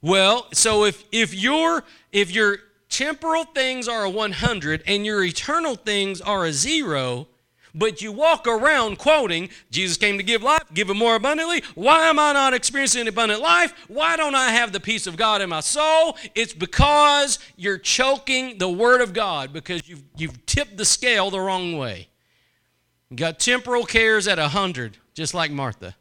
Well, 0.01 0.47
so 0.53 0.85
if 0.85 1.03
if 1.11 1.33
your 1.33 1.83
if 2.11 2.31
your 2.31 2.57
temporal 2.89 3.45
things 3.45 3.87
are 3.87 4.03
a 4.03 4.09
100 4.09 4.83
and 4.85 5.05
your 5.05 5.23
eternal 5.23 5.75
things 5.75 6.21
are 6.21 6.45
a 6.45 6.53
0, 6.53 7.27
but 7.75 8.01
you 8.01 8.11
walk 8.11 8.47
around 8.47 8.99
quoting, 8.99 9.49
Jesus 9.71 9.97
came 9.97 10.17
to 10.17 10.23
give 10.23 10.43
life, 10.43 10.63
give 10.73 10.89
it 10.89 10.93
more 10.95 11.15
abundantly. 11.15 11.63
Why 11.75 12.07
am 12.07 12.19
I 12.19 12.33
not 12.33 12.53
experiencing 12.53 13.01
an 13.01 13.07
abundant 13.07 13.41
life? 13.41 13.73
Why 13.87 14.15
don't 14.15 14.35
I 14.35 14.49
have 14.49 14.71
the 14.71 14.79
peace 14.79 15.07
of 15.07 15.17
God 15.17 15.41
in 15.41 15.49
my 15.49 15.59
soul? 15.59 16.17
It's 16.35 16.53
because 16.53 17.39
you're 17.55 17.79
choking 17.79 18.57
the 18.59 18.69
Word 18.69 19.01
of 19.01 19.13
God 19.13 19.53
because 19.53 19.87
you've, 19.89 20.03
you've 20.15 20.45
tipped 20.45 20.77
the 20.77 20.85
scale 20.85 21.31
the 21.31 21.39
wrong 21.39 21.77
way. 21.77 22.09
You 23.09 23.17
got 23.17 23.39
temporal 23.39 23.85
cares 23.85 24.27
at 24.27 24.37
100, 24.37 24.97
just 25.13 25.33
like 25.33 25.51
Martha. 25.51 25.95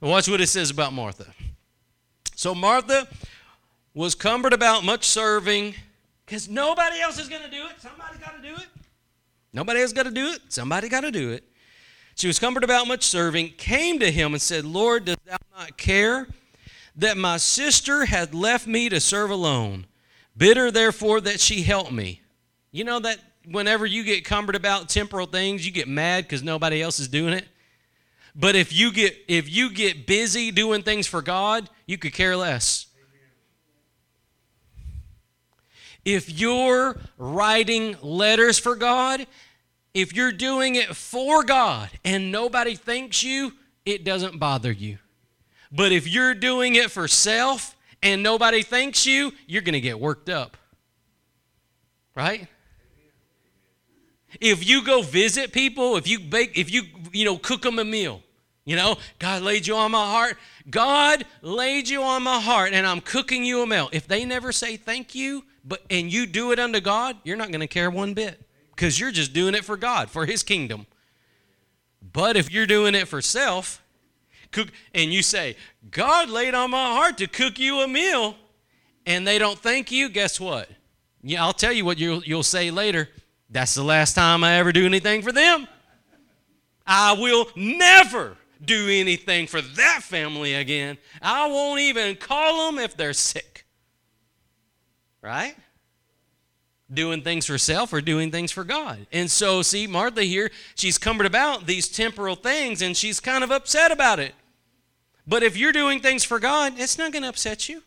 Watch 0.00 0.28
what 0.28 0.40
it 0.40 0.48
says 0.48 0.70
about 0.70 0.92
Martha. 0.92 1.26
So 2.34 2.54
Martha 2.54 3.08
was 3.94 4.14
cumbered 4.14 4.52
about 4.52 4.84
much 4.84 5.04
serving 5.04 5.74
because 6.24 6.48
nobody 6.48 7.00
else 7.00 7.18
is 7.18 7.28
going 7.28 7.42
to 7.42 7.50
do 7.50 7.64
it. 7.64 7.80
Somebody's 7.80 8.18
got 8.18 8.36
to 8.36 8.46
do 8.46 8.54
it. 8.54 8.66
Nobody 9.56 9.80
else 9.80 9.94
got 9.94 10.02
to 10.02 10.10
do 10.10 10.32
it. 10.32 10.42
Somebody 10.50 10.90
got 10.90 11.00
to 11.00 11.10
do 11.10 11.30
it. 11.30 11.42
She 12.14 12.26
was 12.26 12.38
cumbered 12.38 12.62
about 12.62 12.86
much 12.86 13.04
serving, 13.04 13.54
came 13.56 13.98
to 14.00 14.12
him 14.12 14.34
and 14.34 14.42
said, 14.42 14.66
Lord, 14.66 15.06
dost 15.06 15.24
thou 15.24 15.38
not 15.56 15.78
care 15.78 16.28
that 16.94 17.16
my 17.16 17.38
sister 17.38 18.04
had 18.04 18.34
left 18.34 18.66
me 18.66 18.90
to 18.90 19.00
serve 19.00 19.30
alone? 19.30 19.86
Bid 20.36 20.58
her 20.58 20.70
therefore 20.70 21.22
that 21.22 21.40
she 21.40 21.62
help 21.62 21.90
me. 21.90 22.20
You 22.70 22.84
know 22.84 23.00
that 23.00 23.18
whenever 23.50 23.86
you 23.86 24.04
get 24.04 24.26
cumbered 24.26 24.56
about 24.56 24.90
temporal 24.90 25.26
things, 25.26 25.64
you 25.64 25.72
get 25.72 25.88
mad 25.88 26.24
because 26.24 26.42
nobody 26.42 26.82
else 26.82 27.00
is 27.00 27.08
doing 27.08 27.32
it. 27.32 27.48
But 28.34 28.56
if 28.56 28.74
you 28.74 28.92
get 28.92 29.16
if 29.26 29.48
you 29.48 29.72
get 29.72 30.06
busy 30.06 30.50
doing 30.50 30.82
things 30.82 31.06
for 31.06 31.22
God, 31.22 31.70
you 31.86 31.96
could 31.96 32.12
care 32.12 32.36
less. 32.36 32.88
If 36.04 36.30
you're 36.30 37.00
writing 37.16 37.96
letters 38.02 38.58
for 38.58 38.76
God 38.76 39.26
if 39.96 40.14
you're 40.14 40.30
doing 40.30 40.74
it 40.74 40.94
for 40.94 41.42
God 41.42 41.88
and 42.04 42.30
nobody 42.30 42.74
thanks 42.74 43.22
you, 43.22 43.54
it 43.86 44.04
doesn't 44.04 44.38
bother 44.38 44.70
you. 44.70 44.98
But 45.72 45.90
if 45.90 46.06
you're 46.06 46.34
doing 46.34 46.74
it 46.74 46.90
for 46.90 47.08
self 47.08 47.74
and 48.02 48.22
nobody 48.22 48.62
thanks 48.62 49.06
you, 49.06 49.32
you're 49.46 49.62
going 49.62 49.72
to 49.72 49.80
get 49.80 49.98
worked 49.98 50.28
up. 50.28 50.58
Right? 52.14 52.46
If 54.38 54.68
you 54.68 54.84
go 54.84 55.00
visit 55.00 55.50
people, 55.50 55.96
if 55.96 56.06
you 56.06 56.20
bake, 56.20 56.58
if 56.58 56.70
you, 56.70 56.82
you 57.10 57.24
know, 57.24 57.38
cook 57.38 57.62
them 57.62 57.78
a 57.78 57.84
meal, 57.84 58.22
you 58.66 58.76
know, 58.76 58.98
God 59.18 59.40
laid 59.40 59.66
you 59.66 59.76
on 59.76 59.92
my 59.92 60.04
heart. 60.04 60.36
God 60.68 61.24
laid 61.40 61.88
you 61.88 62.02
on 62.02 62.22
my 62.22 62.38
heart 62.38 62.74
and 62.74 62.86
I'm 62.86 63.00
cooking 63.00 63.46
you 63.46 63.62
a 63.62 63.66
meal. 63.66 63.88
If 63.92 64.06
they 64.06 64.26
never 64.26 64.52
say 64.52 64.76
thank 64.76 65.14
you, 65.14 65.42
but 65.64 65.82
and 65.88 66.12
you 66.12 66.26
do 66.26 66.52
it 66.52 66.58
unto 66.58 66.80
God, 66.80 67.16
you're 67.24 67.38
not 67.38 67.48
going 67.48 67.60
to 67.60 67.66
care 67.66 67.90
one 67.90 68.12
bit 68.12 68.45
because 68.76 69.00
you're 69.00 69.10
just 69.10 69.32
doing 69.32 69.54
it 69.54 69.64
for 69.64 69.76
God, 69.76 70.10
for 70.10 70.26
His 70.26 70.42
kingdom. 70.42 70.86
But 72.12 72.36
if 72.36 72.52
you're 72.52 72.66
doing 72.66 72.94
it 72.94 73.08
for 73.08 73.22
self, 73.22 73.82
cook, 74.52 74.68
and 74.94 75.12
you 75.12 75.22
say, 75.22 75.56
God 75.90 76.28
laid 76.28 76.54
on 76.54 76.70
my 76.70 76.92
heart 76.94 77.18
to 77.18 77.26
cook 77.26 77.58
you 77.58 77.80
a 77.80 77.88
meal, 77.88 78.36
and 79.06 79.26
they 79.26 79.38
don't 79.38 79.58
thank 79.58 79.90
you, 79.90 80.08
guess 80.08 80.38
what? 80.38 80.68
Yeah, 81.22 81.42
I'll 81.42 81.52
tell 81.52 81.72
you 81.72 81.84
what 81.84 81.98
you'll, 81.98 82.22
you'll 82.22 82.42
say 82.42 82.70
later. 82.70 83.08
That's 83.48 83.74
the 83.74 83.82
last 83.82 84.14
time 84.14 84.44
I 84.44 84.54
ever 84.54 84.72
do 84.72 84.84
anything 84.84 85.22
for 85.22 85.32
them. 85.32 85.66
I 86.86 87.14
will 87.14 87.48
never 87.56 88.36
do 88.64 88.88
anything 88.88 89.46
for 89.46 89.60
that 89.60 90.00
family 90.02 90.54
again. 90.54 90.98
I 91.20 91.48
won't 91.48 91.80
even 91.80 92.16
call 92.16 92.66
them 92.66 92.78
if 92.78 92.96
they're 92.96 93.12
sick. 93.12 93.64
Right? 95.22 95.56
Doing 96.92 97.22
things 97.22 97.46
for 97.46 97.58
self 97.58 97.92
or 97.92 98.00
doing 98.00 98.30
things 98.30 98.52
for 98.52 98.64
God. 98.64 99.06
And 99.12 99.30
so, 99.30 99.62
see, 99.62 99.86
Martha 99.86 100.22
here, 100.22 100.50
she's 100.74 100.98
cumbered 100.98 101.26
about 101.26 101.66
these 101.66 101.88
temporal 101.88 102.36
things 102.36 102.82
and 102.82 102.96
she's 102.96 103.20
kind 103.20 103.42
of 103.42 103.50
upset 103.50 103.90
about 103.90 104.18
it. 104.20 104.34
But 105.26 105.42
if 105.42 105.56
you're 105.56 105.72
doing 105.72 106.00
things 106.00 106.22
for 106.22 106.38
God, 106.38 106.74
it's 106.76 106.98
not 106.98 107.12
going 107.12 107.24
to 107.24 107.28
upset 107.28 107.68
you. 107.68 107.82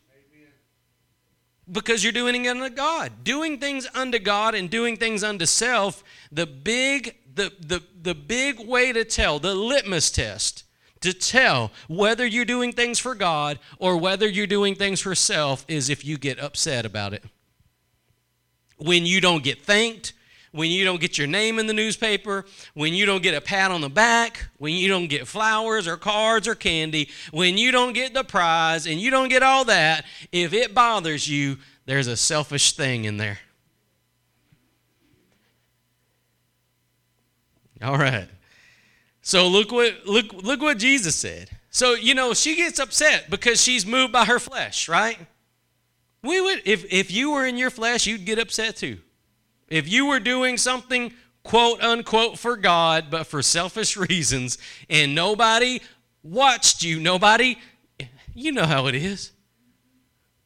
Because 1.72 2.04
you're 2.04 2.12
doing 2.12 2.46
it 2.46 2.50
unto 2.50 2.70
God. 2.70 3.24
Doing 3.24 3.60
things 3.60 3.88
unto 3.94 4.18
God 4.20 4.56
and 4.56 4.70
doing 4.70 4.98
things 4.98 5.24
unto 5.24 5.46
self, 5.46 6.04
the 6.32 6.48
big, 6.48 7.16
the, 7.34 7.54
the, 7.60 7.84
the 8.02 8.16
big 8.16 8.60
way 8.60 8.92
to 8.92 9.06
tell, 9.06 9.40
the 9.40 9.54
litmus 9.54 10.10
test 10.10 10.64
to 11.02 11.14
tell 11.14 11.72
whether 11.88 12.26
you're 12.26 12.44
doing 12.44 12.74
things 12.74 13.00
for 13.00 13.16
God 13.16 13.60
or 13.78 13.96
whether 13.96 14.28
you're 14.28 14.48
doing 14.48 14.76
things 14.76 15.00
for 15.00 15.16
self 15.16 15.64
is 15.70 15.90
if 15.90 16.04
you 16.04 16.18
get 16.18 16.40
upset 16.40 16.86
about 16.86 17.14
it 17.14 17.24
when 18.80 19.06
you 19.06 19.22
don't 19.22 19.44
get 19.44 19.62
thanked, 19.64 20.14
when 20.52 20.72
you 20.72 20.84
don't 20.84 21.00
get 21.00 21.18
your 21.18 21.28
name 21.28 21.60
in 21.60 21.68
the 21.68 21.74
newspaper, 21.74 22.46
when 22.74 22.94
you 22.94 23.06
don't 23.06 23.22
get 23.22 23.36
a 23.36 23.42
pat 23.42 23.72
on 23.72 23.82
the 23.82 23.90
back, 23.90 24.48
when 24.58 24.74
you 24.74 24.88
don't 24.88 25.08
get 25.08 25.28
flowers 25.28 25.88
or 25.88 25.96
cards 25.96 26.48
or 26.48 26.56
candy, 26.56 27.10
when 27.32 27.58
you 27.58 27.72
don't 27.72 27.94
get 27.94 28.14
the 28.14 28.24
prize 28.24 28.88
and 28.88 29.00
you 29.00 29.12
don't 29.12 29.30
get 29.30 29.44
all 29.44 29.66
that, 29.66 30.06
if 30.32 30.54
it 30.54 30.74
bothers 30.74 31.30
you, 31.30 31.58
there's 31.86 32.08
a 32.08 32.18
selfish 32.18 32.74
thing 32.74 33.06
in 33.06 33.18
there. 33.18 33.40
All 37.82 37.98
right. 37.98 38.28
So 39.22 39.48
look 39.48 39.72
what 39.72 40.06
look 40.06 40.34
look 40.34 40.62
what 40.62 40.78
Jesus 40.78 41.16
said. 41.16 41.50
So 41.70 41.94
you 41.94 42.16
know 42.16 42.34
she 42.34 42.56
gets 42.56 42.80
upset 42.80 43.30
because 43.30 43.62
she's 43.62 43.86
moved 43.86 44.12
by 44.12 44.26
her 44.26 44.40
flesh, 44.40 44.90
right? 44.90 45.18
We 46.22 46.42
would, 46.42 46.62
if, 46.66 46.86
if 46.92 47.12
you 47.12 47.32
were 47.32 47.46
in 47.46 47.58
your 47.58 47.70
flesh, 47.70 48.06
you'd 48.06 48.26
get 48.26 48.40
upset 48.40 48.76
too. 48.76 49.00
If 49.68 49.88
you 49.88 50.08
were 50.08 50.20
doing 50.20 50.58
something, 50.58 51.14
quote 51.44 51.82
unquote, 51.82 52.38
for 52.38 52.58
God, 52.58 53.06
but 53.10 53.26
for 53.26 53.42
selfish 53.42 53.96
reasons, 54.10 54.58
and 54.90 55.16
nobody 55.16 55.80
watched 56.24 56.84
you, 56.84 57.00
nobody, 57.00 57.58
you 58.34 58.52
know 58.52 58.66
how 58.66 58.88
it 58.88 58.96
is. 58.96 59.32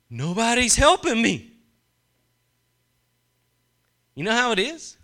Nobody's 0.09 0.75
helping 0.75 1.21
me. 1.21 1.51
You 4.15 4.23
know 4.23 4.31
how 4.31 4.51
it 4.51 4.59
is? 4.59 4.97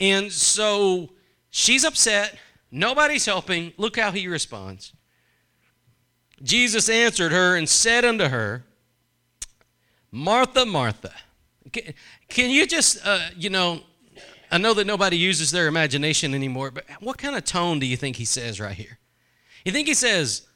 And 0.00 0.32
so 0.32 1.10
she's 1.50 1.84
upset. 1.84 2.38
Nobody's 2.70 3.26
helping. 3.26 3.72
Look 3.76 3.98
how 3.98 4.10
he 4.10 4.26
responds. 4.26 4.94
Jesus 6.42 6.88
answered 6.88 7.32
her 7.32 7.56
and 7.56 7.68
said 7.68 8.04
unto 8.04 8.28
her, 8.28 8.64
Martha, 10.10 10.64
Martha. 10.64 11.12
Can, 12.28 12.50
you 12.50 12.66
just, 12.66 13.04
uh, 13.06 13.28
you 13.36 13.50
know, 13.50 13.80
I 14.50 14.58
know 14.58 14.72
that 14.74 14.86
nobody 14.86 15.16
uses 15.16 15.50
their 15.50 15.66
imagination 15.66 16.34
anymore, 16.34 16.70
but 16.70 16.84
what 17.00 17.18
kind 17.18 17.36
of 17.36 17.44
tone 17.44 17.78
do 17.78 17.86
you 17.86 17.96
think 17.96 18.16
he 18.16 18.24
says 18.24 18.60
right 18.60 18.74
here? 18.74 18.98
You 19.64 19.72
think 19.72 19.86
he 19.86 19.94
says, 19.94 20.46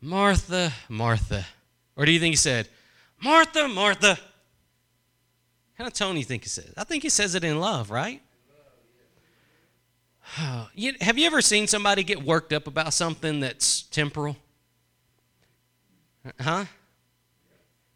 Martha, 0.00 0.72
Martha? 0.88 1.46
Or 1.96 2.04
do 2.04 2.10
you 2.12 2.18
think 2.18 2.32
he 2.32 2.36
said, 2.36 2.68
Martha, 3.22 3.68
Martha? 3.68 4.18
How 5.74 5.88
do 5.88 6.18
you 6.18 6.24
think 6.24 6.42
he 6.42 6.48
says? 6.48 6.74
I 6.76 6.84
think 6.84 7.02
he 7.02 7.08
says 7.08 7.34
it 7.34 7.44
in 7.44 7.58
love, 7.58 7.90
right? 7.90 8.20
Have 10.34 11.18
you 11.18 11.26
ever 11.26 11.40
seen 11.40 11.66
somebody 11.66 12.02
get 12.02 12.22
worked 12.22 12.52
up 12.52 12.66
about 12.66 12.92
something 12.92 13.40
that's 13.40 13.82
temporal? 13.82 14.36
Huh? 16.38 16.66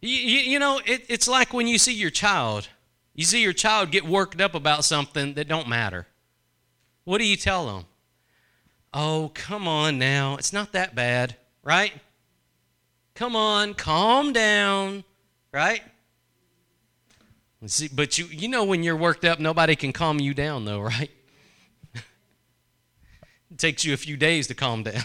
You, 0.04 0.18
you, 0.18 0.38
you 0.40 0.58
know, 0.58 0.82
it, 0.84 1.06
it's 1.08 1.26
like 1.26 1.54
when 1.54 1.66
you 1.66 1.78
see 1.78 1.94
your 1.94 2.10
child. 2.10 2.68
You 3.14 3.24
see 3.24 3.40
your 3.40 3.54
child 3.54 3.90
get 3.90 4.04
worked 4.04 4.38
up 4.38 4.54
about 4.54 4.84
something 4.84 5.32
that 5.34 5.48
don't 5.48 5.66
matter. 5.66 6.06
What 7.04 7.18
do 7.18 7.26
you 7.26 7.36
tell 7.36 7.66
them? 7.66 7.86
Oh, 8.92 9.30
come 9.32 9.66
on 9.66 9.98
now. 9.98 10.36
It's 10.36 10.52
not 10.52 10.72
that 10.72 10.94
bad, 10.94 11.36
right? 11.62 11.92
Come 13.14 13.34
on, 13.34 13.72
calm 13.72 14.34
down, 14.34 15.04
right? 15.52 15.82
See, 17.64 17.88
but 17.88 18.18
you 18.18 18.26
you 18.26 18.48
know 18.48 18.64
when 18.64 18.82
you're 18.82 18.96
worked 18.96 19.24
up, 19.24 19.40
nobody 19.40 19.74
can 19.74 19.94
calm 19.94 20.20
you 20.20 20.34
down 20.34 20.66
though, 20.66 20.80
right? 20.82 21.10
it 21.94 22.02
takes 23.56 23.86
you 23.86 23.94
a 23.94 23.96
few 23.96 24.18
days 24.18 24.48
to 24.48 24.54
calm 24.54 24.82
down. 24.82 25.04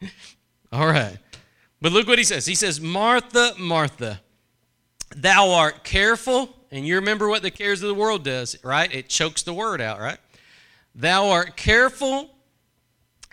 All 0.72 0.86
right. 0.86 1.18
But 1.84 1.92
look 1.92 2.06
what 2.06 2.16
he 2.16 2.24
says. 2.24 2.46
He 2.46 2.54
says, 2.54 2.80
Martha, 2.80 3.52
Martha, 3.58 4.22
thou 5.14 5.50
art 5.50 5.84
careful, 5.84 6.48
and 6.70 6.86
you 6.86 6.94
remember 6.94 7.28
what 7.28 7.42
the 7.42 7.50
cares 7.50 7.82
of 7.82 7.88
the 7.88 7.94
world 7.94 8.24
does, 8.24 8.56
right? 8.64 8.90
It 8.90 9.10
chokes 9.10 9.42
the 9.42 9.52
word 9.52 9.82
out, 9.82 10.00
right? 10.00 10.16
Thou 10.94 11.28
art 11.28 11.58
careful 11.58 12.30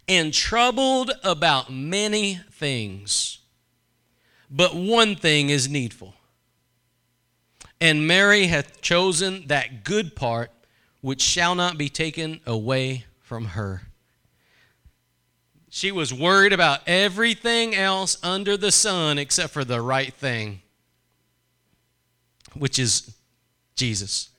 and 0.05 0.33
troubled 0.33 1.11
about 1.23 1.71
many 1.71 2.41
things, 2.51 3.37
but 4.49 4.75
one 4.75 5.15
thing 5.15 5.49
is 5.49 5.69
needful. 5.69 6.13
And 7.79 8.05
Mary 8.05 8.47
hath 8.47 8.81
chosen 8.81 9.47
that 9.47 9.85
good 9.85 10.13
part 10.13 10.51
which 10.99 11.21
shall 11.21 11.55
not 11.55 11.77
be 11.77 11.87
taken 11.87 12.41
away 12.45 13.05
from 13.21 13.45
her. 13.45 13.83
She 15.73 15.89
was 15.89 16.13
worried 16.13 16.51
about 16.51 16.81
everything 16.85 17.73
else 17.73 18.17
under 18.21 18.57
the 18.57 18.73
sun 18.73 19.17
except 19.17 19.53
for 19.53 19.63
the 19.63 19.81
right 19.81 20.13
thing, 20.13 20.61
which 22.53 22.77
is 22.77 23.15
Jesus. 23.77 24.31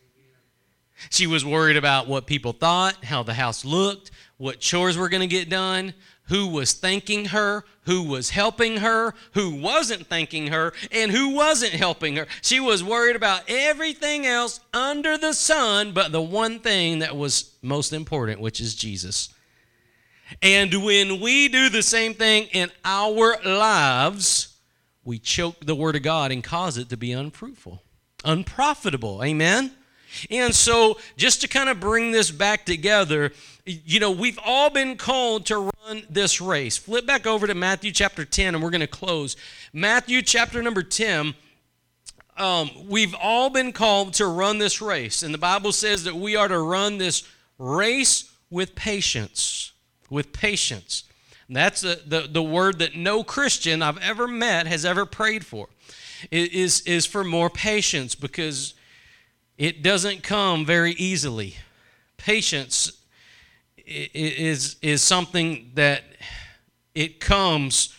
She 1.08 1.26
was 1.26 1.42
worried 1.42 1.78
about 1.78 2.06
what 2.06 2.26
people 2.26 2.52
thought, 2.52 3.02
how 3.06 3.22
the 3.22 3.32
house 3.32 3.64
looked, 3.64 4.10
what 4.36 4.60
chores 4.60 4.98
were 4.98 5.08
going 5.08 5.22
to 5.22 5.26
get 5.26 5.48
done, 5.48 5.94
who 6.24 6.48
was 6.48 6.74
thanking 6.74 7.24
her, 7.24 7.64
who 7.86 8.02
was 8.02 8.28
helping 8.28 8.76
her, 8.76 9.14
who 9.32 9.54
wasn't 9.54 10.08
thanking 10.08 10.48
her, 10.48 10.74
and 10.90 11.10
who 11.10 11.30
wasn't 11.30 11.72
helping 11.72 12.16
her. 12.16 12.26
She 12.42 12.60
was 12.60 12.84
worried 12.84 13.16
about 13.16 13.44
everything 13.48 14.26
else 14.26 14.60
under 14.74 15.16
the 15.16 15.32
sun, 15.32 15.92
but 15.92 16.12
the 16.12 16.20
one 16.20 16.58
thing 16.58 16.98
that 16.98 17.16
was 17.16 17.54
most 17.62 17.94
important, 17.94 18.38
which 18.38 18.60
is 18.60 18.74
Jesus. 18.74 19.30
And 20.40 20.84
when 20.84 21.20
we 21.20 21.48
do 21.48 21.68
the 21.68 21.82
same 21.82 22.14
thing 22.14 22.44
in 22.52 22.70
our 22.84 23.36
lives, 23.44 24.56
we 25.04 25.18
choke 25.18 25.64
the 25.64 25.74
Word 25.74 25.96
of 25.96 26.02
God 26.02 26.30
and 26.30 26.42
cause 26.42 26.78
it 26.78 26.88
to 26.90 26.96
be 26.96 27.12
unfruitful, 27.12 27.82
unprofitable. 28.24 29.22
Amen? 29.22 29.72
And 30.30 30.54
so, 30.54 30.98
just 31.16 31.40
to 31.40 31.48
kind 31.48 31.68
of 31.68 31.80
bring 31.80 32.12
this 32.12 32.30
back 32.30 32.66
together, 32.66 33.32
you 33.64 33.98
know, 33.98 34.10
we've 34.10 34.38
all 34.44 34.70
been 34.70 34.96
called 34.96 35.46
to 35.46 35.70
run 35.86 36.02
this 36.10 36.40
race. 36.40 36.76
Flip 36.76 37.06
back 37.06 37.26
over 37.26 37.46
to 37.46 37.54
Matthew 37.54 37.92
chapter 37.92 38.24
10, 38.24 38.54
and 38.54 38.62
we're 38.62 38.70
going 38.70 38.82
to 38.82 38.86
close. 38.86 39.36
Matthew 39.72 40.22
chapter 40.22 40.62
number 40.62 40.82
10. 40.82 41.34
Um, 42.36 42.70
we've 42.88 43.14
all 43.14 43.50
been 43.50 43.72
called 43.72 44.14
to 44.14 44.26
run 44.26 44.58
this 44.58 44.80
race. 44.80 45.22
And 45.22 45.32
the 45.32 45.38
Bible 45.38 45.72
says 45.72 46.04
that 46.04 46.14
we 46.14 46.34
are 46.34 46.48
to 46.48 46.58
run 46.58 46.98
this 46.98 47.28
race 47.58 48.32
with 48.50 48.74
patience. 48.74 49.71
With 50.12 50.34
patience. 50.34 51.04
And 51.48 51.56
that's 51.56 51.80
the, 51.80 52.02
the, 52.06 52.28
the 52.30 52.42
word 52.42 52.80
that 52.80 52.94
no 52.94 53.24
Christian 53.24 53.80
I've 53.80 53.96
ever 53.96 54.28
met 54.28 54.66
has 54.66 54.84
ever 54.84 55.06
prayed 55.06 55.46
for. 55.46 55.68
It 56.30 56.52
is, 56.52 56.82
is 56.82 57.06
for 57.06 57.24
more 57.24 57.48
patience 57.48 58.14
because 58.14 58.74
it 59.56 59.82
doesn't 59.82 60.22
come 60.22 60.66
very 60.66 60.92
easily. 60.92 61.56
Patience 62.18 62.92
is, 63.86 64.76
is 64.82 65.00
something 65.00 65.70
that 65.76 66.02
it 66.94 67.18
comes 67.18 67.96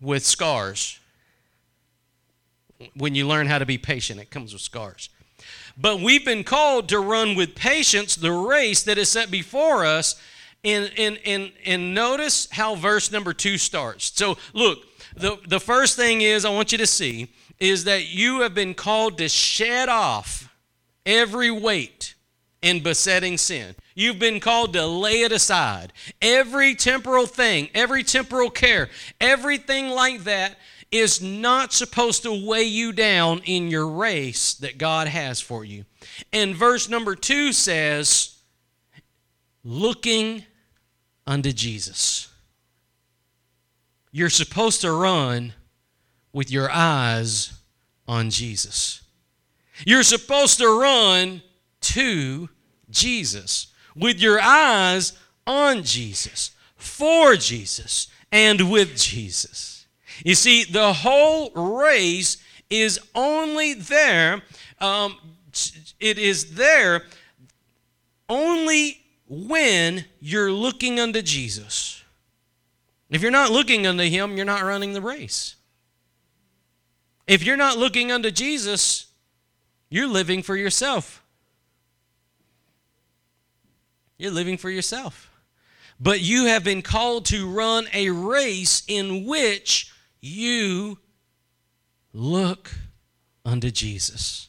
with 0.00 0.26
scars. 0.26 0.98
When 2.96 3.14
you 3.14 3.28
learn 3.28 3.46
how 3.46 3.58
to 3.58 3.66
be 3.66 3.78
patient, 3.78 4.18
it 4.18 4.30
comes 4.30 4.52
with 4.52 4.62
scars. 4.62 5.10
But 5.78 6.00
we've 6.00 6.24
been 6.24 6.42
called 6.42 6.88
to 6.88 6.98
run 6.98 7.36
with 7.36 7.54
patience 7.54 8.16
the 8.16 8.32
race 8.32 8.82
that 8.82 8.98
is 8.98 9.10
set 9.10 9.30
before 9.30 9.86
us. 9.86 10.20
And, 10.62 10.90
and, 10.98 11.18
and, 11.24 11.52
and 11.64 11.94
notice 11.94 12.48
how 12.50 12.74
verse 12.74 13.10
number 13.10 13.32
two 13.32 13.56
starts. 13.56 14.12
So, 14.14 14.36
look, 14.52 14.80
the, 15.16 15.38
the 15.48 15.60
first 15.60 15.96
thing 15.96 16.20
is 16.20 16.44
I 16.44 16.50
want 16.50 16.72
you 16.72 16.78
to 16.78 16.86
see 16.86 17.32
is 17.58 17.84
that 17.84 18.08
you 18.08 18.40
have 18.40 18.54
been 18.54 18.74
called 18.74 19.18
to 19.18 19.28
shed 19.28 19.88
off 19.88 20.54
every 21.06 21.50
weight 21.50 22.14
in 22.62 22.82
besetting 22.82 23.38
sin. 23.38 23.74
You've 23.94 24.18
been 24.18 24.40
called 24.40 24.72
to 24.74 24.86
lay 24.86 25.22
it 25.22 25.32
aside. 25.32 25.92
Every 26.20 26.74
temporal 26.74 27.26
thing, 27.26 27.68
every 27.74 28.02
temporal 28.02 28.50
care, 28.50 28.88
everything 29.20 29.88
like 29.88 30.24
that 30.24 30.56
is 30.90 31.22
not 31.22 31.72
supposed 31.72 32.22
to 32.22 32.46
weigh 32.46 32.64
you 32.64 32.92
down 32.92 33.40
in 33.44 33.68
your 33.68 33.86
race 33.86 34.54
that 34.54 34.78
God 34.78 35.06
has 35.06 35.40
for 35.40 35.64
you. 35.64 35.84
And 36.32 36.54
verse 36.54 36.88
number 36.88 37.14
two 37.14 37.52
says, 37.52 38.36
looking 39.62 40.44
unto 41.30 41.52
Jesus. 41.52 42.26
You're 44.10 44.30
supposed 44.30 44.80
to 44.80 44.90
run 44.90 45.54
with 46.32 46.50
your 46.50 46.68
eyes 46.72 47.52
on 48.08 48.30
Jesus. 48.30 49.02
You're 49.86 50.02
supposed 50.02 50.58
to 50.58 50.66
run 50.66 51.42
to 51.82 52.48
Jesus 52.90 53.68
with 53.94 54.18
your 54.18 54.40
eyes 54.40 55.12
on 55.46 55.84
Jesus, 55.84 56.50
for 56.74 57.36
Jesus, 57.36 58.08
and 58.32 58.68
with 58.68 58.96
Jesus. 58.96 59.86
You 60.24 60.34
see, 60.34 60.64
the 60.64 60.92
whole 60.92 61.50
race 61.78 62.38
is 62.70 62.98
only 63.14 63.74
there, 63.74 64.42
um, 64.80 65.16
it 66.00 66.18
is 66.18 66.56
there 66.56 67.04
only 68.28 68.99
when 69.32 70.04
you're 70.18 70.50
looking 70.50 70.98
unto 70.98 71.22
Jesus. 71.22 72.02
If 73.08 73.22
you're 73.22 73.30
not 73.30 73.52
looking 73.52 73.86
unto 73.86 74.02
Him, 74.02 74.36
you're 74.36 74.44
not 74.44 74.64
running 74.64 74.92
the 74.92 75.00
race. 75.00 75.54
If 77.28 77.44
you're 77.44 77.56
not 77.56 77.78
looking 77.78 78.10
unto 78.10 78.32
Jesus, 78.32 79.06
you're 79.88 80.08
living 80.08 80.42
for 80.42 80.56
yourself. 80.56 81.22
You're 84.18 84.32
living 84.32 84.58
for 84.58 84.68
yourself. 84.68 85.30
But 86.00 86.20
you 86.20 86.46
have 86.46 86.64
been 86.64 86.82
called 86.82 87.24
to 87.26 87.48
run 87.48 87.86
a 87.94 88.10
race 88.10 88.82
in 88.88 89.26
which 89.26 89.92
you 90.20 90.98
look 92.12 92.72
unto 93.44 93.70
Jesus. 93.70 94.48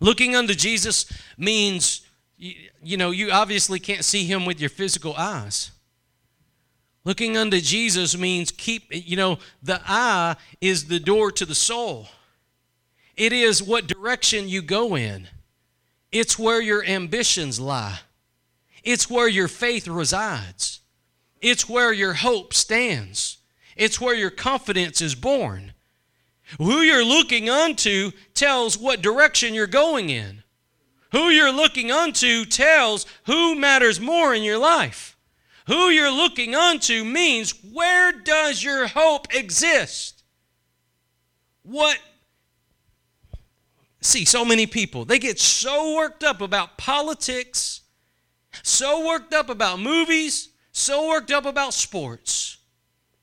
Looking 0.00 0.34
unto 0.34 0.54
Jesus 0.54 1.04
means, 1.36 2.03
you, 2.44 2.54
you 2.82 2.96
know, 2.98 3.10
you 3.10 3.30
obviously 3.30 3.80
can't 3.80 4.04
see 4.04 4.26
him 4.26 4.44
with 4.44 4.60
your 4.60 4.68
physical 4.68 5.14
eyes. 5.16 5.70
Looking 7.02 7.38
unto 7.38 7.58
Jesus 7.58 8.16
means 8.16 8.50
keep, 8.50 8.84
you 8.90 9.16
know, 9.16 9.38
the 9.62 9.80
eye 9.86 10.36
is 10.60 10.88
the 10.88 11.00
door 11.00 11.32
to 11.32 11.46
the 11.46 11.54
soul. 11.54 12.08
It 13.16 13.32
is 13.32 13.62
what 13.62 13.86
direction 13.86 14.48
you 14.48 14.60
go 14.60 14.94
in, 14.94 15.28
it's 16.12 16.38
where 16.38 16.60
your 16.60 16.84
ambitions 16.84 17.58
lie. 17.58 18.00
It's 18.82 19.08
where 19.08 19.28
your 19.28 19.48
faith 19.48 19.88
resides. 19.88 20.80
It's 21.40 21.66
where 21.66 21.90
your 21.90 22.12
hope 22.12 22.52
stands. 22.52 23.38
It's 23.76 23.98
where 23.98 24.14
your 24.14 24.30
confidence 24.30 25.00
is 25.00 25.14
born. 25.14 25.72
Who 26.58 26.80
you're 26.80 27.04
looking 27.04 27.48
unto 27.48 28.10
tells 28.34 28.76
what 28.76 29.00
direction 29.00 29.54
you're 29.54 29.66
going 29.66 30.10
in. 30.10 30.43
Who 31.14 31.30
you're 31.30 31.52
looking 31.52 31.90
unto 31.90 32.44
tells 32.44 33.06
who 33.26 33.54
matters 33.54 34.00
more 34.00 34.34
in 34.34 34.42
your 34.42 34.58
life. 34.58 35.16
Who 35.68 35.88
you're 35.88 36.12
looking 36.12 36.54
unto 36.54 37.04
means 37.04 37.54
where 37.72 38.12
does 38.12 38.62
your 38.62 38.88
hope 38.88 39.34
exist? 39.34 40.22
What 41.62 41.98
see 44.00 44.26
so 44.26 44.44
many 44.44 44.66
people 44.66 45.06
they 45.06 45.18
get 45.18 45.40
so 45.40 45.96
worked 45.96 46.22
up 46.22 46.42
about 46.42 46.76
politics 46.76 47.80
so 48.62 49.06
worked 49.06 49.34
up 49.34 49.48
about 49.48 49.80
movies, 49.80 50.50
so 50.72 51.08
worked 51.08 51.30
up 51.30 51.46
about 51.46 51.74
sports. 51.74 52.58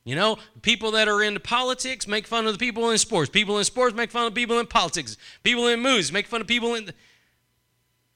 You 0.03 0.15
know, 0.15 0.37
people 0.61 0.91
that 0.91 1.07
are 1.07 1.21
into 1.21 1.39
politics 1.39 2.07
make 2.07 2.25
fun 2.25 2.47
of 2.47 2.53
the 2.53 2.59
people 2.59 2.89
in 2.89 2.97
sports. 2.97 3.29
People 3.29 3.59
in 3.59 3.65
sports 3.65 3.95
make 3.95 4.09
fun 4.09 4.25
of 4.25 4.33
people 4.33 4.59
in 4.59 4.65
politics. 4.65 5.15
People 5.43 5.67
in 5.67 5.79
movies 5.79 6.11
make 6.11 6.25
fun 6.25 6.41
of 6.41 6.47
people 6.47 6.73
in. 6.73 6.85
The, 6.85 6.93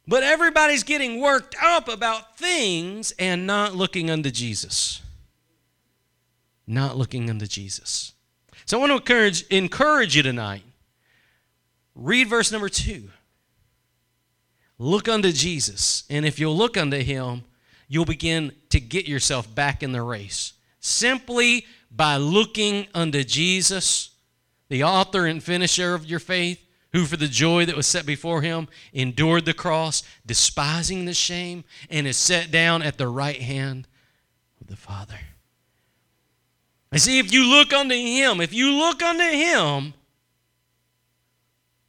But 0.08 0.24
everybody's 0.24 0.84
getting 0.84 1.20
worked 1.20 1.56
up 1.62 1.88
about 1.88 2.38
things 2.38 3.12
and 3.18 3.48
not 3.48 3.76
looking 3.76 4.10
unto 4.12 4.30
Jesus. 4.30 5.02
Not 6.68 6.98
looking 6.98 7.30
unto 7.30 7.48
Jesus. 7.48 8.14
So 8.66 8.78
I 8.78 8.80
want 8.80 8.92
to 8.92 8.98
encourage, 8.98 9.48
encourage 9.48 10.16
you 10.16 10.24
tonight. 10.24 10.64
Read 11.96 12.28
verse 12.28 12.52
number 12.52 12.70
two. 12.70 13.10
Look 14.78 15.08
unto 15.08 15.32
Jesus. 15.32 16.04
And 16.10 16.26
if 16.26 16.40
you'll 16.40 16.58
look 16.58 16.76
unto 16.78 16.98
him, 16.98 17.44
you'll 17.88 18.06
begin 18.06 18.52
to 18.70 18.80
get 18.80 19.08
yourself 19.08 19.54
back 19.54 19.84
in 19.84 19.92
the 19.92 20.02
race. 20.02 20.54
Simply 20.80 21.66
by 21.90 22.18
looking 22.18 22.88
unto 22.94 23.24
Jesus, 23.24 24.10
the 24.68 24.84
author 24.84 25.26
and 25.26 25.42
finisher 25.42 25.94
of 25.94 26.06
your 26.06 26.20
faith, 26.20 26.60
who 26.96 27.06
for 27.06 27.18
the 27.18 27.28
joy 27.28 27.66
that 27.66 27.76
was 27.76 27.86
set 27.86 28.06
before 28.06 28.42
him 28.42 28.70
endured 28.94 29.44
the 29.44 29.54
cross, 29.54 30.02
despising 30.26 31.04
the 31.04 31.14
shame, 31.14 31.66
and 31.90 32.08
is 32.08 32.16
set 32.16 32.50
down 32.50 32.82
at 32.82 32.98
the 32.98 33.08
right 33.10 33.42
hand 33.42 33.86
of 34.62 34.68
the 34.68 34.78
Father. 34.78 35.20
I 36.94 36.98
see 36.98 37.20
if 37.20 37.34
you 37.34 37.44
look 37.44 37.74
unto 37.74 37.94
him, 37.94 38.40
if 38.40 38.54
you 38.54 38.72
look 38.72 39.04
unto 39.04 39.26
him, 39.26 39.94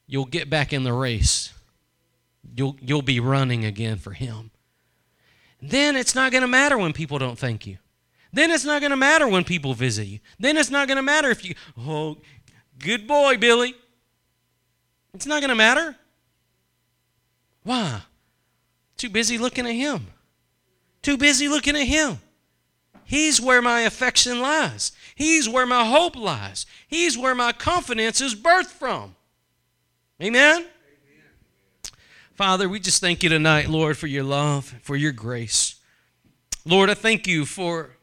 you'll 0.09 0.25
get 0.25 0.51
back 0.51 0.73
in 0.73 0.83
the 0.83 0.93
race. 0.93 1.53
You'll, 2.57 2.77
you'll 2.81 3.01
be 3.03 3.21
running 3.21 3.65
again 3.65 3.99
for 3.99 4.11
him. 4.11 4.51
Then 5.63 5.95
it's 5.95 6.17
not 6.17 6.33
going 6.33 6.43
to 6.43 6.49
matter 6.49 6.77
when 6.77 6.93
people 6.93 7.19
don't 7.19 7.39
thank 7.39 7.65
you. 7.65 7.79
Then 8.33 8.51
it's 8.51 8.65
not 8.65 8.81
going 8.81 8.91
to 8.91 8.97
matter 8.97 9.29
when 9.29 9.45
people 9.45 9.73
visit 9.73 10.09
you. 10.09 10.19
Then 10.41 10.57
it's 10.57 10.71
not 10.71 10.89
going 10.89 10.97
to 10.97 11.03
matter 11.03 11.31
if 11.31 11.45
you, 11.45 11.55
oh, 11.79 12.19
good 12.81 13.07
boy, 13.07 13.37
Billy. 13.37 13.77
It's 15.17 15.27
not 15.27 15.41
going 15.41 15.49
to 15.49 15.55
matter. 15.55 15.97
Why? 17.63 18.03
Too 18.99 19.09
busy 19.09 19.39
looking 19.39 19.67
at 19.67 19.73
him. 19.73 20.09
Too 21.01 21.17
busy 21.17 21.49
looking 21.49 21.75
at 21.75 21.87
him. 21.87 22.19
He's 23.05 23.41
where 23.41 23.63
my 23.63 23.81
affection 23.81 24.43
lies. 24.43 24.93
He's 25.15 25.49
where 25.49 25.65
my 25.65 25.87
hope 25.87 26.17
lies. 26.17 26.67
He's 26.87 27.17
where 27.17 27.35
my 27.35 27.53
confidence 27.53 28.21
is 28.21 28.35
birthed 28.35 28.67
from. 28.67 29.17
Amen? 30.21 30.57
Amen? 30.57 30.69
Father, 32.35 32.69
we 32.69 32.79
just 32.79 33.01
thank 33.01 33.23
you 33.23 33.31
tonight, 33.31 33.71
Lord, 33.71 33.97
for 33.97 34.09
your 34.09 34.25
love, 34.25 34.75
for 34.83 34.97
your 34.97 35.13
grace. 35.13 35.77
Lord, 36.67 36.91
I 36.91 36.95
thank 36.95 37.27
you 37.27 37.47
for 37.47 37.97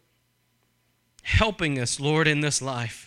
helping 1.22 1.78
us, 1.78 2.00
Lord, 2.00 2.28
in 2.28 2.42
this 2.42 2.60
life. 2.60 3.03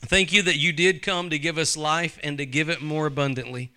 Thank 0.00 0.32
you 0.32 0.42
that 0.42 0.56
you 0.56 0.72
did 0.72 1.02
come 1.02 1.30
to 1.30 1.38
give 1.38 1.58
us 1.58 1.76
life 1.76 2.18
and 2.22 2.38
to 2.38 2.46
give 2.46 2.68
it 2.68 2.82
more 2.82 3.06
abundantly. 3.06 3.70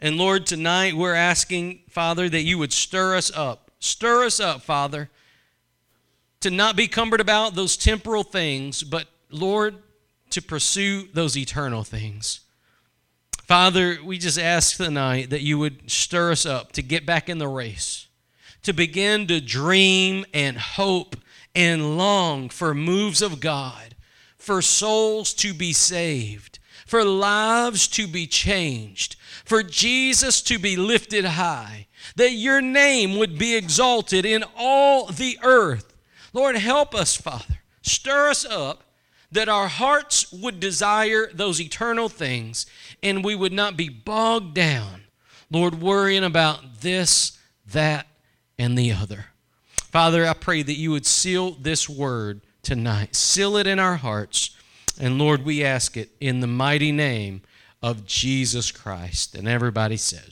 And 0.00 0.16
Lord, 0.16 0.46
tonight 0.46 0.94
we're 0.94 1.14
asking, 1.14 1.80
Father, 1.88 2.28
that 2.28 2.42
you 2.42 2.58
would 2.58 2.72
stir 2.72 3.16
us 3.16 3.30
up. 3.34 3.70
Stir 3.78 4.24
us 4.24 4.40
up, 4.40 4.62
Father 4.62 5.10
to 6.42 6.50
not 6.50 6.76
be 6.76 6.88
cumbered 6.88 7.20
about 7.20 7.54
those 7.54 7.76
temporal 7.76 8.24
things, 8.24 8.82
but 8.82 9.06
Lord, 9.30 9.76
to 10.30 10.42
pursue 10.42 11.08
those 11.14 11.36
eternal 11.36 11.84
things. 11.84 12.40
Father, 13.44 13.98
we 14.04 14.18
just 14.18 14.38
ask 14.38 14.76
tonight 14.76 15.30
that 15.30 15.42
you 15.42 15.58
would 15.58 15.90
stir 15.90 16.32
us 16.32 16.44
up 16.44 16.72
to 16.72 16.82
get 16.82 17.06
back 17.06 17.28
in 17.28 17.38
the 17.38 17.48
race, 17.48 18.08
to 18.62 18.72
begin 18.72 19.26
to 19.28 19.40
dream 19.40 20.24
and 20.34 20.58
hope 20.58 21.16
and 21.54 21.96
long 21.96 22.48
for 22.48 22.74
moves 22.74 23.22
of 23.22 23.40
God, 23.40 23.91
for 24.42 24.62
souls 24.62 25.32
to 25.34 25.54
be 25.54 25.72
saved, 25.72 26.58
for 26.86 27.04
lives 27.04 27.88
to 27.88 28.06
be 28.06 28.26
changed, 28.26 29.16
for 29.44 29.62
Jesus 29.62 30.42
to 30.42 30.58
be 30.58 30.76
lifted 30.76 31.24
high, 31.24 31.86
that 32.16 32.32
your 32.32 32.60
name 32.60 33.16
would 33.16 33.38
be 33.38 33.54
exalted 33.56 34.24
in 34.24 34.44
all 34.56 35.06
the 35.06 35.38
earth 35.42 35.92
Lord, 36.32 36.56
help 36.56 36.94
us, 36.94 37.16
Father. 37.16 37.58
Stir 37.82 38.30
us 38.30 38.44
up 38.44 38.84
that 39.30 39.48
our 39.48 39.68
hearts 39.68 40.32
would 40.32 40.60
desire 40.60 41.28
those 41.32 41.60
eternal 41.60 42.08
things 42.08 42.66
and 43.02 43.24
we 43.24 43.34
would 43.34 43.52
not 43.52 43.76
be 43.76 43.88
bogged 43.88 44.54
down, 44.54 45.02
Lord, 45.50 45.80
worrying 45.80 46.24
about 46.24 46.80
this, 46.80 47.38
that, 47.66 48.06
and 48.58 48.76
the 48.76 48.92
other. 48.92 49.26
Father, 49.76 50.26
I 50.26 50.34
pray 50.34 50.62
that 50.62 50.74
you 50.74 50.90
would 50.90 51.06
seal 51.06 51.52
this 51.52 51.88
word 51.88 52.40
tonight, 52.62 53.14
seal 53.16 53.56
it 53.56 53.66
in 53.66 53.78
our 53.78 53.96
hearts. 53.96 54.56
And 55.00 55.18
Lord, 55.18 55.44
we 55.44 55.64
ask 55.64 55.96
it 55.96 56.10
in 56.20 56.40
the 56.40 56.46
mighty 56.46 56.92
name 56.92 57.42
of 57.82 58.06
Jesus 58.06 58.70
Christ. 58.70 59.34
And 59.34 59.48
everybody 59.48 59.96
says, 59.96 60.30